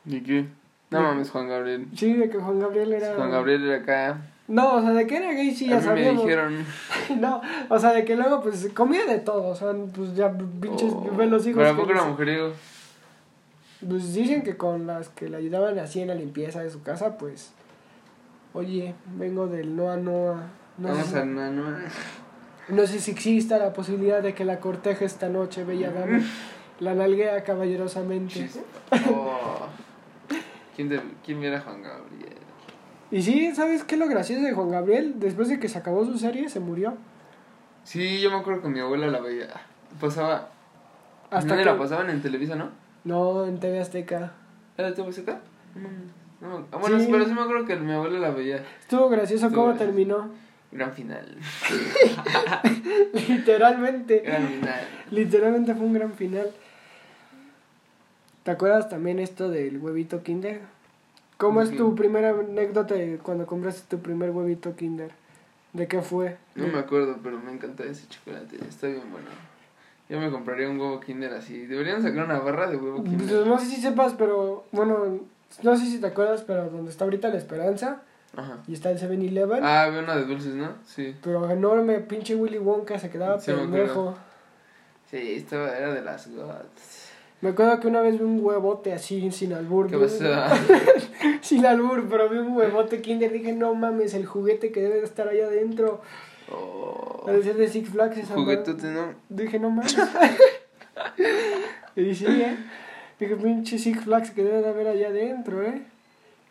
¿Y 0.06 0.22
qué? 0.22 0.46
No 0.90 0.98
De- 1.00 1.04
mames, 1.04 1.30
Juan 1.30 1.48
Gabriel. 1.48 1.88
Sí, 1.96 2.14
de 2.14 2.30
que 2.30 2.38
Juan 2.40 2.60
Gabriel 2.60 2.94
era. 2.94 3.16
Juan 3.16 3.32
Gabriel 3.32 3.64
era 3.66 3.78
acá. 3.78 4.18
No, 4.48 4.76
o 4.76 4.82
sea, 4.82 4.92
de 4.92 5.08
que 5.08 5.18
era 5.18 5.32
gay 5.34 5.56
sí 5.56 5.68
ya 5.68 5.82
sabíamos. 5.82 6.24
me 6.24 6.30
dijeron. 6.30 6.66
No, 7.20 7.42
o 7.70 7.80
sea, 7.80 7.94
de 7.94 8.04
que 8.06 8.16
luego 8.16 8.42
pues 8.42 8.68
comía 8.74 9.06
de 9.06 9.20
todo, 9.20 9.48
o 9.50 9.56
sea, 9.56 9.74
pues 9.94 10.16
ya 10.16 10.32
pinches 10.62 10.92
Oh, 10.94 11.12
los 11.26 11.46
hijos. 11.48 11.64
¿Pero 11.64 11.76
poco 11.78 11.92
era 11.92 12.04
mujeriego? 12.04 12.52
Pues 13.88 14.14
dicen 14.14 14.42
que 14.44 14.58
con 14.58 14.88
las 14.88 15.10
que 15.10 15.30
le 15.30 15.38
ayudaban 15.38 15.78
así 15.80 16.02
en 16.02 16.08
la 16.08 16.16
limpieza 16.16 16.62
de 16.62 16.70
su 16.72 16.82
casa, 16.82 17.18
pues. 17.18 17.52
Oye, 18.56 18.96
vengo 19.18 19.48
del 19.48 19.76
Noa 19.76 19.98
Noa. 19.98 20.48
No, 20.78 20.88
Vamos 20.88 21.08
sé, 21.08 21.20
a 21.20 21.26
no, 21.26 21.52
no. 21.52 21.78
no 22.70 22.88
sé 22.88 23.00
si 23.00 23.12
exista 23.12 23.58
la 23.58 23.74
posibilidad 23.74 24.24
de 24.24 24.34
que 24.34 24.46
la 24.46 24.62
corteje 24.62 25.04
esta 25.04 25.28
noche, 25.28 25.64
bella 25.64 25.92
dama. 25.92 26.22
La 26.80 26.94
nalguea 26.94 27.44
caballerosamente. 27.44 28.50
Oh. 29.10 29.68
¿Quién, 30.76 30.90
de, 30.90 31.02
¿Quién 31.26 31.40
viera 31.40 31.58
a 31.58 31.62
Juan 31.62 31.82
Gabriel? 31.82 32.34
Y 33.12 33.22
sí, 33.22 33.54
¿sabes 33.56 33.84
qué 33.84 33.96
es 33.96 34.00
lo 34.00 34.08
gracioso 34.08 34.44
de 34.44 34.54
Juan 34.54 34.70
Gabriel? 34.70 35.16
Después 35.18 35.48
de 35.50 35.60
que 35.60 35.70
se 35.70 35.78
acabó 35.78 36.06
su 36.06 36.18
serie, 36.18 36.50
se 36.50 36.60
murió. 36.60 36.96
Sí, 37.84 38.20
yo 38.22 38.30
me 38.30 38.38
acuerdo 38.38 38.62
que 38.62 38.68
mi 38.70 38.80
abuela 38.80 39.08
la 39.08 39.22
veía. 39.22 39.48
Pasaba. 40.00 40.50
Hasta 41.30 41.48
¿Dónde 41.48 41.64
que... 41.64 41.70
la 41.70 41.78
pasaban? 41.78 42.10
En 42.10 42.22
Televisa, 42.22 42.56
¿no? 42.56 42.70
No, 43.06 43.46
en 43.46 43.60
TV 43.60 43.80
Azteca. 43.80 44.34
¿Era 44.78 44.90
de 44.90 44.96
TV 44.96 45.10
acá? 45.22 45.40
No, 45.76 45.90
no. 46.42 46.66
Ah, 46.72 46.78
bueno, 46.78 47.00
Sí. 47.00 47.08
pero 47.12 47.26
sí 47.26 47.32
me 47.34 47.42
acuerdo 47.42 47.66
que 47.66 47.76
mi 47.78 47.92
abuela 47.94 48.20
la 48.20 48.30
veía. 48.32 48.64
Estuvo 48.82 49.10
gracioso 49.10 49.46
Estuvo 49.48 49.62
cómo 49.64 49.68
gracioso. 49.76 49.92
terminó. 49.94 50.30
Gran 50.72 50.92
final. 50.94 51.38
Literalmente. 53.28 54.20
Gran 54.26 54.48
final. 54.48 54.88
Literalmente 55.12 55.74
fue 55.76 55.86
un 55.86 55.94
gran 55.94 56.14
final. 56.14 56.52
¿Te 58.44 58.52
acuerdas 58.52 58.90
también 58.90 59.20
esto 59.20 59.50
del 59.50 59.78
huevito 59.80 60.22
Kinder? 60.24 60.62
¿Cómo 61.38 61.62
es 61.62 61.76
tu 61.76 61.96
primera 61.96 62.30
anécdota 62.30 62.96
de 62.96 63.18
cuando 63.18 63.46
compraste 63.46 63.84
tu 63.90 64.02
primer 64.02 64.30
huevito 64.32 64.76
Kinder? 64.76 65.12
¿De 65.74 65.88
qué 65.88 66.02
fue? 66.02 66.38
No 66.56 66.68
me 66.68 66.80
acuerdo, 66.80 67.18
pero 67.22 67.40
me 67.40 67.52
encanta 67.52 67.84
ese 67.84 68.08
chocolate. 68.08 68.58
Está 68.68 68.88
bien 68.88 69.04
bueno. 69.12 69.28
Yo 70.08 70.20
me 70.20 70.30
compraría 70.30 70.70
un 70.70 70.80
huevo 70.80 71.00
Kinder 71.00 71.34
así. 71.34 71.66
Deberían 71.66 72.02
sacar 72.04 72.26
una 72.26 72.40
barra 72.40 72.70
de 72.70 72.78
huevo 72.78 73.04
Pues, 73.04 73.18
Kinder. 73.18 73.48
no 73.48 73.58
sé 73.60 73.66
si 73.66 73.82
sepas, 73.82 74.14
pero 74.14 74.66
bueno, 74.72 75.20
no 75.64 75.78
sé 75.78 75.86
si 75.86 76.00
te 76.00 76.08
acuerdas, 76.08 76.44
pero 76.46 76.70
donde 76.70 76.92
está 76.92 77.06
ahorita 77.06 77.30
la 77.30 77.38
Esperanza 77.38 78.02
Ajá. 78.36 78.58
y 78.68 78.74
está 78.74 78.92
el 78.92 79.00
7-Eleven. 79.00 79.64
Ah, 79.64 79.84
había 79.84 80.00
una 80.00 80.16
de 80.16 80.26
dulces, 80.26 80.54
¿no? 80.54 80.70
Sí. 80.86 81.16
Pero 81.24 81.50
enorme, 81.50 82.00
pinche 82.00 82.36
Willy 82.36 82.58
Wonka 82.58 83.00
se 83.00 83.10
quedaba 83.10 83.40
Sí, 83.40 83.52
pendejo. 83.52 84.16
Sí, 85.10 85.36
estaba, 85.36 85.76
era 85.78 85.94
de 85.94 86.02
las 86.02 86.30
gods. 86.30 87.06
Me 87.42 87.50
acuerdo 87.50 87.80
que 87.80 87.88
una 87.88 88.02
vez 88.02 88.18
vi 88.18 88.24
un 88.24 88.44
huevote 88.44 88.94
así, 88.94 89.30
sin 89.32 89.54
albur. 89.54 89.88
¿Qué 89.88 89.98
pasó? 89.98 90.24
sin 91.42 91.66
albur, 91.66 92.08
pero 92.10 92.30
vi 92.30 92.38
un 92.38 92.56
huevote 92.56 93.02
Kinder. 93.02 93.32
Dije, 93.32 93.54
no 93.54 93.76
mames, 93.76 94.14
el 94.14 94.26
juguete 94.26 94.72
que 94.72 94.82
debe 94.82 94.96
de 94.96 95.06
estar 95.06 95.28
allá 95.28 95.46
adentro. 95.46 96.02
Oh, 96.52 97.24
Debe 97.26 97.44
ser 97.44 97.56
de 97.56 97.68
Six 97.68 97.90
Flags 97.90 98.18
esa 98.18 98.34
juguetote, 98.34 98.88
¿no? 98.88 99.14
Dije, 99.30 99.60
no 99.60 99.70
mames. 99.70 99.96
y 101.96 102.16
sí, 102.16 102.26
¿eh? 102.28 102.58
Dije, 103.20 103.36
pinche 103.36 103.78
Six 103.78 104.04
Flags 104.04 104.32
que 104.32 104.44
debe 104.44 104.62
de 104.62 104.70
haber 104.70 104.88
allá 104.88 105.08
adentro, 105.08 105.64
¿eh? 105.64 105.84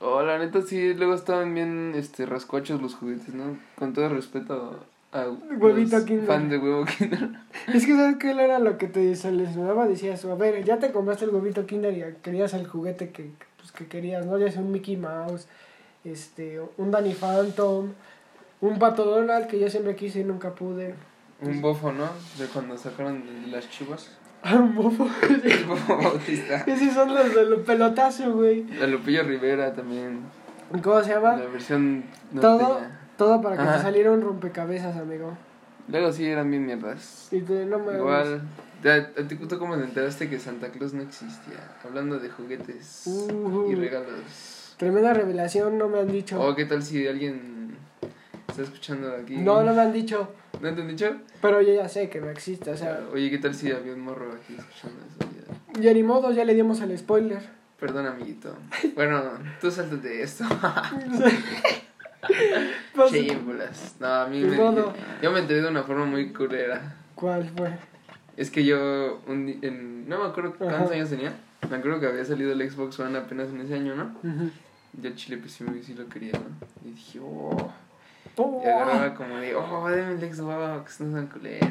Oh, 0.01 0.23
la 0.23 0.39
neta 0.39 0.63
sí, 0.63 0.95
luego 0.95 1.15
estaban 1.15 1.55
bien 1.55 1.93
este, 1.95 2.27
rascochos 2.27 2.81
los 2.83 2.95
juguetes, 2.95 3.35
¿no? 3.35 3.59
Con 3.77 3.93
todo 3.93 4.09
respeto 4.09 4.85
a 5.13 5.29
Huevito 5.59 5.99
los 5.99 6.27
fan 6.27 6.49
de 6.49 6.59
huevo 6.59 6.85
Kinder. 6.85 7.31
Es 7.73 7.87
que, 7.87 7.95
¿sabes 7.95 8.17
qué 8.17 8.33
era 8.33 8.59
lo 8.59 8.79
que 8.79 8.89
te 8.89 9.15
seleccionaba? 9.15 9.87
Decías, 9.87 10.25
a 10.25 10.35
ver, 10.35 10.65
ya 10.65 10.79
te 10.79 10.91
compraste 10.91 11.25
el 11.25 11.31
huevito 11.31 11.67
Kinder 11.67 11.97
y 11.97 12.21
querías 12.23 12.53
el 12.55 12.67
juguete 12.67 13.11
que, 13.11 13.31
pues, 13.57 13.71
que 13.71 13.87
querías, 13.87 14.27
¿no? 14.27 14.39
Ya 14.39 14.51
sea 14.51 14.61
un 14.61 14.73
Mickey 14.73 14.97
Mouse, 14.97 15.47
este, 16.05 16.61
un 16.77 16.91
Danny 16.91 17.15
Phantom, 17.15 17.93
un 18.61 18.79
Pato 18.79 19.05
Donald 19.05 19.47
que 19.47 19.61
yo 19.61 19.71
siempre 19.71 19.95
quise 19.95 20.21
y 20.21 20.25
nunca 20.25 20.55
pude. 20.55 20.95
Un 21.41 21.61
bofo, 21.61 21.93
¿no? 21.93 22.09
De 22.39 22.47
cuando 22.47 22.77
sacaron 22.77 23.23
las 23.51 23.71
chivas. 23.71 24.11
El 24.45 24.63
bofo 24.75 25.09
bautista. 25.97 26.57
Esos 26.67 26.93
son 26.95 27.15
los 27.15 27.35
del 27.35 27.57
pelotazo, 27.63 28.33
güey. 28.35 28.65
La 28.79 28.87
Lupillo 28.87 29.23
Rivera 29.23 29.73
también. 29.73 30.21
¿Cómo 30.83 31.03
se 31.03 31.11
llama? 31.11 31.37
La 31.37 31.47
versión 31.47 32.05
Todo, 32.41 32.59
norteña. 32.59 33.01
todo 33.17 33.41
para 33.41 33.57
que 33.57 33.63
te 33.63 33.69
Ajá. 33.69 33.83
saliera 33.83 34.11
un 34.13 34.21
rompecabezos, 34.23 34.97
amigo. 34.97 35.37
Luego 35.89 36.13
sí 36.13 36.27
eran 36.27 36.51
bien 36.51 36.65
mierdas. 36.67 37.29
Y 37.31 37.41
te, 37.41 37.65
no 37.67 37.79
me 37.79 37.95
Igual. 37.95 38.43
¿A, 38.85 39.21
a 39.21 39.29
ti 39.29 39.37
tú 39.37 39.59
cómo 39.59 39.77
te 39.77 39.85
enteraste 39.85 40.29
que 40.29 40.39
Santa 40.39 40.69
Claus 40.69 40.93
no 40.95 41.03
existía? 41.03 41.59
Hablando 41.85 42.19
de 42.19 42.29
juguetes 42.29 43.05
Ujú. 43.07 43.71
y 43.71 43.75
regalos. 43.75 44.75
Tremenda 44.77 45.15
revelación, 45.15 45.79
no 45.79 45.89
me 45.89 46.01
han 46.01 46.11
dicho. 46.11 46.41
O 46.43 46.55
qué 46.55 46.65
tal 46.65 46.83
si 46.83 47.07
alguien 47.07 47.54
está 48.55 48.63
escuchando 48.63 49.13
aquí. 49.15 49.37
No, 49.37 49.63
no 49.65 49.75
me 49.75 49.83
han 49.83 49.93
dicho. 49.93 50.33
¿No 50.61 50.73
te 50.75 50.81
han 50.81 50.89
dicho? 50.89 51.17
Pero 51.43 51.61
yo 51.61 51.75
ya 51.75 51.89
sé 51.89 52.09
que 52.09 52.21
no 52.21 52.31
existe, 52.31 52.71
o 52.71 52.77
sea, 52.77 53.01
Oye, 53.13 53.29
¿qué 53.31 53.39
tal 53.39 53.55
si 53.55 53.73
había 53.73 53.93
un 53.93 54.01
morro 54.01 54.33
aquí 54.33 54.55
escuchando 54.57 55.01
eso? 55.09 55.29
Ya. 55.75 55.81
ya 55.81 55.93
ni 55.93 56.03
modo, 56.03 56.31
ya 56.31 56.45
le 56.45 56.55
dimos 56.55 56.81
el 56.81 56.97
spoiler. 56.97 57.43
Perdón, 57.81 58.07
amiguito. 58.07 58.55
Bueno, 58.95 59.23
tú 59.61 59.71
sáltate 59.71 60.09
de 60.09 60.23
esto. 60.23 60.45
Pues- 62.95 63.13
Chíbolas. 63.13 63.97
No, 64.01 64.07
a 64.07 64.27
mí 64.29 64.41
me, 64.41 64.57
yo, 64.57 64.95
yo 65.21 65.31
me 65.31 65.41
enteré 65.41 65.61
de 65.61 65.69
una 65.69 65.83
forma 65.83 66.07
muy 66.07 66.33
culera. 66.33 66.97
¿Cuál 67.15 67.51
fue? 67.55 67.77
Es 68.39 68.51
que 68.51 68.65
yo, 68.65 69.21
un 69.27 69.59
en, 69.61 70.09
no 70.09 70.23
me 70.23 70.31
acuerdo 70.31 70.55
cuántos 70.57 70.85
Ajá. 70.87 70.95
años 70.95 71.11
tenía. 71.11 71.35
Me 71.69 71.77
acuerdo 71.77 72.01
que 72.01 72.07
había 72.07 72.25
salido 72.25 72.53
el 72.53 72.71
Xbox 72.71 72.99
One 73.01 73.19
apenas 73.19 73.49
en 73.51 73.61
ese 73.61 73.75
año, 73.75 73.95
¿no? 73.95 74.05
Ujú. 74.23 74.51
Yo 74.95 75.09
al 75.11 75.17
chile 75.17 75.37
pues 75.37 75.53
sí, 75.53 75.65
sí 75.83 75.93
lo 75.95 76.09
quería, 76.09 76.33
¿no? 76.33 76.89
Y 76.89 76.93
dije, 76.95 77.21
oh. 77.23 77.73
Oh, 78.37 78.61
Y 78.65 78.69
agarraba 78.69 79.15
como 79.15 79.37
de, 79.37 79.55
oh, 79.55 79.89
deme 79.89 80.13
el 80.13 80.35
Xbox, 80.35 81.01
no 81.01 81.13
sean 81.13 81.27
culeros. 81.29 81.71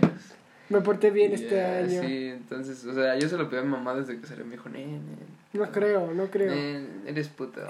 me 0.69 0.79
porté 0.81 1.09
bien 1.11 1.33
este 1.33 1.63
año. 1.63 2.01
Sí, 2.01 2.27
entonces, 2.29 2.85
o 2.85 2.93
sea, 2.93 3.17
yo 3.19 3.27
se 3.27 3.37
lo 3.37 3.49
pedí 3.49 3.59
a 3.59 3.63
mi 3.63 3.69
mamá 3.69 3.93
desde 3.93 4.19
que 4.19 4.25
salió. 4.27 4.45
Me 4.45 4.51
dijo, 4.51 4.69
nen, 4.69 5.01
No 5.53 5.69
creo, 5.71 6.13
no 6.13 6.27
creo. 6.27 6.55
nen, 6.55 7.03
eres 7.05 7.27
puta. 7.27 7.67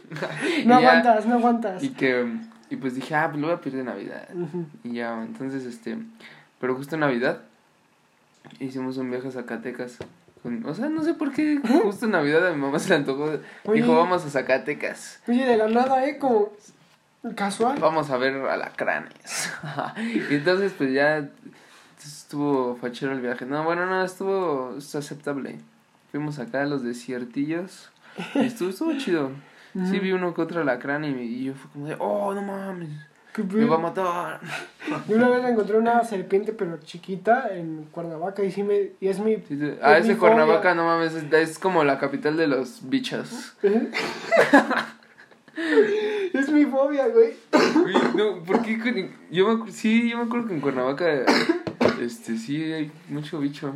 no 0.64 0.80
ya- 0.80 0.88
aguantas, 0.90 1.26
no 1.26 1.34
aguantas. 1.34 1.82
Y 1.82 1.90
que, 1.90 2.24
y 2.70 2.76
pues 2.76 2.94
dije, 2.94 3.14
ah, 3.14 3.28
pues 3.30 3.40
lo 3.40 3.48
voy 3.48 3.56
a 3.56 3.60
pedir 3.60 3.78
de 3.78 3.84
Navidad. 3.84 4.28
Y 4.84 4.92
ya, 4.94 5.20
entonces, 5.22 5.64
este, 5.64 5.98
pero 6.60 6.74
justo 6.76 6.94
en 6.94 7.00
Navidad 7.00 7.40
hicimos 8.60 8.96
un 8.96 9.10
viaje 9.10 9.28
a 9.28 9.32
Zacatecas. 9.32 9.98
Con- 10.42 10.64
o 10.64 10.74
sea, 10.74 10.88
no 10.88 11.02
sé 11.02 11.14
por 11.14 11.32
qué 11.32 11.60
justo 11.82 12.04
en 12.06 12.12
Navidad 12.12 12.46
a 12.46 12.52
mi 12.52 12.60
mamá 12.60 12.78
se 12.78 12.90
le 12.90 12.94
antojó. 12.96 13.38
Oye. 13.64 13.82
Dijo, 13.82 13.96
vamos 13.96 14.24
a 14.24 14.30
Zacatecas. 14.30 15.20
Oye, 15.26 15.44
de 15.44 15.56
la 15.56 15.66
nada, 15.68 16.06
¿eh? 16.06 16.18
Como 16.18 16.52
casual. 17.34 17.78
Vamos 17.80 18.10
a 18.10 18.16
ver 18.16 18.34
alacranes. 18.36 19.52
y 20.30 20.34
entonces, 20.34 20.72
pues 20.76 20.92
ya 20.92 21.28
estuvo 21.98 22.76
fachero 22.76 23.12
el 23.12 23.20
viaje. 23.20 23.46
No, 23.46 23.64
bueno, 23.64 23.86
no, 23.86 24.04
estuvo 24.04 24.76
estuvo 24.76 25.00
aceptable. 25.00 25.58
Fuimos 26.10 26.38
acá 26.38 26.62
a 26.62 26.66
los 26.66 26.82
desiertillos. 26.82 27.90
Y 28.34 28.46
estuvo, 28.46 28.70
estuvo 28.70 28.96
chido. 28.96 29.30
Sí 29.90 29.98
vi 29.98 30.12
uno 30.12 30.32
que 30.32 30.40
otro 30.40 30.62
alacrán 30.62 31.04
y, 31.04 31.08
y 31.08 31.44
yo 31.44 31.54
fue 31.54 31.70
como 31.70 31.86
de, 31.86 31.96
oh, 31.98 32.32
no 32.32 32.40
mames, 32.40 32.88
me 33.44 33.64
va 33.64 33.76
a 33.76 33.78
matar. 33.78 34.40
Yo 35.08 35.16
una 35.16 35.28
vez 35.28 35.44
encontré 35.44 35.76
una 35.76 36.02
serpiente, 36.04 36.52
pero 36.52 36.78
chiquita, 36.78 37.48
en 37.50 37.84
Cuernavaca, 37.90 38.42
y 38.42 38.50
sí 38.50 38.62
me... 38.62 38.92
Y 39.00 39.08
es 39.08 39.18
mi... 39.18 39.36
Sí, 39.36 39.58
sí. 39.58 39.74
Ah, 39.82 39.98
Es 39.98 40.06
mi 40.06 40.14
Cuernavaca, 40.14 40.74
no 40.74 40.84
mames, 40.84 41.14
es, 41.14 41.32
es 41.32 41.58
como 41.58 41.84
la 41.84 41.98
capital 41.98 42.36
de 42.36 42.46
los 42.46 42.88
bichos. 42.88 43.54
es 46.32 46.48
mi 46.50 46.64
fobia, 46.66 47.08
güey. 47.08 47.34
No, 48.14 48.42
¿por 48.42 48.62
qué? 48.62 48.78
con- 48.78 49.10
Yo 49.30 49.56
me, 49.56 49.72
sí, 49.72 50.10
yo 50.10 50.18
me 50.18 50.24
acuerdo 50.24 50.48
que 50.48 50.54
en 50.54 50.60
Cuernavaca, 50.60 51.24
este, 52.00 52.36
sí 52.36 52.62
hay 52.72 52.90
mucho 53.08 53.38
bicho. 53.38 53.72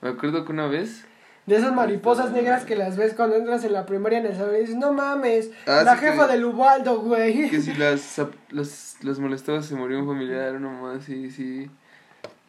Me 0.00 0.10
acuerdo 0.10 0.44
que 0.44 0.52
una 0.52 0.66
vez... 0.66 1.04
De 1.46 1.56
esas 1.56 1.72
mariposas 1.72 2.30
negras 2.32 2.64
que 2.66 2.76
las 2.76 2.98
ves 2.98 3.14
cuando 3.14 3.36
entras 3.36 3.64
en 3.64 3.72
la 3.72 3.86
primaria 3.86 4.18
en 4.18 4.26
el 4.26 4.36
salón 4.36 4.56
y 4.56 4.60
dices, 4.60 4.76
no 4.76 4.92
mames, 4.92 5.50
Ah, 5.66 5.82
la 5.82 5.94
sí 5.96 6.00
jefa 6.04 6.26
que- 6.26 6.32
del 6.34 6.44
Ubaldo, 6.44 7.00
güey. 7.00 7.48
Que 7.48 7.60
si 7.62 7.72
las, 7.74 8.20
los, 8.50 8.96
los 9.00 9.18
molestaba 9.18 9.62
se 9.62 9.74
murió 9.74 9.98
un 9.98 10.06
familiar, 10.06 10.52
mamá, 10.60 11.00
sí, 11.00 11.30
sí. 11.30 11.70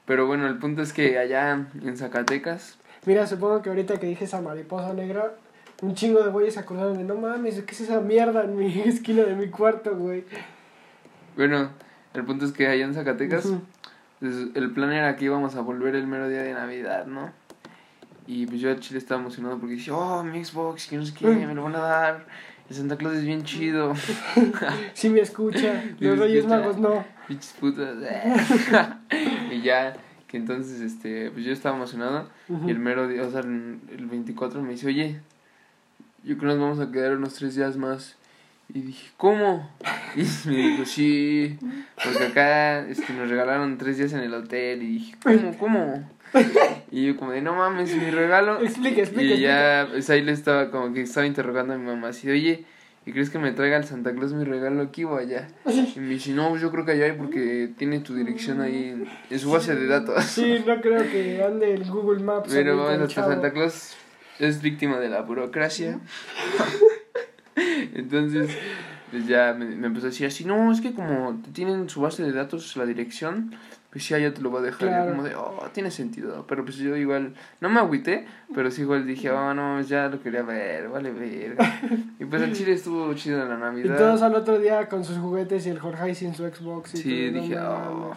Pero 0.05 0.27
bueno, 0.27 0.47
el 0.47 0.57
punto 0.57 0.81
es 0.81 0.91
que 0.91 1.17
allá 1.17 1.65
en 1.83 1.97
Zacatecas, 1.97 2.77
Mira, 3.05 3.25
supongo 3.25 3.61
que 3.61 3.69
ahorita 3.69 3.97
que 3.97 4.07
dije 4.07 4.25
esa 4.25 4.41
mariposa 4.41 4.93
negra, 4.93 5.31
un 5.81 5.95
chingo 5.95 6.23
de 6.23 6.29
güeyes 6.29 6.55
se 6.55 6.59
acordaron 6.59 6.97
de, 6.97 7.03
no 7.03 7.15
mames, 7.15 7.61
¿qué 7.61 7.71
es 7.71 7.81
esa 7.81 8.01
mierda 8.01 8.43
en 8.43 8.55
mi 8.55 8.79
esquina 8.85 9.23
de 9.23 9.35
mi 9.35 9.47
cuarto, 9.47 9.95
güey? 9.95 10.23
bueno, 11.35 11.69
el 12.13 12.25
punto 12.25 12.45
es 12.45 12.51
que 12.51 12.67
allá 12.67 12.83
en 12.83 12.93
Zacatecas, 12.93 13.53
pues, 14.19 14.35
el 14.55 14.71
plan 14.71 14.91
era 14.91 15.15
que 15.15 15.25
íbamos 15.25 15.55
a 15.55 15.61
volver 15.61 15.95
el 15.95 16.05
mero 16.05 16.27
día 16.27 16.43
de 16.43 16.53
Navidad, 16.53 17.05
¿no? 17.05 17.31
Y 18.27 18.45
pues 18.45 18.59
yo 18.59 18.71
a 18.71 18.75
Chile 18.75 18.99
estaba 18.99 19.21
emocionado 19.21 19.57
porque 19.57 19.75
dije, 19.75 19.91
oh, 19.91 20.23
mi 20.23 20.43
Xbox, 20.43 20.87
que 20.87 20.97
no 20.97 21.05
sé 21.05 21.13
qué, 21.13 21.25
me 21.27 21.55
lo 21.55 21.63
van 21.63 21.75
a 21.75 21.79
dar. 21.79 22.25
El 22.69 22.75
Santa 22.75 22.95
Claus 22.97 23.15
es 23.15 23.25
bien 23.25 23.43
chido. 23.43 23.93
Sí 24.93 25.09
me 25.09 25.21
escucha, 25.21 25.83
los 25.99 26.19
Reyes. 26.19 26.45
Magos 26.45 26.77
no. 26.77 27.03
Pinches 27.27 27.53
putas. 27.53 27.95
y 29.51 29.61
ya, 29.61 29.95
que 30.27 30.37
entonces, 30.37 30.81
este, 30.81 31.31
pues 31.31 31.43
yo 31.43 31.51
estaba 31.51 31.75
emocionado. 31.75 32.29
Y 32.49 32.69
el 32.69 32.79
mero 32.79 33.07
día, 33.07 33.23
o 33.23 33.31
sea, 33.31 33.39
el 33.39 34.07
24 34.11 34.61
me 34.61 34.71
dice, 34.71 34.87
oye, 34.87 35.21
yo 36.23 36.37
creo 36.37 36.53
que 36.53 36.57
nos 36.57 36.59
vamos 36.59 36.79
a 36.79 36.91
quedar 36.91 37.15
unos 37.15 37.33
tres 37.33 37.55
días 37.55 37.77
más. 37.77 38.15
Y 38.71 38.81
dije, 38.81 39.09
¿cómo? 39.17 39.67
Y 40.15 40.23
me 40.47 40.55
dijo, 40.55 40.85
sí, 40.85 41.57
porque 42.03 42.25
acá 42.25 42.87
este, 42.87 43.13
nos 43.13 43.29
regalaron 43.29 43.77
tres 43.79 43.97
días 43.97 44.13
en 44.13 44.19
el 44.19 44.33
hotel. 44.33 44.83
Y 44.83 44.87
dije, 44.87 45.15
¿cómo? 45.23 45.57
¿Cómo? 45.57 46.09
Y 46.91 47.07
yo 47.07 47.17
como 47.17 47.31
de, 47.31 47.41
no 47.41 47.55
mames, 47.55 47.95
mi 47.95 48.11
regalo. 48.11 48.61
Explica, 48.61 49.01
explica, 49.01 49.33
Y 49.33 49.39
ya, 49.39 49.87
pues 49.89 50.09
ahí 50.09 50.21
le 50.21 50.31
estaba 50.31 50.69
como 50.69 50.93
que 50.93 51.01
estaba 51.01 51.25
interrogando 51.25 51.73
a 51.73 51.77
mi 51.77 51.85
mamá, 51.85 52.09
así, 52.09 52.29
oye, 52.29 52.65
¿y 53.05 53.11
crees 53.11 53.31
que 53.31 53.39
me 53.39 53.51
traiga 53.51 53.77
el 53.77 53.85
Santa 53.85 54.13
Claus 54.13 54.33
mi 54.33 54.43
regalo 54.43 54.83
aquí 54.83 55.03
o 55.03 55.15
allá? 55.15 55.47
Y 55.65 55.99
me 55.99 56.09
dice, 56.09 56.31
no, 56.33 56.55
yo 56.57 56.71
creo 56.71 56.85
que 56.85 56.91
allá 56.91 57.05
hay 57.05 57.13
porque 57.13 57.71
tiene 57.77 57.99
tu 57.99 58.13
dirección 58.13 58.61
ahí 58.61 58.89
en, 58.89 59.07
en 59.29 59.39
su 59.39 59.49
base 59.51 59.75
de 59.75 59.87
datos. 59.87 60.23
Sí, 60.25 60.63
no 60.65 60.79
creo 60.81 61.09
que 61.09 61.43
ande 61.43 61.73
el 61.73 61.89
Google 61.89 62.23
Maps. 62.23 62.51
Pero 62.53 62.83
bueno, 62.83 63.05
hasta. 63.05 63.25
Santa 63.25 63.51
Claus 63.51 63.95
es 64.39 64.61
víctima 64.61 64.97
de 64.99 65.09
la 65.09 65.21
burocracia. 65.21 65.99
Entonces, 67.93 68.55
pues 69.11 69.27
ya 69.27 69.53
me, 69.57 69.65
me 69.65 69.87
empezó 69.87 70.07
a 70.07 70.09
decir 70.09 70.27
así, 70.27 70.45
no, 70.45 70.71
es 70.71 70.81
que 70.81 70.93
como 70.93 71.41
tienen 71.53 71.89
su 71.89 72.01
base 72.01 72.23
de 72.23 72.31
datos 72.31 72.75
la 72.77 72.85
dirección, 72.85 73.53
pues 73.91 74.07
ya, 74.07 74.17
ya 74.19 74.33
te 74.33 74.41
lo 74.41 74.51
va 74.51 74.59
a 74.59 74.63
dejar. 74.63 74.87
Y 74.87 74.91
Claro. 74.91 75.11
como 75.11 75.23
de, 75.23 75.35
oh, 75.35 75.67
tiene 75.73 75.91
sentido. 75.91 76.45
Pero 76.47 76.63
pues 76.63 76.77
yo 76.77 76.95
igual, 76.95 77.33
no 77.59 77.69
me 77.69 77.79
agüité, 77.79 78.27
pero 78.53 78.69
sí 78.71 78.81
igual 78.81 79.05
dije, 79.05 79.31
oh, 79.31 79.53
no, 79.53 79.81
ya 79.81 80.07
lo 80.07 80.21
quería 80.21 80.43
ver, 80.43 80.87
vale 80.89 81.11
verga. 81.11 81.81
Y 82.19 82.25
pues 82.25 82.41
el 82.43 82.53
chile 82.53 82.73
estuvo 82.73 83.13
chido 83.15 83.41
en 83.41 83.49
la 83.49 83.55
Y 83.57 83.59
Navidad. 83.59 83.97
todos 83.97 84.21
al 84.21 84.35
otro 84.35 84.59
día 84.59 84.87
con 84.87 85.03
sus 85.03 85.17
juguetes 85.17 85.65
y 85.65 85.69
el 85.71 85.79
Jorge 85.79 86.13
sin 86.15 86.33
su 86.35 86.47
Xbox. 86.47 86.93
Y 86.95 86.97
Sí, 86.97 87.29
dije, 87.31 87.57
oh. 87.59 88.15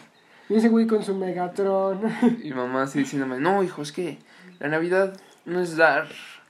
Y 0.48 0.56
ese 0.56 0.68
güey 0.68 0.86
con 0.86 1.02
su 1.02 1.16
Megatron. 1.16 2.00
Y 2.42 2.52
mamá 2.52 2.82
así 2.82 2.98
diciéndome, 3.00 3.40
no, 3.40 3.62
hijo, 3.64 3.80
es 3.82 3.90
que 3.92 4.18
la 4.60 4.68
Navidad 4.68 5.16
no 5.44 5.60
es 5.60 5.76
dar, 5.76 6.08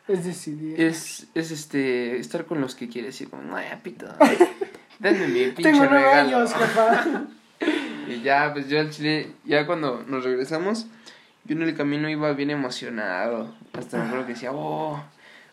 es 0.09 0.25
decidir. 0.25 0.81
es, 0.81 1.27
es 1.35 1.51
este, 1.51 2.19
estar 2.19 2.45
con 2.45 2.61
los 2.61 2.75
que 2.75 2.89
quieres. 2.89 3.21
Y 3.21 3.27
como, 3.27 3.43
no, 3.43 3.61
ya, 3.61 3.81
pito, 3.83 4.07
denme 4.99 5.29
mi 5.29 5.45
pinche 5.47 5.63
Tengo 5.63 5.85
nueve 5.85 5.99
regalo. 6.05 6.37
años, 6.39 6.55
jefa. 6.55 7.25
Y 8.09 8.21
ya, 8.23 8.53
pues 8.53 8.69
yo 8.69 8.81
al 8.81 8.91
chile, 8.91 9.31
ya 9.45 9.65
cuando 9.65 10.03
nos 10.09 10.25
regresamos, 10.25 10.87
yo 11.45 11.55
en 11.55 11.63
el 11.63 11.77
camino 11.77 12.11
iba 12.11 12.33
bien 12.33 12.51
emocionado. 12.51 13.55
Hasta 13.73 13.99
me 13.99 14.05
acuerdo 14.07 14.27
que 14.27 14.33
decía, 14.33 14.51
oh, 14.53 15.01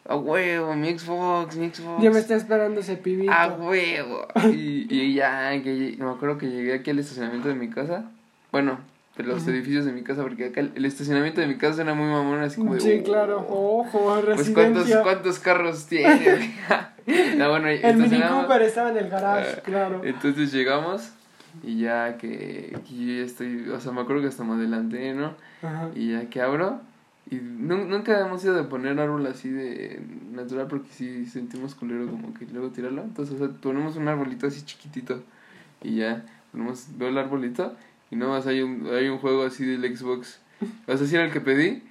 a 0.06 0.16
huevo, 0.16 0.74
mi 0.76 0.98
Xbox, 0.98 1.56
mi 1.56 1.70
Xbox. 1.70 2.04
ya 2.04 2.10
me 2.10 2.18
está 2.18 2.36
esperando 2.36 2.80
ese 2.80 2.98
pibito. 2.98 3.32
A 3.32 3.50
huevo. 3.50 4.28
Y, 4.52 4.88
y 4.90 5.14
ya, 5.14 5.52
que 5.62 5.96
me 6.00 6.10
acuerdo 6.10 6.40
que 6.40 6.50
llegué 6.50 6.74
aquí 6.74 6.90
al 6.90 6.98
estacionamiento 6.98 7.48
de 7.50 7.56
mi 7.56 7.70
casa. 7.70 8.10
Bueno, 8.52 8.80
de 9.20 9.26
los 9.26 9.46
edificios 9.48 9.86
de 9.86 9.92
mi 9.92 10.02
casa, 10.04 10.22
porque 10.22 10.46
acá 10.46 10.62
el, 10.62 10.72
el 10.76 10.86
estacionamiento 10.86 11.42
de 11.42 11.48
mi 11.48 11.58
casa 11.58 11.82
era 11.82 11.94
muy 11.94 12.08
mamón, 12.08 12.40
así 12.42 12.58
como 12.58 12.76
de, 12.76 12.80
Sí, 12.82 12.98
"Oh". 13.02 13.04
claro. 13.04 13.38
Ojo, 13.50 14.22
Pues 14.24 14.50
¿cuántos, 14.52 14.84
residencia. 14.84 15.04
cuántos 15.04 15.40
carros 15.40 15.86
tiene. 15.88 16.56
no, 17.38 17.50
bueno, 17.50 17.68
el 17.68 17.98
Mini. 17.98 18.22
Cooper 18.22 18.62
estaba 18.62 18.92
en 18.92 18.98
el 18.98 19.10
garage, 19.10 19.56
Ah, 19.58 19.62
claro. 19.64 20.02
Entonces 20.04 20.52
llegamos 20.54 21.12
y 21.64 21.80
ya 21.80 22.18
que, 22.18 22.78
que 22.88 22.96
yo 22.96 23.14
ya 23.20 23.26
estoy, 23.26 23.68
o 23.70 23.80
sea, 23.80 23.92
me 23.92 24.02
acuerdo 24.02 24.22
que 24.22 24.28
hasta 24.30 24.44
me 24.44 24.54
adelanté, 24.54 25.14
¿no? 25.14 25.34
Ajá. 25.62 25.90
Y 25.96 26.14
ya 26.14 26.30
que 26.30 26.42
abro 26.42 26.80
y 27.30 27.36
nu- 27.36 27.86
nunca 27.86 28.20
hemos 28.26 28.44
ido 28.46 28.56
de 28.56 28.64
poner 28.64 29.00
árbol 29.00 29.28
así 29.28 29.50
de 29.50 30.00
natural 30.32 30.68
porque 30.68 30.88
sí 30.92 31.26
sentimos 31.26 31.76
culero 31.76 32.08
como 32.10 32.34
que 32.34 32.46
luego 32.46 32.70
tirarlo. 32.70 33.02
Entonces, 33.04 33.36
o 33.36 33.38
sea, 33.38 33.50
ponemos 33.62 33.98
un 33.98 34.08
arbolito 34.08 34.48
así 34.48 34.64
chiquitito 34.64 35.22
y 35.84 35.98
ya 35.98 36.24
ponemos, 36.52 36.88
veo 36.98 37.10
el 37.10 37.18
arbolito 37.18 37.76
y 38.12 38.16
nada 38.16 38.32
más 38.32 38.48
hay 38.48 38.62
un, 38.62 38.88
hay 38.94 39.08
un 39.10 39.18
juego 39.20 39.44
así 39.44 39.66
del 39.66 39.96
Xbox. 39.98 40.40
O 40.88 40.98
sea, 40.98 41.08
sí 41.08 41.16
era 41.16 41.26
el 41.26 41.32
que 41.32 41.42
pedí, 41.42 41.84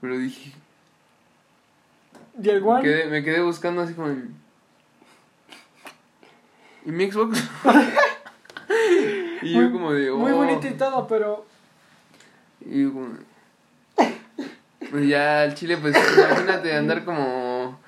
pero 0.00 0.16
dije, 0.18 0.52
¿Y 2.42 2.48
el 2.48 2.62
me 2.62 2.68
One? 2.68 2.82
quedé, 2.82 3.06
me 3.10 3.22
quedé 3.24 3.40
buscando 3.42 3.82
así 3.82 3.94
como... 3.94 4.08
¿Y 6.84 6.90
mi 6.92 7.10
Xbox? 7.10 7.42
y 9.42 9.52
yo 9.52 9.60
Muy- 9.62 9.72
como 9.72 9.92
de... 9.92 10.10
Muy 10.12 10.32
"Oh". 10.32 10.36
bonito 10.36 10.66
y 10.66 10.72
todo, 10.72 11.06
pero 11.06 11.44
Y 12.64 12.82
yo 12.84 12.92
como... 12.92 13.08
Pues 14.90 15.08
ya 15.08 15.44
el 15.44 15.54
chile, 15.54 15.76
pues 15.78 15.96
imagínate 15.96 16.72
andar 16.74 17.04
como 17.04 17.78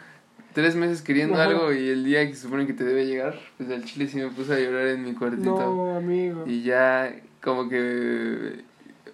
tres 0.52 0.74
meses 0.74 1.00
queriendo 1.00 1.34
Ajá. 1.36 1.44
algo 1.44 1.72
y 1.72 1.88
el 1.90 2.04
día 2.04 2.26
que 2.26 2.34
se 2.34 2.42
supone 2.42 2.66
que 2.66 2.72
te 2.72 2.82
debe 2.84 3.06
llegar, 3.06 3.38
pues 3.56 3.70
al 3.70 3.84
chile 3.84 4.08
sí 4.08 4.16
me 4.16 4.28
puse 4.28 4.52
a 4.54 4.58
llorar 4.58 4.88
en 4.88 5.04
mi 5.04 5.14
cuartito. 5.14 5.54
no, 5.54 5.96
amigo. 5.96 6.42
Y 6.46 6.62
ya 6.64 7.14
como 7.42 7.68
que... 7.68 8.64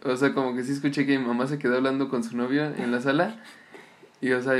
O 0.04 0.16
sea, 0.16 0.34
como 0.34 0.54
que 0.54 0.62
sí 0.64 0.72
escuché 0.72 1.06
que 1.06 1.18
mi 1.18 1.24
mamá 1.24 1.46
se 1.46 1.58
quedó 1.58 1.76
hablando 1.76 2.08
con 2.08 2.22
su 2.24 2.36
novio 2.36 2.64
en 2.64 2.92
la 2.92 3.00
sala. 3.00 3.36
Y 4.20 4.32
o 4.32 4.42
sea, 4.42 4.54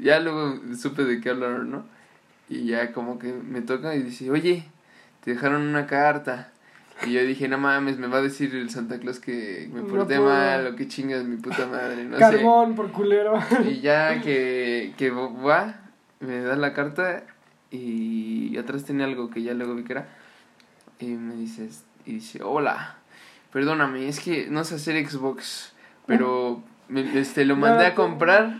ya 0.00 0.20
luego 0.20 0.60
supe 0.76 1.04
de 1.04 1.20
qué 1.20 1.30
hablaron, 1.30 1.70
¿no? 1.70 1.84
Y 2.48 2.64
ya 2.66 2.92
como 2.92 3.18
que 3.18 3.32
me 3.32 3.60
toca 3.62 3.94
y 3.94 4.02
dice, 4.02 4.30
oye, 4.30 4.64
te 5.24 5.32
dejaron 5.32 5.62
una 5.62 5.86
carta. 5.86 6.50
Y 7.06 7.12
yo 7.12 7.22
dije, 7.24 7.48
no 7.48 7.56
mames, 7.56 7.96
me 7.98 8.08
va 8.08 8.18
a 8.18 8.22
decir 8.22 8.54
el 8.54 8.68
Santa 8.68 8.98
Claus 8.98 9.20
que 9.20 9.70
me 9.72 9.80
No 9.80 9.86
porté 9.86 10.16
puedo. 10.16 10.28
mal 10.28 10.66
o 10.66 10.76
que 10.76 10.86
chingas 10.86 11.24
mi 11.24 11.36
puta 11.36 11.66
madre, 11.66 12.04
no 12.04 12.18
Carbón 12.18 12.74
por 12.74 12.92
culero. 12.92 13.40
sé. 13.48 13.70
Y 13.70 13.80
ya 13.80 14.20
que, 14.20 14.92
que 14.98 15.10
va, 15.10 15.80
me 16.20 16.40
da 16.40 16.56
la 16.56 16.74
carta 16.74 17.22
y 17.70 18.56
atrás 18.58 18.84
tenía 18.84 19.06
algo 19.06 19.30
que 19.30 19.42
ya 19.42 19.54
luego 19.54 19.74
vi 19.76 19.84
que 19.84 19.92
era. 19.92 20.08
Y 20.98 21.06
me 21.06 21.36
dice, 21.36 21.70
y 22.04 22.14
dice, 22.14 22.42
hola, 22.42 22.96
perdóname, 23.52 24.08
es 24.08 24.20
que 24.20 24.46
no 24.50 24.64
sé 24.64 24.76
hacer 24.76 25.08
Xbox, 25.08 25.72
pero 26.06 26.62
me- 26.88 27.18
este, 27.20 27.44
lo 27.44 27.56
mandé 27.56 27.86
a 27.86 27.94
comprar, 27.94 28.58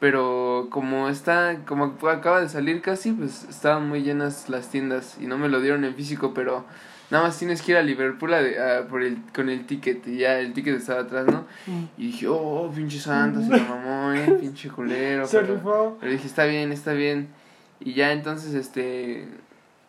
pero 0.00 0.68
como 0.70 1.08
está, 1.08 1.58
como 1.66 1.96
acaba 2.08 2.40
de 2.40 2.48
salir 2.48 2.80
casi, 2.82 3.12
pues 3.12 3.44
estaban 3.48 3.88
muy 3.88 4.02
llenas 4.02 4.48
las 4.48 4.68
tiendas 4.70 5.16
y 5.20 5.26
no 5.26 5.38
me 5.38 5.48
lo 5.48 5.60
dieron 5.60 5.84
en 5.84 5.94
físico, 5.94 6.32
pero 6.34 6.64
nada 7.10 7.24
más 7.24 7.38
tienes 7.38 7.62
que 7.62 7.72
ir 7.72 7.78
a 7.78 7.82
Liverpool 7.82 8.32
a 8.34 8.42
de- 8.42 8.58
a 8.78 8.88
por 8.88 9.02
el, 9.02 9.18
con 9.34 9.48
el 9.50 9.66
ticket 9.66 10.06
y 10.06 10.18
ya 10.18 10.38
el 10.38 10.52
ticket 10.54 10.76
estaba 10.76 11.00
atrás, 11.02 11.26
¿no? 11.26 11.44
Mm. 11.66 11.84
Y 11.98 12.06
dije, 12.08 12.26
oh, 12.28 12.70
pinche 12.74 12.98
santa, 12.98 13.40
se 13.42 13.50
la 13.50 13.58
mamó, 13.68 14.12
eh, 14.12 14.36
pinche 14.40 14.68
culero. 14.70 15.26
Pero- 15.40 15.54
dije, 16.12 16.26
está 16.26 16.44
bien, 16.44 16.72
está 16.72 16.92
bien. 16.92 17.28
Y 17.80 17.94
ya 17.94 18.12
entonces, 18.12 18.54
este. 18.54 19.28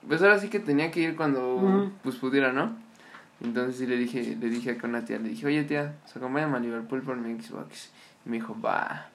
Pues 0.07 0.21
ahora 0.21 0.37
sí 0.39 0.49
que 0.49 0.59
tenía 0.59 0.91
que 0.91 0.99
ir 0.99 1.15
cuando 1.15 1.39
pues 2.03 2.15
pudiera, 2.17 2.51
¿no? 2.51 2.75
Entonces 3.43 3.75
sí 3.75 3.85
le 3.85 3.97
dije, 3.97 4.37
le 4.39 4.49
dije 4.49 4.71
acá 4.71 4.87
a 4.87 4.89
una 4.89 5.03
tía, 5.05 5.19
le 5.19 5.29
dije, 5.29 5.45
oye 5.45 5.63
tía, 5.65 5.95
se 6.05 6.17
acompáñame 6.17 6.57
a 6.57 6.59
Liverpool 6.61 7.01
por 7.01 7.17
mi 7.17 7.39
Xbox. 7.39 7.91
Y 8.25 8.29
me 8.29 8.37
dijo, 8.37 8.57
va. 8.59 9.09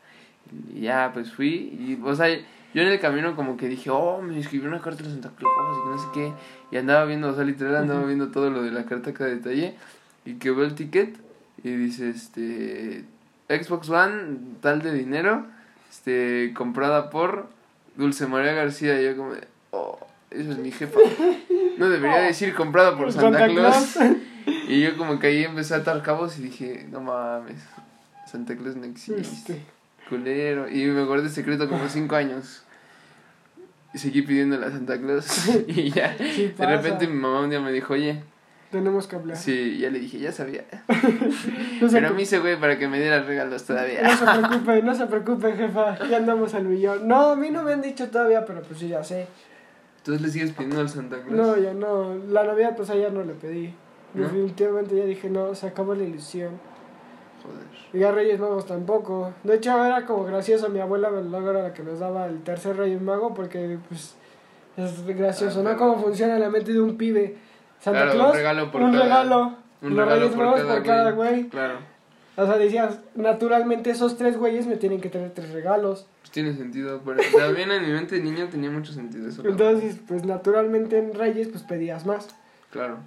Y 0.75 0.83
ya, 0.83 1.11
pues 1.13 1.33
fui. 1.33 1.49
Y, 1.49 1.99
o 2.05 2.15
sea, 2.15 2.29
yo 2.75 2.83
en 2.83 2.89
el 2.89 3.01
camino 3.01 3.35
como 3.35 3.57
que 3.57 3.69
dije, 3.69 3.89
oh, 3.91 4.21
me 4.21 4.39
escribió 4.39 4.69
una 4.69 4.81
carta 4.81 5.03
de 5.03 5.11
Santa 5.11 5.31
Claus 5.31 5.53
y 5.55 5.91
no 5.91 5.99
sé 5.99 6.09
qué. 6.13 6.33
Y 6.71 6.77
andaba 6.77 7.07
viendo, 7.07 7.31
o 7.31 7.35
sea, 7.35 7.45
literal 7.45 7.77
andaba 7.77 8.05
viendo 8.05 8.29
todo 8.29 8.51
lo 8.51 8.63
de 8.63 8.71
la 8.71 8.85
carta 8.85 9.15
cada 9.15 9.31
detalle. 9.31 9.75
Y 10.27 10.35
que 10.35 10.51
veo 10.51 10.65
el 10.65 10.75
ticket 10.75 11.17
y 11.65 11.71
dice, 11.71 12.11
este, 12.11 13.05
Xbox 13.49 13.89
One, 13.89 14.39
tal 14.61 14.83
de 14.83 14.93
dinero, 14.93 15.47
este, 15.89 16.53
comprada 16.55 17.09
por 17.09 17.49
Dulce 17.97 18.27
María 18.27 18.53
García. 18.53 19.01
Y 19.01 19.07
yo 19.07 19.17
como, 19.17 19.33
oh, 19.71 19.99
esa 20.31 20.53
es 20.53 20.59
mi 20.59 20.71
jefa. 20.71 20.99
No 21.79 21.89
debería 21.89 22.19
decir 22.21 22.55
comprada 22.55 22.97
por 22.97 23.13
Santa, 23.13 23.47
Claus. 23.47 23.99
Y 24.67 24.81
yo 24.81 24.97
como 24.97 25.19
que 25.19 25.27
ahí 25.27 25.45
empecé 25.45 25.75
a 25.75 25.79
atar 25.79 26.03
cabos 26.03 26.39
y 26.39 26.43
dije, 26.43 26.87
no 26.91 27.01
mames, 27.01 27.61
Santa 28.27 28.57
Claus 28.57 28.77
no 28.77 28.85
existe. 28.85 29.21
Este, 29.21 29.63
Culero. 30.09 30.69
Y 30.69 30.87
me 30.87 31.05
guardé 31.05 31.29
secreto 31.29 31.69
como 31.69 31.89
cinco 31.89 32.17
años. 32.17 32.63
Y 33.93 33.99
seguí 33.99 34.23
pidiéndole 34.23 34.67
a 34.67 34.71
Santa 34.71 34.99
Claus. 34.99 35.49
y 35.67 35.91
ya. 35.91 36.17
Sí 36.19 36.55
de 36.57 36.67
repente 36.67 37.07
mi 37.07 37.15
mamá 37.15 37.41
un 37.41 37.51
día 37.51 37.61
me 37.61 37.73
dijo, 37.73 37.95
oye. 37.95 38.23
Tenemos 38.71 39.07
que 39.07 39.17
hablar. 39.17 39.37
Sí, 39.37 39.79
ya 39.79 39.89
le 39.89 39.99
dije, 39.99 40.19
ya 40.19 40.33
sabía. 40.33 40.65
No 41.81 41.89
Pero 41.89 42.13
me 42.13 42.23
hice 42.23 42.39
güey 42.39 42.59
para 42.59 42.79
que 42.79 42.89
me 42.89 42.99
diera 42.99 43.23
regalos 43.23 43.63
no 43.63 43.67
todavía. 43.75 44.17
se 44.17 44.25
preocupe, 44.25 44.83
no 44.83 44.95
se 44.95 45.07
preocupe, 45.07 45.53
jefa. 45.57 46.07
Ya 46.09 46.17
andamos 46.19 46.55
al 46.55 46.65
millón. 46.65 47.07
No, 47.07 47.31
a 47.31 47.37
mí 47.37 47.51
no 47.51 47.63
me 47.63 47.73
han 47.73 47.81
dicho 47.81 48.09
todavía, 48.09 48.45
pero 48.45 48.63
pues 48.63 48.81
sí, 48.81 48.89
ya 48.89 49.03
sé. 49.05 49.27
Entonces 49.99 50.23
le 50.23 50.29
sigues 50.31 50.53
pidiendo 50.53 50.81
al 50.81 50.89
Santa 50.89 51.17
Claus. 51.23 51.31
No, 51.37 51.57
ya 51.57 51.75
no. 51.75 52.15
La 52.31 52.45
Navidad, 52.45 52.75
pues 52.77 52.89
ayer 52.91 53.13
no 53.13 53.23
le 53.25 53.35
pedí. 53.35 53.75
¿No? 54.15 54.23
Definitivamente 54.23 54.97
ya 54.97 55.05
dije, 55.05 55.29
no, 55.29 55.55
se 55.55 55.67
acabó 55.67 55.95
la 55.95 56.05
ilusión. 56.05 56.53
Joder. 57.43 57.67
Y 57.93 58.03
a 58.05 58.13
Reyes 58.13 58.41
Magos 58.41 58.67
tampoco. 58.67 59.33
De 59.45 59.57
hecho, 59.57 59.85
era 59.85 60.07
como 60.07 60.25
gracioso. 60.25 60.69
Mi 60.71 60.81
abuela 60.81 61.11
luego 61.11 61.51
era 61.51 61.63
la 61.63 61.75
que 61.75 61.83
nos 61.83 61.99
daba 61.99 62.27
el 62.27 62.43
tercer 62.43 62.77
Reyes 62.77 63.01
Mago 63.03 63.35
porque, 63.35 63.79
pues, 63.89 64.17
es 64.77 65.07
gracioso, 65.07 65.61
Ah, 65.61 65.73
¿no? 65.73 65.77
Cómo 65.77 65.99
funciona 66.01 66.39
la 66.39 66.49
mente 66.49 66.73
de 66.73 66.81
un 66.81 66.97
pibe. 66.97 67.37
Santa 67.81 68.01
Claro, 68.03 68.11
un 68.13 68.17
Claus, 68.19 68.37
regalo 68.37 68.73
por 68.73 68.81
un 68.83 68.93
cada- 68.93 69.03
regalo. 69.05 69.55
un 69.83 69.91
regalo 69.91 70.15
Reyes 70.15 70.35
por 70.35 70.45
Magos 70.45 70.61
cada 70.63 70.75
por 70.75 70.83
cada 70.85 71.11
güey. 71.13 71.49
Claro. 71.49 71.75
O 72.39 72.47
sea, 72.47 72.57
decías, 72.57 73.01
naturalmente 73.17 73.91
esos 73.91 74.17
tres 74.17 74.37
güeyes 74.37 74.65
me 74.69 74.77
tienen 74.77 75.01
que 75.01 75.09
tener 75.09 75.33
tres 75.33 75.51
regalos. 75.51 76.07
Pues 76.21 76.31
tiene 76.31 76.55
sentido. 76.55 77.03
Pero 77.05 77.21
también 77.37 77.73
en 77.73 77.85
mi 77.85 77.91
mente 77.91 78.15
de 78.15 78.23
niño 78.23 78.47
tenía 78.49 78.71
mucho 78.71 78.93
sentido 78.93 79.29
eso. 79.29 79.43
Entonces, 79.45 79.97
pues 80.07 80.25
naturalmente 80.25 80.99
en 80.99 81.15
Reyes, 81.15 81.49
pues 81.49 81.65
pedías 81.65 82.07
más. 82.07 82.29
Claro. 82.71 82.99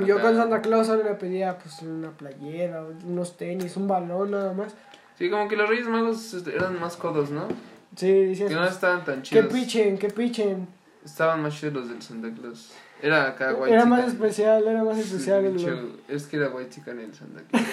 Yo 0.00 0.20
con. 0.20 0.36
Santa 0.36 0.60
Claus 0.60 0.86
solo 0.86 1.02
le 1.02 1.14
pedía, 1.14 1.56
pues, 1.56 1.80
una 1.80 2.10
playera, 2.10 2.84
unos 3.06 3.38
tenis, 3.38 3.74
un 3.78 3.88
balón 3.88 4.32
nada 4.32 4.52
más. 4.52 4.74
Sí, 5.16 5.30
como 5.30 5.48
que 5.48 5.56
los 5.56 5.66
Reyes 5.66 5.88
Magos 5.88 6.34
eran 6.46 6.78
más 6.78 6.98
codos, 6.98 7.30
¿no? 7.30 7.48
Sí, 7.96 8.12
decías, 8.12 8.50
Que 8.50 8.54
no 8.54 8.60
pues, 8.60 8.74
estaban 8.74 9.02
tan 9.06 9.22
que 9.22 9.28
chidos. 9.30 9.46
pichen, 9.50 9.96
que 9.96 10.08
pichen. 10.08 10.68
Estaban 11.02 11.40
más 11.40 11.58
chidos 11.58 11.72
los 11.72 11.88
del 11.88 12.02
Santa 12.02 12.28
Claus. 12.38 12.74
Era 13.02 13.28
acá 13.28 13.54
white 13.54 13.72
Era 13.74 13.84
más 13.84 14.06
especial, 14.08 14.66
era 14.66 14.82
más 14.82 14.98
especial. 14.98 15.44
el- 15.44 15.56
chido. 15.56 15.80
Es 16.08 16.26
que 16.26 16.36
era 16.36 16.46
el 16.46 17.14
Santa 17.14 17.42
Claus. 17.50 17.64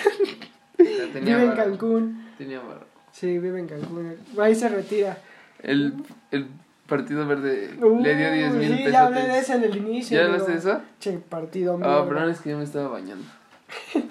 Ya 0.77 1.13
tenía 1.13 1.37
Vive 1.37 1.49
en 1.49 1.55
Cancún. 1.55 2.25
Tenía 2.37 2.59
varo. 2.59 2.85
Sí, 3.11 3.37
vive 3.39 3.59
en 3.59 3.67
Cancún. 3.67 4.15
Ahí 4.39 4.53
se 4.55 4.67
retira. 4.69 5.17
El, 5.61 5.93
el 6.31 6.47
Partido 6.87 7.25
Verde 7.25 7.73
Uh, 7.81 8.01
le 8.01 8.15
dio 8.17 8.31
10 8.33 8.53
mil 8.55 8.67
Sí, 8.69 8.75
pesos. 8.77 8.91
ya 8.91 9.05
hablé 9.05 9.21
de 9.27 9.37
eso 9.39 9.53
en 9.53 9.63
el 9.63 9.77
inicio. 9.77 10.19
¿Ya 10.19 10.25
hablaste 10.25 10.51
de 10.51 10.57
eso? 10.57 10.81
Che, 10.99 11.13
partido 11.19 11.75
Ah, 11.75 11.77
mierda. 11.77 12.07
pero 12.09 12.19
no 12.21 12.29
es 12.29 12.41
que 12.41 12.49
yo 12.49 12.57
me 12.57 12.63
estaba 12.65 12.89
bañando. 12.89 13.23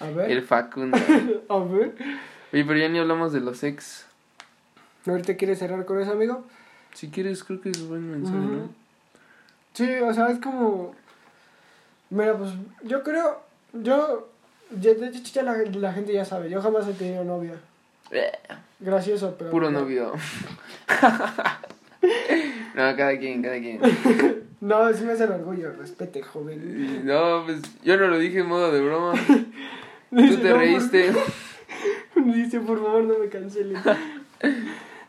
A 0.00 0.10
ver, 0.10 0.30
El 0.30 0.42
Facundo. 0.42 0.96
a 1.48 1.58
ver. 1.58 1.94
Oye, 2.52 2.64
pero 2.64 2.78
ya 2.78 2.88
ni 2.88 2.98
hablamos 2.98 3.32
de 3.32 3.40
los 3.40 3.62
ex. 3.64 4.06
¿Ahorita 5.06 5.36
quieres 5.36 5.58
cerrar 5.58 5.84
con 5.84 6.00
eso, 6.00 6.12
amigo? 6.12 6.44
Si 6.94 7.08
quieres, 7.08 7.44
creo 7.44 7.60
que 7.60 7.70
es 7.70 7.86
buen 7.86 8.10
mensaje. 8.10 8.36
¿no? 8.36 8.68
Sí, 9.76 9.86
o 10.00 10.14
sea, 10.14 10.28
es 10.30 10.38
como... 10.40 10.94
Mira, 12.08 12.34
pues 12.38 12.50
yo 12.82 13.02
creo... 13.02 13.42
Yo... 13.74 14.28
Ya, 14.80 14.94
de 14.94 15.08
hecho, 15.08 15.20
ya 15.34 15.42
la, 15.42 15.54
la 15.58 15.92
gente 15.92 16.12
ya 16.14 16.24
sabe. 16.24 16.48
Yo 16.48 16.62
jamás 16.62 16.88
he 16.88 16.92
tenido 16.94 17.22
novia. 17.24 17.52
Gracioso, 18.80 19.36
pero... 19.38 19.50
Puro 19.50 19.70
novio. 19.70 20.12
no, 22.74 22.96
cada 22.96 23.18
quien, 23.18 23.42
cada 23.42 23.58
quien. 23.58 23.80
No, 24.58 24.90
sí 24.94 25.04
me 25.04 25.12
hace 25.12 25.24
el 25.24 25.32
orgullo. 25.32 25.70
Respete, 25.78 26.22
joven. 26.22 27.04
No, 27.06 27.44
pues 27.44 27.60
yo 27.84 27.98
no 27.98 28.08
lo 28.08 28.18
dije 28.18 28.38
en 28.40 28.46
modo 28.46 28.72
de 28.72 28.80
broma. 28.80 29.12
Tú 30.10 30.36
te 30.38 30.48
No, 30.48 30.56
reíste. 30.56 31.12
por- 32.14 32.24
Dice, 32.24 32.60
por 32.60 32.82
favor, 32.82 33.04
no 33.04 33.18
me 33.18 33.28
cancelen. 33.28 33.76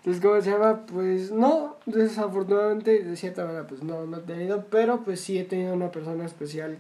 Entonces, 0.08 0.24
¿cómo 0.24 0.41
se 0.41 0.51
llama? 0.51 0.86
Pues 0.86 1.32
no, 1.34 1.76
desafortunadamente, 1.86 3.03
de 3.03 3.18
cierta 3.18 3.43
manera, 3.43 3.68
pues 3.68 3.84
no, 3.84 4.05
no 4.05 4.20
he 4.20 4.22
tenido, 4.22 4.64
pero 4.70 5.03
pues 5.03 5.20
sí 5.20 5.38
he 5.38 5.43
tenido 5.43 5.74
una 5.74 5.91
persona 5.91 6.24
especial. 6.24 6.78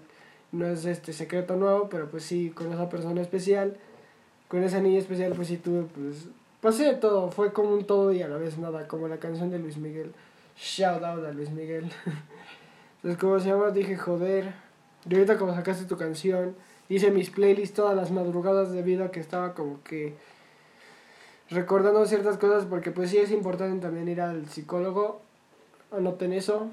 No 0.53 0.65
es 0.65 0.85
este 0.85 1.11
secreto 1.11 1.57
nuevo, 1.57 1.89
pero 1.89 2.09
pues 2.09 2.23
sí, 2.23 2.51
con 2.51 2.71
esa 2.71 2.87
persona 2.87 3.19
especial, 3.19 3.75
con 4.47 4.63
esa 4.63 4.79
niña 4.79 4.99
especial, 4.99 5.33
pues 5.35 5.49
sí 5.49 5.57
tuve, 5.57 5.87
pues, 5.93 6.29
pasé 6.61 6.85
de 6.85 6.93
todo, 6.93 7.29
fue 7.29 7.51
como 7.51 7.73
un 7.73 7.83
todo 7.83 8.13
y 8.13 8.21
a 8.21 8.29
la 8.29 8.37
vez 8.37 8.57
nada, 8.57 8.87
como 8.87 9.09
la 9.09 9.17
canción 9.17 9.49
de 9.49 9.59
Luis 9.59 9.75
Miguel. 9.75 10.13
Shout 10.57 11.03
out 11.03 11.25
a 11.25 11.33
Luis 11.33 11.51
Miguel. 11.51 11.83
Entonces, 13.03 13.19
¿cómo 13.19 13.41
se 13.41 13.49
llama? 13.49 13.71
Dije, 13.71 13.97
joder. 13.97 14.53
Y 15.09 15.15
ahorita 15.15 15.37
como 15.37 15.53
sacaste 15.53 15.83
tu 15.83 15.97
canción, 15.97 16.55
hice 16.87 17.11
mis 17.11 17.29
playlists 17.29 17.75
todas 17.75 17.93
las 17.93 18.09
madrugadas 18.09 18.71
debido 18.71 19.03
a 19.03 19.11
que 19.11 19.19
estaba 19.19 19.53
como 19.53 19.83
que 19.83 20.15
recordando 21.49 22.05
ciertas 22.05 22.37
cosas 22.37 22.65
porque 22.65 22.91
pues 22.91 23.09
sí 23.09 23.17
es 23.17 23.31
importante 23.31 23.85
también 23.85 24.07
ir 24.07 24.21
al 24.21 24.47
psicólogo. 24.47 25.21
Anoten 25.91 26.33
eso. 26.33 26.67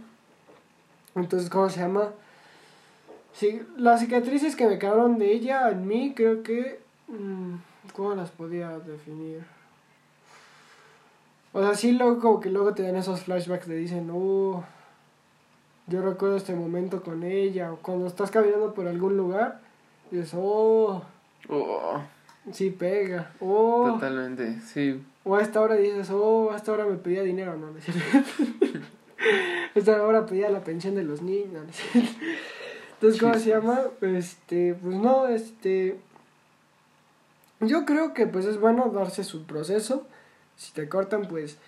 Entonces, 1.14 1.48
¿cómo 1.48 1.68
se 1.68 1.80
llama? 1.80 2.10
Sí, 3.32 3.62
las 3.76 4.00
cicatrices 4.00 4.56
que 4.56 4.66
me 4.66 4.78
quedaron 4.78 5.18
de 5.18 5.32
ella 5.32 5.68
en 5.70 5.86
mí, 5.86 6.12
creo 6.14 6.42
que... 6.42 6.80
mm, 7.08 7.54
¿Cómo 7.94 8.14
las 8.14 8.30
podía 8.30 8.78
definir? 8.78 9.44
O 11.52 11.62
sea, 11.62 11.74
sí, 11.74 11.92
luego 11.92 12.18
como 12.18 12.40
que 12.40 12.50
luego 12.50 12.74
te 12.74 12.82
dan 12.82 12.96
esos 12.96 13.20
flashbacks 13.20 13.66
te 13.66 13.74
dicen, 13.74 14.10
uh, 14.10 14.62
yo 15.86 16.02
recuerdo 16.02 16.36
este 16.36 16.54
momento 16.54 17.02
con 17.02 17.22
ella, 17.22 17.72
o 17.72 17.76
cuando 17.76 18.06
estás 18.06 18.30
caminando 18.30 18.74
por 18.74 18.88
algún 18.88 19.16
lugar, 19.16 19.60
dices, 20.10 20.32
oh, 20.34 21.02
Oh, 21.48 22.00
sí 22.52 22.70
pega, 22.70 23.32
oh, 23.40 23.92
totalmente, 23.94 24.60
sí. 24.60 25.04
o 25.24 25.36
a 25.36 25.42
esta 25.42 25.60
hora 25.60 25.76
dices, 25.76 26.10
oh, 26.10 26.50
a 26.52 26.56
esta 26.56 26.72
hora 26.72 26.86
me 26.86 26.96
pedía 26.96 27.22
dinero, 27.22 27.56
no, 27.56 27.70
no 27.70 27.78
es 27.78 27.86
esta 29.74 30.02
hora 30.02 30.26
pedía 30.26 30.50
la 30.50 30.62
pensión 30.62 30.94
de 30.94 31.04
los 31.04 31.22
niños, 31.22 31.52
no, 31.52 31.62
no. 31.62 31.68
Entonces, 32.94 33.20
¿cómo 33.20 33.34
se 33.34 33.50
llama? 33.50 33.80
Este, 34.00 34.74
pues 34.74 34.96
no, 34.96 35.26
este, 35.26 35.98
yo 37.60 37.84
creo 37.84 38.14
que 38.14 38.26
pues 38.26 38.46
es 38.46 38.58
bueno 38.58 38.90
darse 38.90 39.24
su 39.24 39.44
proceso, 39.44 40.06
si 40.56 40.72
te 40.72 40.88
cortan, 40.88 41.26
pues 41.28 41.58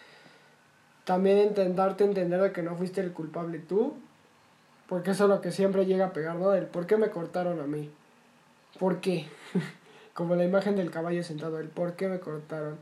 también 1.05 1.39
intentarte 1.39 2.05
entender 2.05 2.41
de 2.41 2.53
que 2.53 2.63
no 2.63 2.77
fuiste 2.77 3.01
el 3.01 3.13
culpable 3.13 3.59
tú, 3.59 3.95
porque 4.89 5.13
eso 5.13 5.25
es 5.25 5.31
lo 5.31 5.41
que 5.41 5.53
siempre 5.53 5.87
llega 5.87 6.07
a 6.07 6.13
pegar, 6.13 6.37
¿no? 6.37 6.55
El 6.55 6.67
por 6.67 6.87
qué 6.87 6.97
me 6.97 7.11
cortaron 7.11 7.61
a 7.61 7.67
mí, 7.67 7.91
por 8.79 9.01
qué, 9.01 9.27
como 10.17 10.35
la 10.35 10.45
imagen 10.45 10.77
del 10.77 10.91
caballo 10.91 11.23
sentado, 11.23 11.61
el 11.61 11.69
por 11.69 11.93
qué 11.93 12.09
me 12.09 12.19
cortaron. 12.19 12.79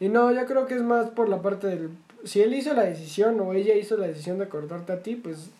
Y 0.00 0.08
no, 0.08 0.32
yo 0.32 0.44
creo 0.46 0.66
que 0.66 0.74
es 0.74 0.82
más 0.82 1.10
por 1.10 1.28
la 1.28 1.40
parte 1.40 1.68
del... 1.68 1.90
Si 2.24 2.42
él 2.42 2.52
hizo 2.54 2.74
la 2.74 2.82
decisión 2.82 3.38
o 3.38 3.54
ella 3.54 3.74
hizo 3.76 3.96
la 3.96 4.08
decisión 4.08 4.38
de 4.38 4.48
cortarte 4.48 4.92
a 4.92 5.00
ti, 5.00 5.14
pues... 5.14 5.50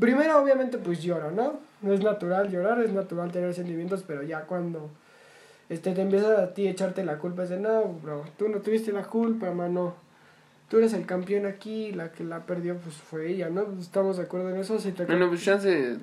Primero, 0.00 0.40
obviamente, 0.40 0.78
pues 0.78 1.02
llora, 1.02 1.30
¿no? 1.30 1.60
Es 1.86 2.02
natural 2.02 2.50
llorar, 2.50 2.80
es 2.80 2.92
natural 2.92 3.30
tener 3.30 3.52
sentimientos, 3.52 4.02
pero 4.06 4.22
ya 4.22 4.46
cuando 4.46 4.88
este, 5.68 5.92
te 5.92 6.00
empiezas 6.00 6.38
a 6.38 6.54
ti 6.54 6.66
echarte 6.66 7.04
la 7.04 7.18
culpa, 7.18 7.42
es 7.42 7.50
de 7.50 7.60
no, 7.60 7.84
bro, 8.02 8.24
tú 8.38 8.48
no 8.48 8.60
tuviste 8.60 8.92
la 8.92 9.04
culpa, 9.04 9.50
mano. 9.50 9.94
tú 10.70 10.78
eres 10.78 10.94
el 10.94 11.04
campeón 11.04 11.44
aquí, 11.44 11.92
la 11.92 12.12
que 12.12 12.24
la 12.24 12.46
perdió 12.46 12.76
pues 12.78 12.96
fue 12.96 13.30
ella, 13.30 13.50
¿no? 13.50 13.66
Estamos 13.78 14.16
de 14.16 14.22
acuerdo 14.22 14.48
en 14.50 14.56
eso. 14.56 14.78
Bueno, 15.06 15.28
pues 15.28 15.44
chance. 15.44 15.98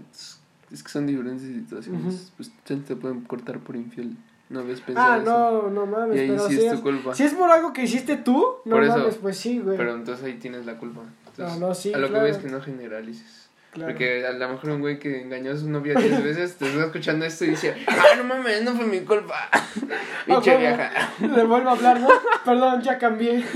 Es 0.72 0.84
que 0.84 0.90
son 0.90 1.06
diferentes 1.08 1.44
situaciones. 1.48 2.32
Pues 2.38 2.52
chance 2.66 2.86
te 2.88 2.96
pueden 2.96 3.22
cortar 3.22 3.60
por 3.60 3.76
infiel. 3.76 4.16
No 4.50 4.60
habías 4.60 4.80
pensado 4.82 5.12
Ah, 5.14 5.18
eso. 5.18 5.26
no, 5.26 5.70
no 5.72 5.86
mames, 5.88 6.18
Y 6.18 6.20
ahí 6.22 6.28
pero 6.30 6.48
sí 6.48 6.56
si 6.58 6.66
es 6.66 6.74
tu 6.74 6.82
culpa. 6.84 7.16
si 7.16 7.24
es 7.24 7.34
por 7.34 7.50
algo 7.50 7.74
que 7.74 7.84
hiciste 7.84 8.16
tú, 8.18 8.46
no 8.66 8.82
eso. 8.82 8.98
mames, 8.98 9.16
pues 9.16 9.38
sí, 9.38 9.60
güey. 9.60 9.76
Pero 9.78 9.96
entonces 9.96 10.24
ahí 10.24 10.36
tienes 10.36 10.66
la 10.68 10.78
culpa. 10.78 11.02
Entonces, 11.30 11.60
No, 11.60 11.68
no, 11.70 11.74
sí, 11.74 11.94
a 11.94 11.98
lo 11.98 12.08
claro. 12.10 12.26
que 12.26 12.32
ves 12.32 12.38
que 12.42 12.50
no 12.50 12.62
generalices. 12.62 13.50
Claro. 13.72 13.92
Porque 13.92 14.26
a 14.26 14.32
lo 14.32 14.50
mejor 14.50 14.70
un 14.70 14.80
güey 14.82 15.00
que 15.00 15.22
engañó 15.22 15.52
a 15.52 15.58
su 15.58 15.68
novia 15.70 15.96
10 15.96 16.24
veces 16.24 16.56
te 16.56 16.66
está 16.68 16.86
escuchando 16.86 17.26
esto 17.26 17.44
y 17.46 17.50
dice, 17.50 17.76
ah, 17.88 18.16
no 18.18 18.24
mames, 18.24 18.64
no 18.64 18.74
fue 18.76 18.86
mi 18.86 19.02
culpa. 19.02 19.50
Pinche 20.26 20.52
¿cómo? 20.52 20.60
vieja. 20.60 20.92
Le 21.20 21.44
vuelvo 21.44 21.70
a 21.70 21.72
hablar, 21.74 22.00
¿no? 22.00 22.08
Perdón, 22.46 22.82
ya 22.84 22.98
cambié. 22.98 23.44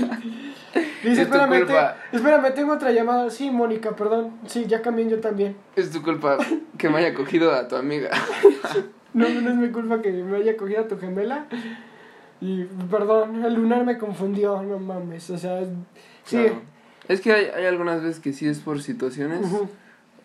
Dice, 1.02 1.22
Es 1.22 1.30
tu 1.30 1.34
espérame, 1.38 1.66
te- 1.66 2.16
espérame, 2.16 2.54
tengo 2.54 2.72
otra 2.74 2.92
llamada. 2.92 3.30
Sí, 3.30 3.50
Mónica, 3.50 3.96
perdón. 3.96 4.32
Sí, 4.46 4.66
ya 4.66 4.82
cambié 4.82 5.08
yo 5.08 5.20
también. 5.20 5.56
Es 5.76 5.90
tu 5.90 6.02
culpa 6.02 6.36
que 6.76 6.88
me 6.90 6.98
haya 6.98 7.14
cogido 7.14 7.52
a 7.54 7.68
tu 7.68 7.76
amiga. 7.76 8.10
No, 9.12 9.28
no 9.28 9.50
es 9.50 9.56
mi 9.56 9.70
culpa 9.70 10.00
que 10.02 10.12
me 10.12 10.36
haya 10.36 10.56
cogido 10.56 10.82
a 10.82 10.86
tu 10.86 10.96
gemela. 10.96 11.46
Y 12.40 12.62
perdón, 12.88 13.44
el 13.44 13.54
lunar 13.54 13.84
me 13.84 13.98
confundió, 13.98 14.62
no 14.62 14.78
mames. 14.78 15.28
O 15.30 15.36
sea, 15.36 15.64
sí. 16.24 16.36
Claro. 16.36 16.62
Es 17.08 17.20
que 17.20 17.32
hay, 17.32 17.46
hay 17.46 17.66
algunas 17.66 18.02
veces 18.04 18.20
que 18.20 18.32
sí 18.32 18.46
es 18.46 18.60
por 18.60 18.80
situaciones. 18.80 19.44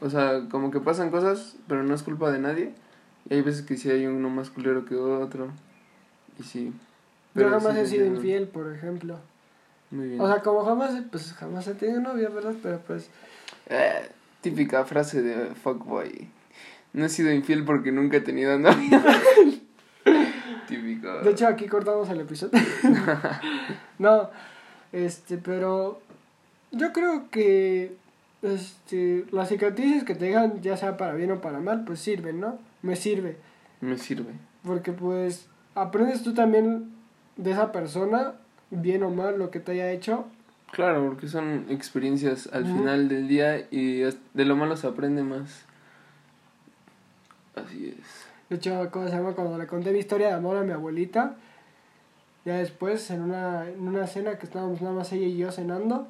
O 0.01 0.09
sea, 0.11 0.43
como 0.51 0.69
que 0.69 0.79
pasan 0.79 1.09
cosas, 1.09 1.55
pero 1.67 1.81
no 1.81 1.95
es 1.95 2.03
culpa 2.03 2.29
de 2.29 2.37
nadie. 2.37 2.73
Y 3.27 3.33
hay 3.33 3.41
veces 3.41 3.63
que 3.63 3.75
sí 3.75 3.89
hay 3.89 4.05
uno 4.05 4.29
más 4.29 4.51
culero 4.51 4.85
que 4.85 4.95
otro. 4.95 5.47
Y 6.39 6.43
sí. 6.43 6.65
Yo 6.65 6.73
Pero 7.33 7.49
jamás 7.49 7.73
sí 7.73 7.79
he 7.79 7.85
sido 7.87 8.05
infiel, 8.05 8.47
por 8.47 8.71
ejemplo. 8.71 9.17
Muy 9.95 10.09
bien. 10.09 10.21
O 10.21 10.27
sea, 10.27 10.41
como 10.41 10.63
jamás, 10.65 10.91
pues 11.11 11.33
jamás 11.33 11.67
he 11.67 11.73
tenido 11.75 12.01
novia, 12.01 12.29
¿verdad? 12.29 12.53
Pero 12.61 12.79
pues, 12.85 13.09
Eh, 13.67 14.09
típica 14.41 14.83
frase 14.85 15.21
de 15.21 15.55
fuckboy. 15.55 16.27
No 16.93 17.05
he 17.05 17.09
sido 17.09 17.31
infiel 17.31 17.63
porque 17.65 17.91
nunca 17.91 18.17
he 18.17 18.21
tenido 18.21 18.57
novia. 18.59 19.03
Típico. 20.67 21.07
de 21.21 21.31
hecho 21.31 21.47
aquí 21.47 21.67
cortamos 21.67 22.09
el 22.09 22.21
episodio. 22.21 22.59
no, 23.99 24.29
este, 24.91 25.37
pero 25.37 26.01
yo 26.71 26.91
creo 26.91 27.29
que 27.29 27.95
este, 28.41 29.25
las 29.31 29.49
cicatrices 29.49 30.03
que 30.03 30.15
te 30.15 30.25
dejan, 30.25 30.61
ya 30.61 30.75
sea 30.77 30.97
para 30.97 31.13
bien 31.13 31.31
o 31.31 31.41
para 31.41 31.59
mal, 31.59 31.83
pues 31.85 31.99
sirven, 31.99 32.39
¿no? 32.39 32.57
Me 32.81 32.95
sirve. 32.95 33.37
Me 33.81 33.97
sirve. 33.97 34.33
Porque 34.63 34.91
pues 34.91 35.47
aprendes 35.75 36.23
tú 36.23 36.33
también 36.33 36.91
de 37.37 37.51
esa 37.51 37.71
persona, 37.71 38.33
bien 38.75 39.03
o 39.03 39.09
mal, 39.09 39.37
lo 39.37 39.51
que 39.51 39.59
te 39.59 39.73
haya 39.73 39.91
hecho. 39.91 40.25
Claro, 40.71 41.07
porque 41.07 41.27
son 41.27 41.67
experiencias 41.69 42.49
al 42.51 42.65
final 42.65 43.07
del 43.07 43.27
día 43.27 43.67
y 43.71 43.99
de 43.99 44.45
lo 44.45 44.55
malo 44.55 44.75
se 44.75 44.87
aprende 44.87 45.23
más. 45.23 45.65
Así 47.55 47.95
es. 47.97 48.25
De 48.49 48.57
hecho, 48.57 48.89
¿cómo 48.91 49.07
se 49.07 49.15
llama? 49.15 49.33
Cuando 49.33 49.57
le 49.57 49.67
conté 49.67 49.91
mi 49.91 49.99
historia 49.99 50.27
de 50.27 50.33
amor 50.33 50.57
a 50.57 50.63
mi 50.63 50.71
abuelita, 50.71 51.35
ya 52.43 52.57
después, 52.57 53.09
en 53.09 53.21
una, 53.21 53.67
en 53.69 53.87
una 53.87 54.05
cena 54.05 54.37
que 54.37 54.45
estábamos 54.45 54.81
nada 54.81 54.93
más 54.93 55.11
ella 55.13 55.25
y 55.25 55.37
yo 55.37 55.51
cenando, 55.51 56.07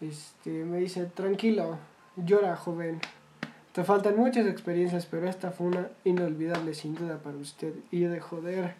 este, 0.00 0.50
me 0.64 0.78
dice, 0.78 1.06
tranquilo, 1.06 1.78
llora, 2.16 2.56
joven. 2.56 3.00
Te 3.72 3.82
faltan 3.82 4.16
muchas 4.16 4.46
experiencias, 4.46 5.06
pero 5.06 5.28
esta 5.28 5.50
fue 5.50 5.68
una 5.68 5.88
inolvidable 6.04 6.74
sin 6.74 6.94
duda 6.94 7.18
para 7.18 7.38
usted. 7.38 7.74
Y 7.90 8.00
yo 8.00 8.10
de 8.10 8.20
joder, 8.20 8.74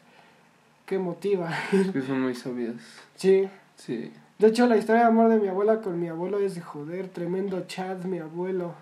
qué 0.87 0.99
motiva. 0.99 1.51
Es 1.73 1.91
que 1.91 2.03
son 2.03 2.21
muy 2.23 2.35
sabias. 2.35 2.77
sí. 3.17 3.49
Sí. 3.77 4.13
De 4.39 4.49
hecho, 4.49 4.67
la 4.67 4.77
historia 4.77 5.03
de 5.03 5.09
amor 5.09 5.29
de 5.31 5.39
mi 5.39 5.49
abuela 5.49 5.81
con 5.81 5.99
mi 6.01 6.09
abuelo 6.09 6.39
es 6.39 6.55
de 6.55 6.61
joder, 6.61 7.09
tremendo 7.09 7.65
chat, 7.67 8.05
mi 8.05 8.19
abuelo. 8.19 8.75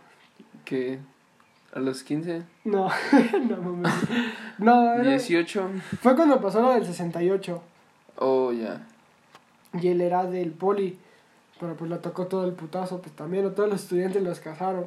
Que 0.64 0.98
a 1.74 1.78
los 1.80 2.02
15, 2.02 2.42
No, 2.64 2.88
no 3.48 3.56
mames. 3.56 3.92
No, 4.58 4.94
era- 4.94 5.02
18. 5.10 5.70
fue 6.00 6.14
cuando 6.16 6.40
pasó 6.40 6.60
lo 6.62 6.72
del 6.72 6.84
68. 6.86 7.62
Oh, 8.16 8.52
ya. 8.52 8.86
Y 9.80 9.88
él 9.88 10.00
era 10.00 10.24
del 10.24 10.52
poli. 10.52 10.98
Pero 11.60 11.74
pues 11.74 11.90
le 11.90 11.96
tocó 11.98 12.26
todo 12.26 12.44
el 12.46 12.52
putazo, 12.52 13.00
pues 13.00 13.14
también, 13.14 13.44
o 13.46 13.50
todos 13.52 13.68
los 13.70 13.82
estudiantes 13.82 14.22
los 14.22 14.40
casaron. 14.40 14.86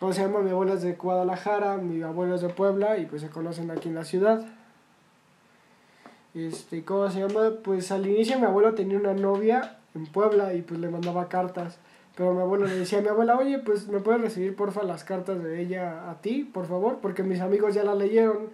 ¿Cómo 0.00 0.12
se 0.12 0.22
llama? 0.22 0.40
Mi 0.40 0.50
abuela 0.50 0.74
es 0.74 0.82
de 0.82 0.92
Guadalajara, 0.92 1.76
mi 1.78 2.02
abuelo 2.02 2.34
es 2.36 2.40
de 2.42 2.48
Puebla 2.48 2.96
y 2.98 3.06
pues 3.06 3.22
se 3.22 3.28
conocen 3.28 3.70
aquí 3.70 3.88
en 3.88 3.94
la 3.94 4.04
ciudad. 4.04 4.44
Este, 6.34 6.84
¿cómo 6.84 7.08
se 7.10 7.20
llama? 7.20 7.50
Pues 7.62 7.92
al 7.92 8.06
inicio 8.06 8.38
mi 8.38 8.46
abuelo 8.46 8.74
tenía 8.74 8.98
una 8.98 9.14
novia 9.14 9.78
en 9.94 10.06
Puebla 10.06 10.54
y 10.54 10.62
pues 10.62 10.80
le 10.80 10.88
mandaba 10.88 11.28
cartas. 11.28 11.78
Pero 12.16 12.32
mi 12.34 12.40
abuelo 12.40 12.66
le 12.66 12.74
decía 12.76 12.98
a 12.98 13.02
mi 13.02 13.08
abuela, 13.08 13.36
oye, 13.36 13.58
pues 13.58 13.88
me 13.88 14.00
puedes 14.00 14.20
recibir 14.20 14.54
porfa 14.54 14.82
las 14.84 15.04
cartas 15.04 15.42
de 15.42 15.60
ella 15.60 16.10
a 16.10 16.20
ti, 16.20 16.48
por 16.52 16.66
favor, 16.66 16.98
porque 17.02 17.22
mis 17.22 17.40
amigos 17.40 17.74
ya 17.74 17.82
la 17.84 17.94
leyeron. 17.94 18.50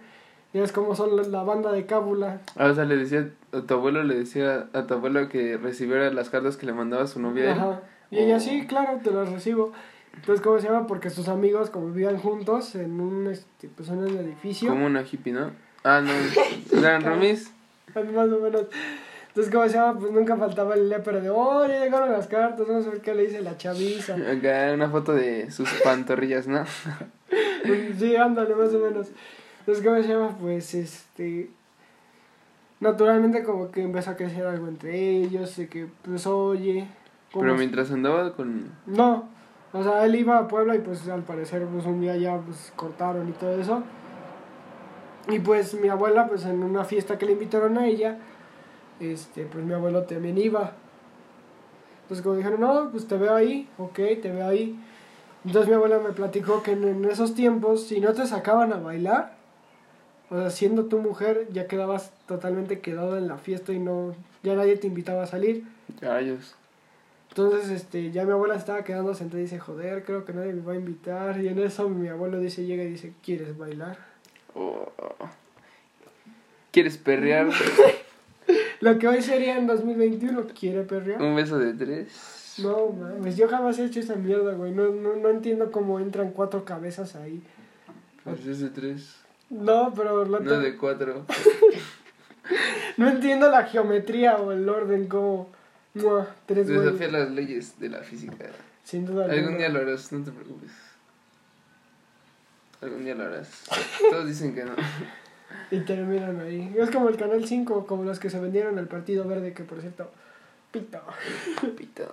Ya 0.53 0.63
es 0.63 0.71
como 0.71 0.95
son 0.95 1.31
la, 1.31 1.43
banda 1.43 1.71
de 1.71 1.85
Cábula. 1.85 2.41
Ah, 2.57 2.65
o 2.65 2.75
sea, 2.75 2.83
le 2.85 2.97
decía 2.97 3.29
a 3.53 3.61
tu 3.61 3.73
abuelo, 3.73 4.03
le 4.03 4.15
decía 4.15 4.67
a 4.73 4.85
tu 4.85 4.95
abuelo 4.95 5.29
que 5.29 5.57
recibiera 5.57 6.11
las 6.11 6.29
cartas 6.29 6.57
que 6.57 6.65
le 6.65 6.73
mandaba 6.73 7.07
su 7.07 7.21
novia. 7.21 7.43
a 7.43 7.45
él. 7.53 7.59
Ajá. 7.59 7.81
Y 8.09 8.17
ella, 8.19 8.35
Oh. 8.35 8.39
sí, 8.39 8.65
claro, 8.67 8.99
te 9.01 9.11
las 9.11 9.31
recibo. 9.31 9.71
Entonces, 10.13 10.43
¿cómo 10.43 10.59
se 10.59 10.67
llama? 10.67 10.87
Porque 10.87 11.09
sus 11.09 11.29
amigos, 11.29 11.69
como 11.69 11.87
vivían 11.87 12.17
juntos 12.17 12.75
en 12.75 12.99
un, 12.99 13.27
este, 13.27 13.69
pues, 13.69 13.87
en 13.89 13.99
un 13.99 14.17
edificio, 14.17 14.69
Como 14.69 14.85
una 14.87 15.03
hippie, 15.03 15.31
¿no? 15.31 15.51
Ah, 15.85 16.01
no. 16.01 16.11
¿Eran 16.77 17.01
roomies? 17.05 17.53
más 18.13 18.29
o 18.29 18.39
menos. 18.39 18.65
Entonces, 19.29 19.53
¿cómo 19.53 19.65
se 19.67 19.75
llama? 19.75 19.97
Pues 19.97 20.11
nunca 20.11 20.35
faltaba 20.35 20.75
el 20.75 20.89
lepero 20.89 21.21
de, 21.21 21.29
oh, 21.29 21.65
ya 21.65 21.79
llegaron 21.83 22.11
las 22.11 22.27
cartas, 22.27 22.67
vamos 22.67 22.85
a 22.85 22.89
ver 22.89 23.01
qué 23.01 23.15
le 23.15 23.23
dice 23.23 23.41
la 23.41 23.55
chaviza. 23.57 24.15
Acá 24.31 24.71
una 24.73 24.89
foto 24.89 25.13
de 25.13 25.49
sus 25.51 25.69
pantorrillas, 25.83 26.47
¿no? 26.47 26.63
Sí, 27.97 28.15
ándale, 28.15 28.55
más 28.55 28.73
o 28.73 28.79
menos. 28.79 29.07
Entonces, 29.59 29.83
¿cómo 29.85 30.01
se 30.01 30.07
llama? 30.07 30.35
Pues, 30.39 30.73
este... 30.73 31.49
Naturalmente 32.79 33.43
como 33.43 33.69
que 33.69 33.83
empezó 33.83 34.09
a 34.11 34.15
crecer 34.15 34.45
algo 34.45 34.67
entre 34.67 34.97
ellos, 34.97 35.55
de 35.55 35.67
que, 35.69 35.87
pues, 36.03 36.25
oye... 36.25 36.87
¿cómo 37.31 37.43
Pero 37.43 37.53
es- 37.53 37.59
mientras 37.59 37.91
andaba 37.91 38.33
con... 38.35 38.71
No, 38.87 39.29
o 39.71 39.83
sea, 39.83 40.03
él 40.05 40.15
iba 40.15 40.37
a 40.39 40.47
Puebla 40.47 40.75
y 40.75 40.79
pues 40.79 41.07
al 41.07 41.21
parecer 41.23 41.65
pues 41.71 41.85
un 41.85 42.01
día 42.01 42.17
ya 42.17 42.37
pues 42.37 42.73
cortaron 42.75 43.29
y 43.29 43.31
todo 43.33 43.57
eso. 43.59 43.83
Y 45.27 45.39
pues 45.39 45.73
mi 45.73 45.89
abuela 45.89 46.27
pues 46.27 46.45
en 46.45 46.63
una 46.63 46.83
fiesta 46.83 47.17
que 47.17 47.25
le 47.25 47.33
invitaron 47.33 47.77
a 47.77 47.87
ella, 47.87 48.17
este, 48.99 49.45
pues 49.45 49.63
mi 49.63 49.73
abuelo 49.73 50.03
también 50.03 50.37
iba. 50.37 50.73
Entonces 52.03 52.23
como 52.23 52.35
dijeron, 52.35 52.59
no, 52.59 52.89
pues 52.91 53.07
te 53.07 53.17
veo 53.17 53.35
ahí, 53.35 53.69
ok, 53.77 53.95
te 54.21 54.31
veo 54.31 54.47
ahí. 54.47 54.79
Entonces 55.45 55.69
mi 55.69 55.75
abuela 55.75 55.99
me 55.99 56.11
platicó 56.11 56.61
que 56.61 56.71
en, 56.71 56.83
en 56.83 57.05
esos 57.05 57.33
tiempos, 57.33 57.87
si 57.87 57.99
no 57.99 58.13
te 58.13 58.25
sacaban 58.27 58.73
a 58.73 58.77
bailar, 58.77 59.33
o 60.29 60.37
sea, 60.37 60.49
siendo 60.49 60.85
tu 60.85 60.97
mujer, 60.99 61.47
ya 61.51 61.67
quedabas 61.67 62.13
totalmente 62.25 62.79
quedado 62.79 63.17
en 63.17 63.27
la 63.27 63.37
fiesta 63.37 63.73
y 63.73 63.79
no, 63.79 64.15
ya 64.43 64.55
nadie 64.55 64.77
te 64.77 64.87
invitaba 64.87 65.23
a 65.23 65.27
salir. 65.27 65.65
Rayos. 65.99 66.55
Entonces, 67.29 67.69
este, 67.69 68.11
ya 68.11 68.25
mi 68.25 68.31
abuela 68.31 68.55
estaba 68.55 68.83
quedando 68.83 69.13
sentada 69.13 69.39
y 69.39 69.43
dice, 69.43 69.59
joder, 69.59 70.03
creo 70.03 70.25
que 70.25 70.33
nadie 70.33 70.53
me 70.53 70.61
va 70.61 70.73
a 70.73 70.75
invitar. 70.75 71.41
Y 71.41 71.47
en 71.47 71.59
eso 71.59 71.87
mi 71.87 72.09
abuelo 72.09 72.39
dice, 72.39 72.65
llega 72.65 72.83
y 72.83 72.87
dice, 72.87 73.13
¿quieres 73.23 73.57
bailar? 73.57 74.10
Oh. 74.55 74.91
¿Quieres 76.71 76.97
perrear? 76.97 77.49
Lo 78.81 78.97
que 78.97 79.07
hoy 79.07 79.21
sería 79.21 79.57
en 79.57 79.67
2021, 79.67 80.47
¿quiere 80.59 80.83
perrear? 80.83 81.21
Un 81.21 81.35
beso 81.35 81.59
de 81.59 81.73
tres. 81.73 82.57
No, 82.61 82.89
mames, 82.89 83.37
yo 83.37 83.47
jamás 83.47 83.77
he 83.79 83.85
hecho 83.85 83.99
esa 83.99 84.15
mierda, 84.15 84.53
güey. 84.53 84.71
No, 84.71 84.89
no, 84.89 85.15
no 85.15 85.29
entiendo 85.29 85.71
cómo 85.71 85.99
entran 85.99 86.31
cuatro 86.31 86.65
cabezas 86.65 87.15
ahí. 87.15 87.41
Pues 88.23 88.45
es 88.45 88.59
de 88.59 88.69
tres. 88.69 89.17
No, 89.49 89.93
pero 89.95 90.25
lo 90.25 90.39
No 90.39 90.59
de 90.59 90.77
cuatro. 90.77 91.25
no 92.97 93.09
entiendo 93.09 93.49
la 93.49 93.65
geometría 93.65 94.37
o 94.37 94.51
el 94.51 94.67
orden, 94.67 95.07
como... 95.07 95.49
Mua, 95.93 96.27
tres 96.45 96.67
Desafía 96.67 97.09
las 97.09 97.31
leyes 97.31 97.77
de 97.79 97.89
la 97.89 97.99
física. 97.99 98.49
Sin 98.83 99.05
duda 99.05 99.25
Algún 99.25 99.57
día 99.57 99.67
lo 99.67 99.79
harás, 99.79 100.11
no 100.13 100.23
te 100.23 100.31
preocupes. 100.31 100.71
Algún 102.81 103.05
día 103.05 103.15
lo 103.15 103.25
harás. 103.25 103.63
Todos 104.09 104.27
dicen 104.27 104.55
que 104.55 104.63
no. 104.63 104.71
Y 105.69 105.79
terminan 105.81 106.39
ahí. 106.41 106.75
Es 106.77 106.89
como 106.89 107.09
el 107.09 107.17
Canal 107.17 107.45
5, 107.45 107.85
como 107.85 108.03
los 108.03 108.19
que 108.19 108.29
se 108.29 108.39
vendieron 108.39 108.77
al 108.79 108.87
Partido 108.87 109.27
Verde, 109.27 109.53
que 109.53 109.63
por 109.63 109.81
cierto... 109.81 110.09
Pito. 110.71 111.01
Pito. 111.77 112.09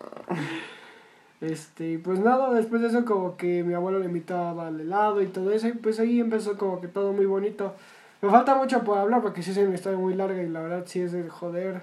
Este, 1.40 1.98
pues 2.00 2.18
nada, 2.18 2.52
después 2.52 2.82
de 2.82 2.88
eso 2.88 3.04
como 3.04 3.36
que 3.36 3.62
mi 3.62 3.74
abuelo 3.74 4.00
le 4.00 4.06
invitaba 4.06 4.66
al 4.66 4.80
helado 4.80 5.22
y 5.22 5.26
todo 5.26 5.52
eso, 5.52 5.68
y 5.68 5.72
pues 5.72 6.00
ahí 6.00 6.18
empezó 6.18 6.58
como 6.58 6.80
que 6.80 6.88
todo 6.88 7.12
muy 7.12 7.26
bonito. 7.26 7.74
Me 8.20 8.30
falta 8.30 8.56
mucho 8.56 8.82
por 8.82 8.98
hablar 8.98 9.22
porque 9.22 9.44
sí 9.44 9.52
es 9.52 9.58
una 9.58 9.76
historia 9.76 9.98
muy 9.98 10.14
larga 10.14 10.42
y 10.42 10.48
la 10.48 10.60
verdad 10.60 10.82
sí 10.86 11.00
es 11.00 11.12
de 11.12 11.28
joder. 11.28 11.82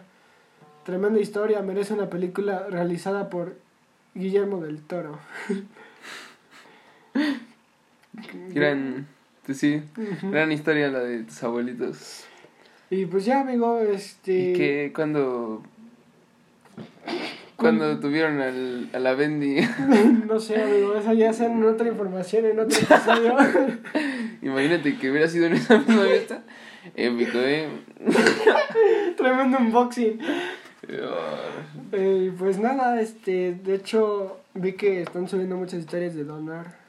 Tremenda 0.84 1.20
historia, 1.20 1.62
merece 1.62 1.94
una 1.94 2.10
película 2.10 2.68
realizada 2.70 3.30
por 3.30 3.56
Guillermo 4.14 4.60
del 4.60 4.82
Toro. 4.82 5.18
Gran. 8.54 9.08
sí, 9.54 9.82
gran 10.24 10.52
historia 10.52 10.90
la 10.90 11.00
de 11.00 11.24
tus 11.24 11.44
abuelitos. 11.44 12.26
Y 12.90 13.06
pues 13.06 13.26
ya, 13.26 13.42
amigo, 13.42 13.80
este... 13.80 14.34
¿Y 14.34 14.54
qué? 14.54 14.92
Cuando. 14.96 15.64
Cuando 17.56 18.00
tuvieron 18.00 18.42
al, 18.42 18.90
a 18.94 19.00
la 19.00 19.16
Bendy. 19.16 19.62
no 20.28 20.40
sé, 20.40 20.62
amigo, 20.62 20.96
esa 20.96 21.14
ya 21.14 21.34
sea 21.34 21.48
en 21.48 21.64
otra 21.64 21.88
información, 21.88 22.46
en 22.46 22.60
otro 22.60 22.78
episodio. 22.78 23.36
Imagínate 24.42 24.98
que 24.98 25.10
hubiera 25.10 25.28
sido 25.28 25.48
en 25.48 25.54
esa 25.54 25.78
misma 25.80 26.04
fiesta. 26.04 26.44
Épico, 26.96 27.40
¿eh? 27.40 27.68
Tremendo 29.18 29.58
unboxing. 29.58 30.20
Eh, 31.92 32.32
pues 32.38 32.60
nada, 32.60 33.02
este, 33.02 33.56
de 33.56 33.76
hecho, 33.76 34.42
vi 34.54 34.74
que 34.74 35.02
están 35.02 35.28
subiendo 35.28 35.56
muchas 35.56 35.80
historias 35.80 36.14
de 36.14 36.26
donar. 36.26 36.85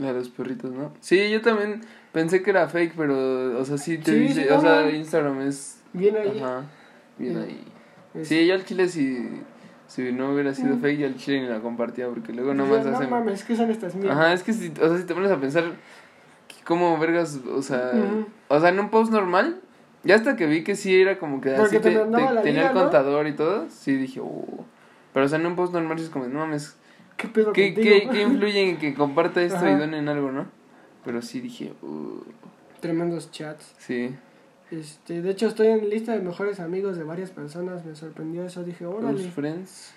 A 0.00 0.12
los 0.12 0.28
perritos, 0.28 0.72
¿no? 0.72 0.92
Sí, 1.00 1.30
yo 1.30 1.40
también 1.42 1.80
pensé 2.12 2.42
que 2.42 2.50
era 2.50 2.68
fake, 2.68 2.94
pero, 2.96 3.58
o 3.58 3.64
sea, 3.64 3.78
sí 3.78 3.98
te 3.98 4.12
Sí, 4.12 4.18
dice, 4.18 4.42
sí, 4.44 4.48
o 4.50 4.60
sea. 4.60 4.90
Instagram 4.90 5.42
es... 5.42 5.80
Bien 5.92 6.16
ahí. 6.16 6.40
Ajá, 6.42 6.64
bien 7.18 7.34
Sí. 7.34 7.38
ahí. 7.40 7.64
Es- 8.14 8.28
Sí, 8.28 8.46
yo 8.46 8.54
al 8.54 8.64
chile 8.64 8.88
si, 8.88 9.42
si 9.86 10.10
no 10.12 10.32
hubiera 10.32 10.52
sido 10.54 10.76
Mm. 10.76 10.80
fake, 10.80 10.98
yo 10.98 11.06
al 11.06 11.16
chile 11.16 11.42
ni 11.42 11.46
la 11.48 11.60
compartía, 11.60 12.08
porque 12.08 12.32
luego 12.32 12.52
nomás 12.52 12.84
no 12.84 12.92
hacen... 12.96 13.10
mames, 13.10 13.44
¿qué 13.44 13.54
son 13.56 13.70
estas 13.70 13.94
mierdas? 13.94 14.18
Ajá, 14.18 14.32
es 14.32 14.42
que 14.42 14.52
si, 14.52 14.70
o 14.70 14.88
sea, 14.88 14.98
si 14.98 15.04
te 15.04 15.14
pones 15.14 15.30
a 15.30 15.38
pensar 15.40 15.64
cómo 16.64 16.98
vergas, 16.98 17.38
o 17.54 17.62
sea, 17.62 17.92
Ujú. 17.94 18.26
o 18.48 18.60
sea, 18.60 18.70
en 18.70 18.80
un 18.80 18.90
post 18.90 19.12
normal, 19.12 19.60
ya 20.02 20.16
hasta 20.16 20.34
que 20.36 20.46
vi 20.46 20.64
que 20.64 20.74
sí 20.74 21.00
era 21.00 21.18
como 21.18 21.40
que 21.40 21.50
Porque 21.50 21.76
así 21.76 21.90
te 21.90 21.90
te- 21.90 21.98
te- 22.04 22.34
la 22.34 22.42
tenía 22.42 22.60
liga, 22.62 22.68
el 22.70 22.74
¿no? 22.74 22.82
contador 22.82 23.26
y 23.28 23.34
todo, 23.34 23.66
sí 23.70 23.94
dije, 23.96 24.20
uh. 24.20 24.64
Pero 25.14 25.26
o 25.26 25.28
sea, 25.28 25.38
en 25.38 25.46
un 25.46 25.54
post 25.56 25.72
normal 25.72 25.96
sí 25.98 26.04
es 26.04 26.10
como, 26.10 26.26
no 26.26 26.40
mames, 26.40 26.76
¿Qué 27.18 27.28
pedo 27.28 27.52
¿qué, 27.52 27.74
contigo? 27.74 27.96
qué, 28.04 28.08
qué 28.10 28.22
influye 28.22 28.70
en 28.70 28.78
que 28.78 28.94
comparta 28.94 29.42
esto 29.42 29.64
y 29.64 29.70
Ajá. 29.70 29.78
donen 29.78 30.08
algo, 30.08 30.32
no? 30.32 30.46
Pero 31.04 31.22
sí 31.22 31.40
dije, 31.40 31.72
uh, 31.82 32.20
Tremendos 32.80 33.30
chats. 33.30 33.74
sí, 33.78 34.14
Este, 34.70 35.22
de 35.22 35.30
hecho, 35.30 35.46
estoy 35.46 35.68
en 35.68 35.88
lista 35.88 36.12
de 36.12 36.20
mejores 36.20 36.58
amigos 36.60 36.96
de 36.96 37.04
varias 37.04 37.30
personas. 37.30 37.84
Me 37.84 37.94
sorprendió 37.94 38.44
eso. 38.44 38.64
Dije, 38.64 38.84
los 38.84 38.94
órale. 38.94 39.30
friends, 39.30 39.94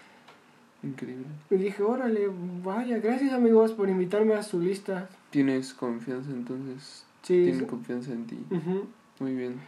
increíble. 0.83 1.25
Y 1.49 1.55
dije, 1.55 1.81
órale, 1.83 2.29
vaya, 2.63 2.99
gracias 2.99 3.33
amigos 3.33 3.71
por 3.73 3.89
invitarme 3.89 4.35
a 4.35 4.43
su 4.43 4.59
lista. 4.61 5.09
Tienes 5.31 5.73
confianza 5.73 6.29
entonces, 6.31 7.05
Sí, 7.23 7.43
tienen 7.43 7.65
confianza 7.65 8.11
en 8.11 8.25
ti, 8.27 8.39
Ujú. 8.49 8.87
muy 9.19 9.33
bien. 9.35 9.59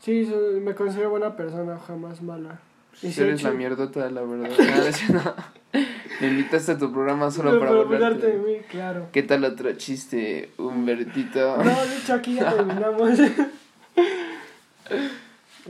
Sí, 0.00 0.28
me 0.62 0.74
considero 0.74 1.10
buena 1.10 1.34
persona, 1.36 1.78
jamás 1.78 2.20
mala. 2.20 2.60
Eres 3.02 3.42
la 3.42 3.50
mierdota, 3.50 4.08
la 4.10 4.22
verdad. 4.22 4.50
No. 5.12 5.80
Me 6.20 6.28
invitaste 6.28 6.72
a 6.72 6.78
tu 6.78 6.92
programa 6.92 7.28
solo 7.32 7.52
No, 7.54 7.58
para 7.58 7.72
para 7.72 7.82
burlarte. 7.82 8.26
de 8.28 8.38
mí, 8.38 8.58
claro. 8.70 9.08
¿Qué 9.10 9.24
tal 9.24 9.42
otro 9.44 9.72
chiste, 9.72 10.50
Humbertito? 10.58 11.56
No, 11.56 11.64
de 11.64 11.96
hecho 12.00 12.14
aquí 12.14 12.34
ya 12.34 12.54
terminamos. 12.54 13.18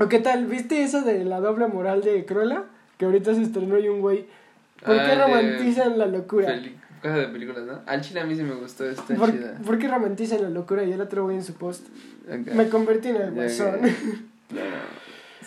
¿O 0.01 0.09
qué 0.09 0.19
tal? 0.19 0.47
¿Viste 0.47 0.83
eso 0.83 1.03
de 1.03 1.25
la 1.25 1.41
doble 1.41 1.67
moral 1.69 2.03
de 2.03 2.25
Cruella? 2.27 2.65
Que 2.99 3.05
ahorita 3.07 3.35
se 3.35 3.43
estrenó 3.43 3.79
y 3.79 3.89
un 3.89 4.01
güey. 4.01 4.27
¿Por 4.85 4.99
Ah, 4.99 5.05
qué 5.07 5.17
de 5.17 5.25
romantizan 5.25 5.99
la 5.99 6.07
locura? 6.07 6.47
Peli- 6.49 6.77
Cosa 7.01 7.17
de 7.17 7.29
películas, 7.29 7.65
¿no? 7.65 7.81
Al 7.87 8.01
chile 8.01 8.21
a 8.21 8.25
mí 8.25 8.35
sí 8.35 8.43
me 8.43 8.55
gustó, 8.55 8.89
está 8.89 9.15
¿Por, 9.15 9.31
chida. 9.31 9.59
por 9.65 9.79
qué 9.79 9.89
romantizan 9.89 10.43
la 10.43 10.49
locura? 10.51 10.85
Y 10.85 10.93
el 10.93 11.01
otro 11.01 11.25
güey 11.25 11.37
en 11.37 11.45
su 11.45 11.55
post. 11.55 11.87
Me 12.29 12.69
convertí 12.69 13.09
en 13.09 13.17
el 13.17 13.31
guasón. 13.33 13.81
Claro. 14.49 14.77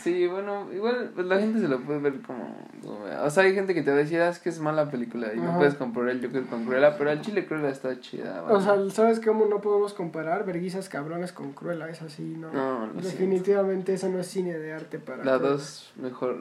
Sí, 0.01 0.27
bueno, 0.27 0.67
igual 0.73 1.11
pues, 1.15 1.25
la 1.27 1.39
gente 1.39 1.59
se 1.59 1.67
lo 1.67 1.79
puede 1.81 1.99
ver 1.99 2.21
como, 2.21 2.55
como- 2.83 3.05
O 3.23 3.29
sea, 3.29 3.43
hay 3.43 3.53
gente 3.55 3.73
que 3.73 3.81
te 3.81 3.89
va 3.89 3.97
a 3.97 3.99
decir, 3.99 4.21
ah, 4.21 4.29
es 4.29 4.39
que 4.39 4.49
es 4.49 4.59
mala 4.59 4.89
película 4.91 5.33
y 5.33 5.37
no 5.37 5.49
Ajá. 5.49 5.57
puedes 5.57 5.75
comparar 5.75 6.09
el 6.11 6.25
Joker 6.25 6.43
con 6.45 6.65
Cruella, 6.65 6.97
pero 6.97 7.09
al 7.09 7.21
chile 7.21 7.45
Cruella 7.45 7.69
está 7.69 7.99
chida. 7.99 8.43
O 8.43 8.53
¿vale? 8.53 8.63
sea, 8.63 8.89
¿sabes 8.95 9.19
cómo 9.19 9.45
no 9.45 9.59
podemos 9.61 9.93
comparar 9.93 10.45
verguizas 10.45 10.87
cabrones 10.89 11.31
con 11.31 11.53
Cruella? 11.53 11.89
Es 11.89 12.01
así, 12.01 12.35
¿no? 12.37 12.51
No, 12.51 12.79
lo 12.87 12.91
siento. 12.93 13.09
Definitivamente 13.09 13.93
eso 13.93 14.09
no 14.09 14.19
es 14.19 14.27
cine 14.27 14.57
de 14.57 14.73
arte 14.73 14.99
para 14.99 15.23
La 15.25 15.37
Cruella. 15.37 15.53
dos 15.53 15.91
mejor. 15.95 16.37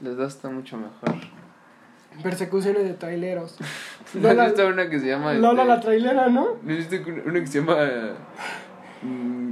Las 0.00 0.16
dos 0.16 0.34
están 0.34 0.54
mucho 0.54 0.76
mejor. 0.76 1.14
Persecuciones 2.22 2.84
de 2.84 2.94
traileros. 2.94 3.56
¿No 4.14 4.28
has 4.28 4.34
Lola, 4.36 4.44
visto 4.46 4.66
una 4.66 4.90
que 4.90 5.00
se 5.00 5.06
llama... 5.06 5.32
Lola 5.32 5.62
este, 5.62 5.74
la 5.74 5.80
trailera, 5.80 6.28
¿no? 6.28 6.56
¿No 6.62 6.74
has 6.74 6.92
una 7.26 7.40
que 7.40 7.46
se 7.46 7.60
llama... 7.60 7.76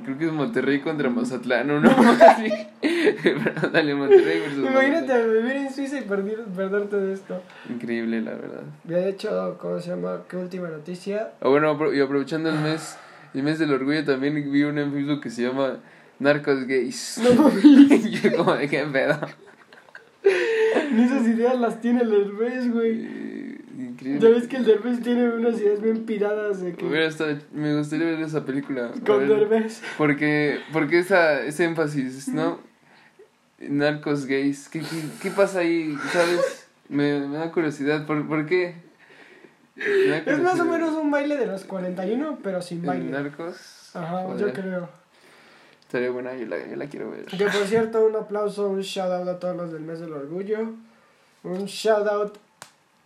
creo 0.05 0.19
que 0.19 0.27
es 0.27 0.33
Monterrey 0.33 0.81
contra 0.81 1.09
Mazatlán 1.11 1.71
o 1.71 1.81
no? 1.81 1.91
así. 2.21 2.51
Pero 3.23 3.69
dale, 3.73 3.95
Monterrey 3.95 4.41
versus 4.41 4.59
Imagínate 4.59 5.07
Mazatlán. 5.07 5.33
vivir 5.33 5.57
en 5.57 5.73
Suiza 5.73 5.99
y 5.99 6.03
perder, 6.03 6.45
perderte 6.57 6.97
de 6.97 7.13
esto. 7.13 7.43
Increíble, 7.69 8.21
la 8.21 8.33
verdad. 8.33 8.63
De 8.85 9.09
hecho, 9.09 9.57
¿cómo 9.61 9.79
se 9.81 9.91
llama? 9.91 10.23
¿Qué 10.29 10.37
última 10.37 10.69
noticia? 10.69 11.33
Ah, 11.41 11.49
bueno, 11.49 11.77
y 11.95 12.01
aprovechando 12.01 12.51
el 12.51 12.59
mes, 12.59 12.97
el 13.35 13.43
mes 13.43 13.59
del 13.59 13.73
orgullo, 13.73 14.05
también 14.05 14.35
vi 14.51 14.63
una 14.65 14.83
en 14.83 14.93
Facebook 14.93 15.21
que 15.21 15.31
se 15.31 15.43
llama 15.43 15.79
Narcos 16.19 16.67
Gays. 16.67 17.21
No 17.23 17.51
yo 18.09 18.37
como 18.37 18.55
de 18.55 18.69
qué 18.69 18.85
pedo. 18.85 19.19
ni 20.93 21.05
esas 21.05 21.27
ideas 21.27 21.59
las 21.59 21.81
tiene 21.81 22.03
el 22.03 22.11
Derbez, 22.11 22.73
güey. 22.73 23.30
Increíble. 24.01 24.21
Ya 24.29 24.35
ves 24.35 24.49
que 24.49 24.57
el 24.57 24.65
Derbez 24.65 25.03
tiene 25.03 25.29
unas 25.29 25.61
ideas 25.61 25.81
bien 25.83 26.05
piradas 26.07 26.61
de 26.63 26.75
que... 26.75 26.85
Hubiera 26.87 27.07
estado- 27.07 27.37
me 27.53 27.77
gustaría 27.77 28.07
ver 28.07 28.21
esa 28.21 28.45
película. 28.45 28.93
Con. 29.07 29.29
Derbez. 29.29 29.83
Porque, 29.99 30.59
porque 30.73 30.99
esa, 31.01 31.43
ese 31.45 31.65
énfasis, 31.65 32.29
¿no? 32.29 32.59
Narcos 33.59 34.25
gays, 34.27 34.69
¿qué, 34.71 34.81
qué, 34.81 34.87
qué 35.23 35.31
pasa 35.31 35.61
ahí? 35.61 35.95
¿Sabes? 36.13 36.67
Me, 36.89 37.21
me 37.27 37.37
da 37.37 37.53
curiosidad, 37.53 38.07
¿por, 38.07 38.27
por 38.27 38.47
qué? 38.47 38.75
Es 39.77 40.41
más 40.41 40.59
o 40.61 40.65
menos 40.65 40.95
un 40.95 41.11
baile 41.11 41.37
de 41.37 41.47
los 41.47 41.65
41, 41.65 42.39
pero 42.43 42.61
sin 42.63 42.79
¿En 42.81 42.87
baile. 42.87 43.11
Narcos? 43.11 43.91
Ajá, 43.95 44.23
Joder, 44.25 44.47
yo 44.47 44.53
creo. 44.53 44.89
Estaría 45.83 46.11
buena, 46.11 46.35
yo 46.37 46.47
la, 46.47 46.67
yo 46.67 46.77
la 46.77 46.87
quiero 46.87 47.11
ver. 47.11 47.25
Que 47.27 47.45
por 47.45 47.67
cierto, 47.67 48.07
un 48.07 48.17
aplauso, 48.17 48.69
un 48.69 48.81
shout 48.81 49.11
out 49.11 49.29
a 49.29 49.39
todos 49.39 49.57
los 49.57 49.73
del 49.73 49.83
mes 49.83 50.01
del 50.01 50.13
orgullo. 50.13 50.73
Un 51.43 51.65
shout 51.67 52.07
out, 52.07 52.39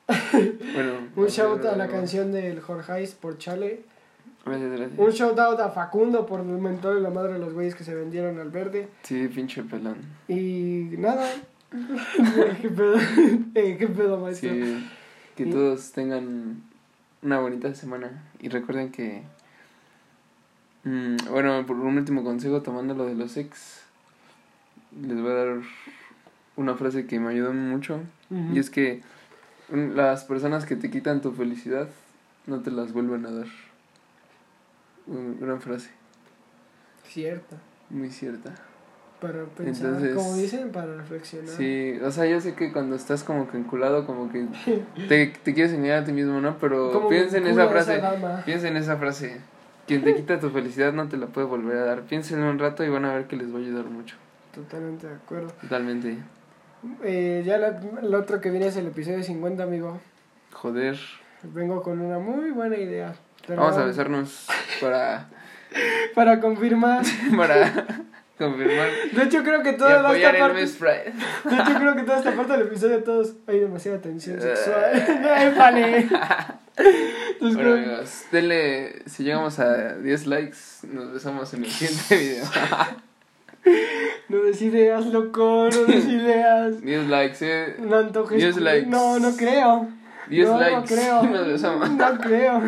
Bueno. 0.06 0.92
un 1.16 1.26
shout 1.26 1.64
a 1.64 1.76
la 1.76 1.88
canción 1.88 2.32
del 2.32 2.60
Jorgeis 2.60 3.12
por 3.14 3.38
Chale. 3.38 3.82
Gracias, 4.44 4.70
gracias. 4.72 4.98
Un 4.98 5.10
shout 5.10 5.38
out 5.38 5.60
a 5.60 5.70
Facundo 5.70 6.26
por 6.26 6.40
el 6.40 6.46
mentor 6.46 6.98
y 6.98 7.00
la 7.00 7.08
madre 7.10 7.34
de 7.34 7.38
los 7.38 7.54
güeyes 7.54 7.74
que 7.74 7.82
se 7.84 7.94
vendieron 7.94 8.38
al 8.38 8.50
verde. 8.50 8.88
Sí, 9.02 9.26
pinche 9.28 9.62
pelón. 9.62 9.96
Y 10.28 10.88
nada. 10.98 11.26
¿Qué 12.60 12.68
pedo? 12.68 12.94
Eh, 13.54 13.76
¿Qué 13.78 13.86
pedo, 13.88 14.18
maestro? 14.18 14.50
Sí, 14.50 14.86
que 15.36 15.44
Y- 15.44 15.50
todos 15.50 15.92
tengan 15.92 16.62
una 17.22 17.38
bonita 17.40 17.74
semana. 17.74 18.22
Y 18.40 18.48
recuerden 18.50 18.92
que. 18.92 19.22
mm, 20.84 21.16
bueno, 21.30 21.64
por 21.66 21.76
un 21.76 21.96
último 21.96 22.22
consejo, 22.22 22.60
tomando 22.62 22.94
lo 22.94 23.06
de 23.06 23.14
los 23.14 23.36
ex, 23.38 23.82
les 25.00 25.20
voy 25.20 25.30
a 25.30 25.34
dar 25.34 25.56
una 26.56 26.74
frase 26.74 27.06
que 27.06 27.18
me 27.18 27.30
ayudó 27.30 27.52
mucho. 27.54 28.00
Y 28.52 28.58
es 28.58 28.68
que 28.70 29.00
las 29.70 30.24
personas 30.24 30.66
que 30.66 30.76
te 30.76 30.90
quitan 30.90 31.20
tu 31.20 31.32
felicidad 31.32 31.88
no 32.46 32.60
te 32.60 32.70
las 32.70 32.92
vuelven 32.92 33.24
a 33.26 33.30
dar. 33.30 33.46
Una 35.06 35.34
gran 35.38 35.60
frase, 35.60 35.90
Cierta. 37.06 37.56
muy 37.90 38.10
cierta. 38.10 38.54
Para 39.20 39.44
pensar, 39.44 39.86
Entonces- 39.86 40.14
como 40.16 40.34
dicen, 40.36 40.70
para 40.72 40.96
reflexionar. 40.96 41.48
Sí, 41.54 41.98
o 42.02 42.10
sea, 42.10 42.26
yo 42.26 42.40
sé 42.40 42.54
que 42.54 42.72
cuando 42.72 42.96
estás 42.96 43.22
como 43.24 43.48
que 43.50 43.56
enculado, 43.56 44.06
como 44.06 44.30
que 44.30 44.46
te, 45.08 45.26
te 45.42 45.54
quieres 45.54 45.72
engañar 45.72 46.02
a 46.02 46.04
ti 46.04 46.12
mismo, 46.12 46.40
¿no? 46.40 46.58
Pero 46.58 47.08
piensa 47.08 47.38
en 47.38 47.46
esa 47.46 47.68
frase. 47.68 48.02
Piensa 48.44 48.68
en 48.68 48.76
esa 48.76 48.96
frase. 48.96 49.40
Quien 49.86 50.02
te 50.02 50.14
quita 50.14 50.40
tu 50.40 50.48
felicidad 50.50 50.92
no 50.94 51.08
te 51.08 51.16
la 51.18 51.26
puede 51.26 51.46
volver 51.46 51.76
a 51.76 51.84
dar. 51.84 52.02
Piensen 52.02 52.42
un 52.42 52.58
rato 52.58 52.82
y 52.84 52.88
van 52.88 53.04
a 53.04 53.14
ver 53.14 53.26
que 53.26 53.36
les 53.36 53.52
va 53.52 53.58
a 53.58 53.62
ayudar 53.62 53.84
mucho. 53.84 54.16
Totalmente 54.54 55.06
de 55.06 55.14
acuerdo. 55.14 55.48
Totalmente. 55.60 56.16
Eh, 57.02 57.42
ya 57.44 57.58
la- 57.58 57.80
el 58.02 58.14
otro 58.14 58.40
que 58.40 58.50
viene 58.50 58.66
es 58.68 58.76
el 58.76 58.86
episodio 58.86 59.22
50, 59.22 59.62
amigo. 59.62 60.00
Joder. 60.52 60.98
Vengo 61.42 61.82
con 61.82 62.00
una 62.00 62.18
muy 62.18 62.50
buena 62.50 62.76
idea. 62.76 63.14
Pero 63.46 63.60
Vamos 63.62 63.76
a 63.76 63.84
besarnos 63.84 64.46
para, 64.80 65.28
Para 66.14 66.40
confirmar. 66.40 67.04
para 67.36 67.86
confirmar 68.38 68.88
De 69.12 69.22
hecho, 69.24 69.42
creo 69.42 69.62
que 69.62 69.74
toda 69.74 69.90
esta 70.16 70.38
parte. 70.38 70.56
De 70.56 71.54
hecho, 71.56 71.74
creo 71.78 71.94
que 71.94 72.02
toda 72.02 72.18
esta 72.18 72.32
parte 72.32 72.52
del 72.52 72.62
episodio 72.62 73.02
todos 73.04 73.34
hay 73.46 73.60
demasiada 73.60 73.98
tensión 74.00 74.38
Eh. 74.38 74.40
sexual. 74.40 74.84
¡Ay, 75.36 75.54
vale! 75.56 76.08
Entonces, 76.76 77.38
Bueno 77.40 77.58
creo- 77.58 77.74
amigos, 77.74 78.24
denle, 78.32 79.02
si 79.06 79.22
llegamos 79.24 79.58
a 79.58 79.94
10 79.96 80.26
likes, 80.26 80.56
nos 80.90 81.12
besamos 81.12 81.52
en 81.54 81.64
el 81.64 81.70
siguiente 81.70 82.16
video. 82.16 82.44
No 84.28 84.38
des 84.42 84.60
ideas, 84.62 85.06
loco, 85.06 85.68
no 85.72 85.84
des 85.84 86.04
ideas. 86.08 86.80
10 86.80 87.08
likes, 87.08 87.36
eh. 87.42 87.76
No 87.80 87.96
antojes. 87.96 88.38
10 88.38 88.56
likes. 88.58 88.86
No, 88.86 89.18
no 89.18 89.36
creo. 89.36 89.88
10 90.28 90.48
no, 90.48 90.58
likes. 90.60 90.76
No 90.76 90.84
creo. 90.84 91.22
No 91.88 92.18
creo. 92.18 92.62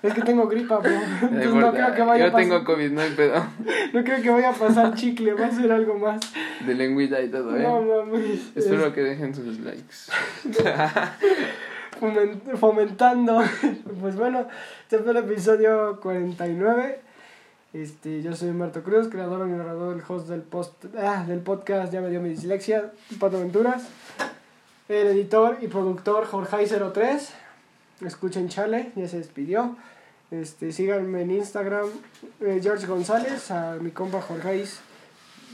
Es 0.00 0.14
que 0.14 0.22
tengo 0.22 0.46
gripa, 0.46 0.78
bro. 0.78 0.92
Entonces 1.22 1.54
no 1.54 1.72
creo 1.72 1.92
que 1.94 2.02
vaya 2.02 2.24
Yo 2.26 2.28
a 2.28 2.32
pasar. 2.32 2.48
tengo 2.48 2.64
COVID, 2.64 2.90
no 2.92 3.00
hay 3.00 3.10
pedo. 3.10 3.44
No 3.92 4.04
creo 4.04 4.22
que 4.22 4.30
vaya 4.30 4.50
a 4.50 4.52
pasar 4.52 4.94
chicle, 4.94 5.32
va 5.34 5.46
a 5.46 5.50
ser 5.50 5.72
algo 5.72 5.94
más. 5.98 6.20
De 6.64 6.74
lengüita 6.74 7.20
y 7.20 7.28
todo, 7.28 7.56
eh. 7.56 7.62
No 7.62 7.82
mames. 7.82 8.52
Espero 8.54 8.92
que 8.94 9.00
dejen 9.02 9.34
sus 9.34 9.58
likes. 9.58 9.96
fomen- 12.00 12.40
fomentando. 12.58 13.42
Pues 14.00 14.14
bueno, 14.16 14.46
este 14.82 14.98
fue 14.98 15.10
el 15.12 15.16
episodio 15.18 15.98
49. 16.00 17.00
Este, 17.72 18.22
yo 18.22 18.34
soy 18.34 18.50
Marto 18.52 18.82
Cruz, 18.82 19.08
creador 19.08 19.46
y 19.46 19.52
narrador 19.52 19.94
del 19.94 20.04
host 20.08 20.26
del 20.26 20.40
post 20.40 20.86
ah, 20.96 21.24
del 21.28 21.40
podcast 21.40 21.92
Ya 21.92 22.00
me 22.00 22.08
dio 22.08 22.20
mi 22.20 22.30
dislexia, 22.30 22.92
Pato 23.20 23.36
Aventuras. 23.36 23.86
El 24.88 25.08
editor 25.08 25.58
y 25.60 25.68
productor 25.68 26.26
Jorge03. 26.26 27.28
Escuchen 28.06 28.48
Chale, 28.48 28.92
ya 28.96 29.06
se 29.06 29.18
despidió. 29.18 29.76
Este, 30.30 30.72
síganme 30.72 31.22
en 31.22 31.30
Instagram, 31.32 31.88
eh, 32.40 32.58
George 32.62 32.86
González, 32.86 33.50
a 33.50 33.76
mi 33.76 33.90
compa 33.90 34.22
Jorge. 34.22 34.64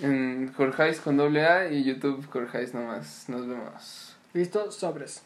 En 0.01 0.53
Jorgeis 0.53 1.01
con 1.01 1.17
doble 1.17 1.45
A 1.45 1.71
y 1.71 1.83
YouTube 1.83 2.25
Jorgeis 2.31 2.75
nomás. 2.75 3.29
Nos 3.29 3.47
vemos. 3.49 4.17
Listo, 4.35 4.71
sobres. 4.71 5.24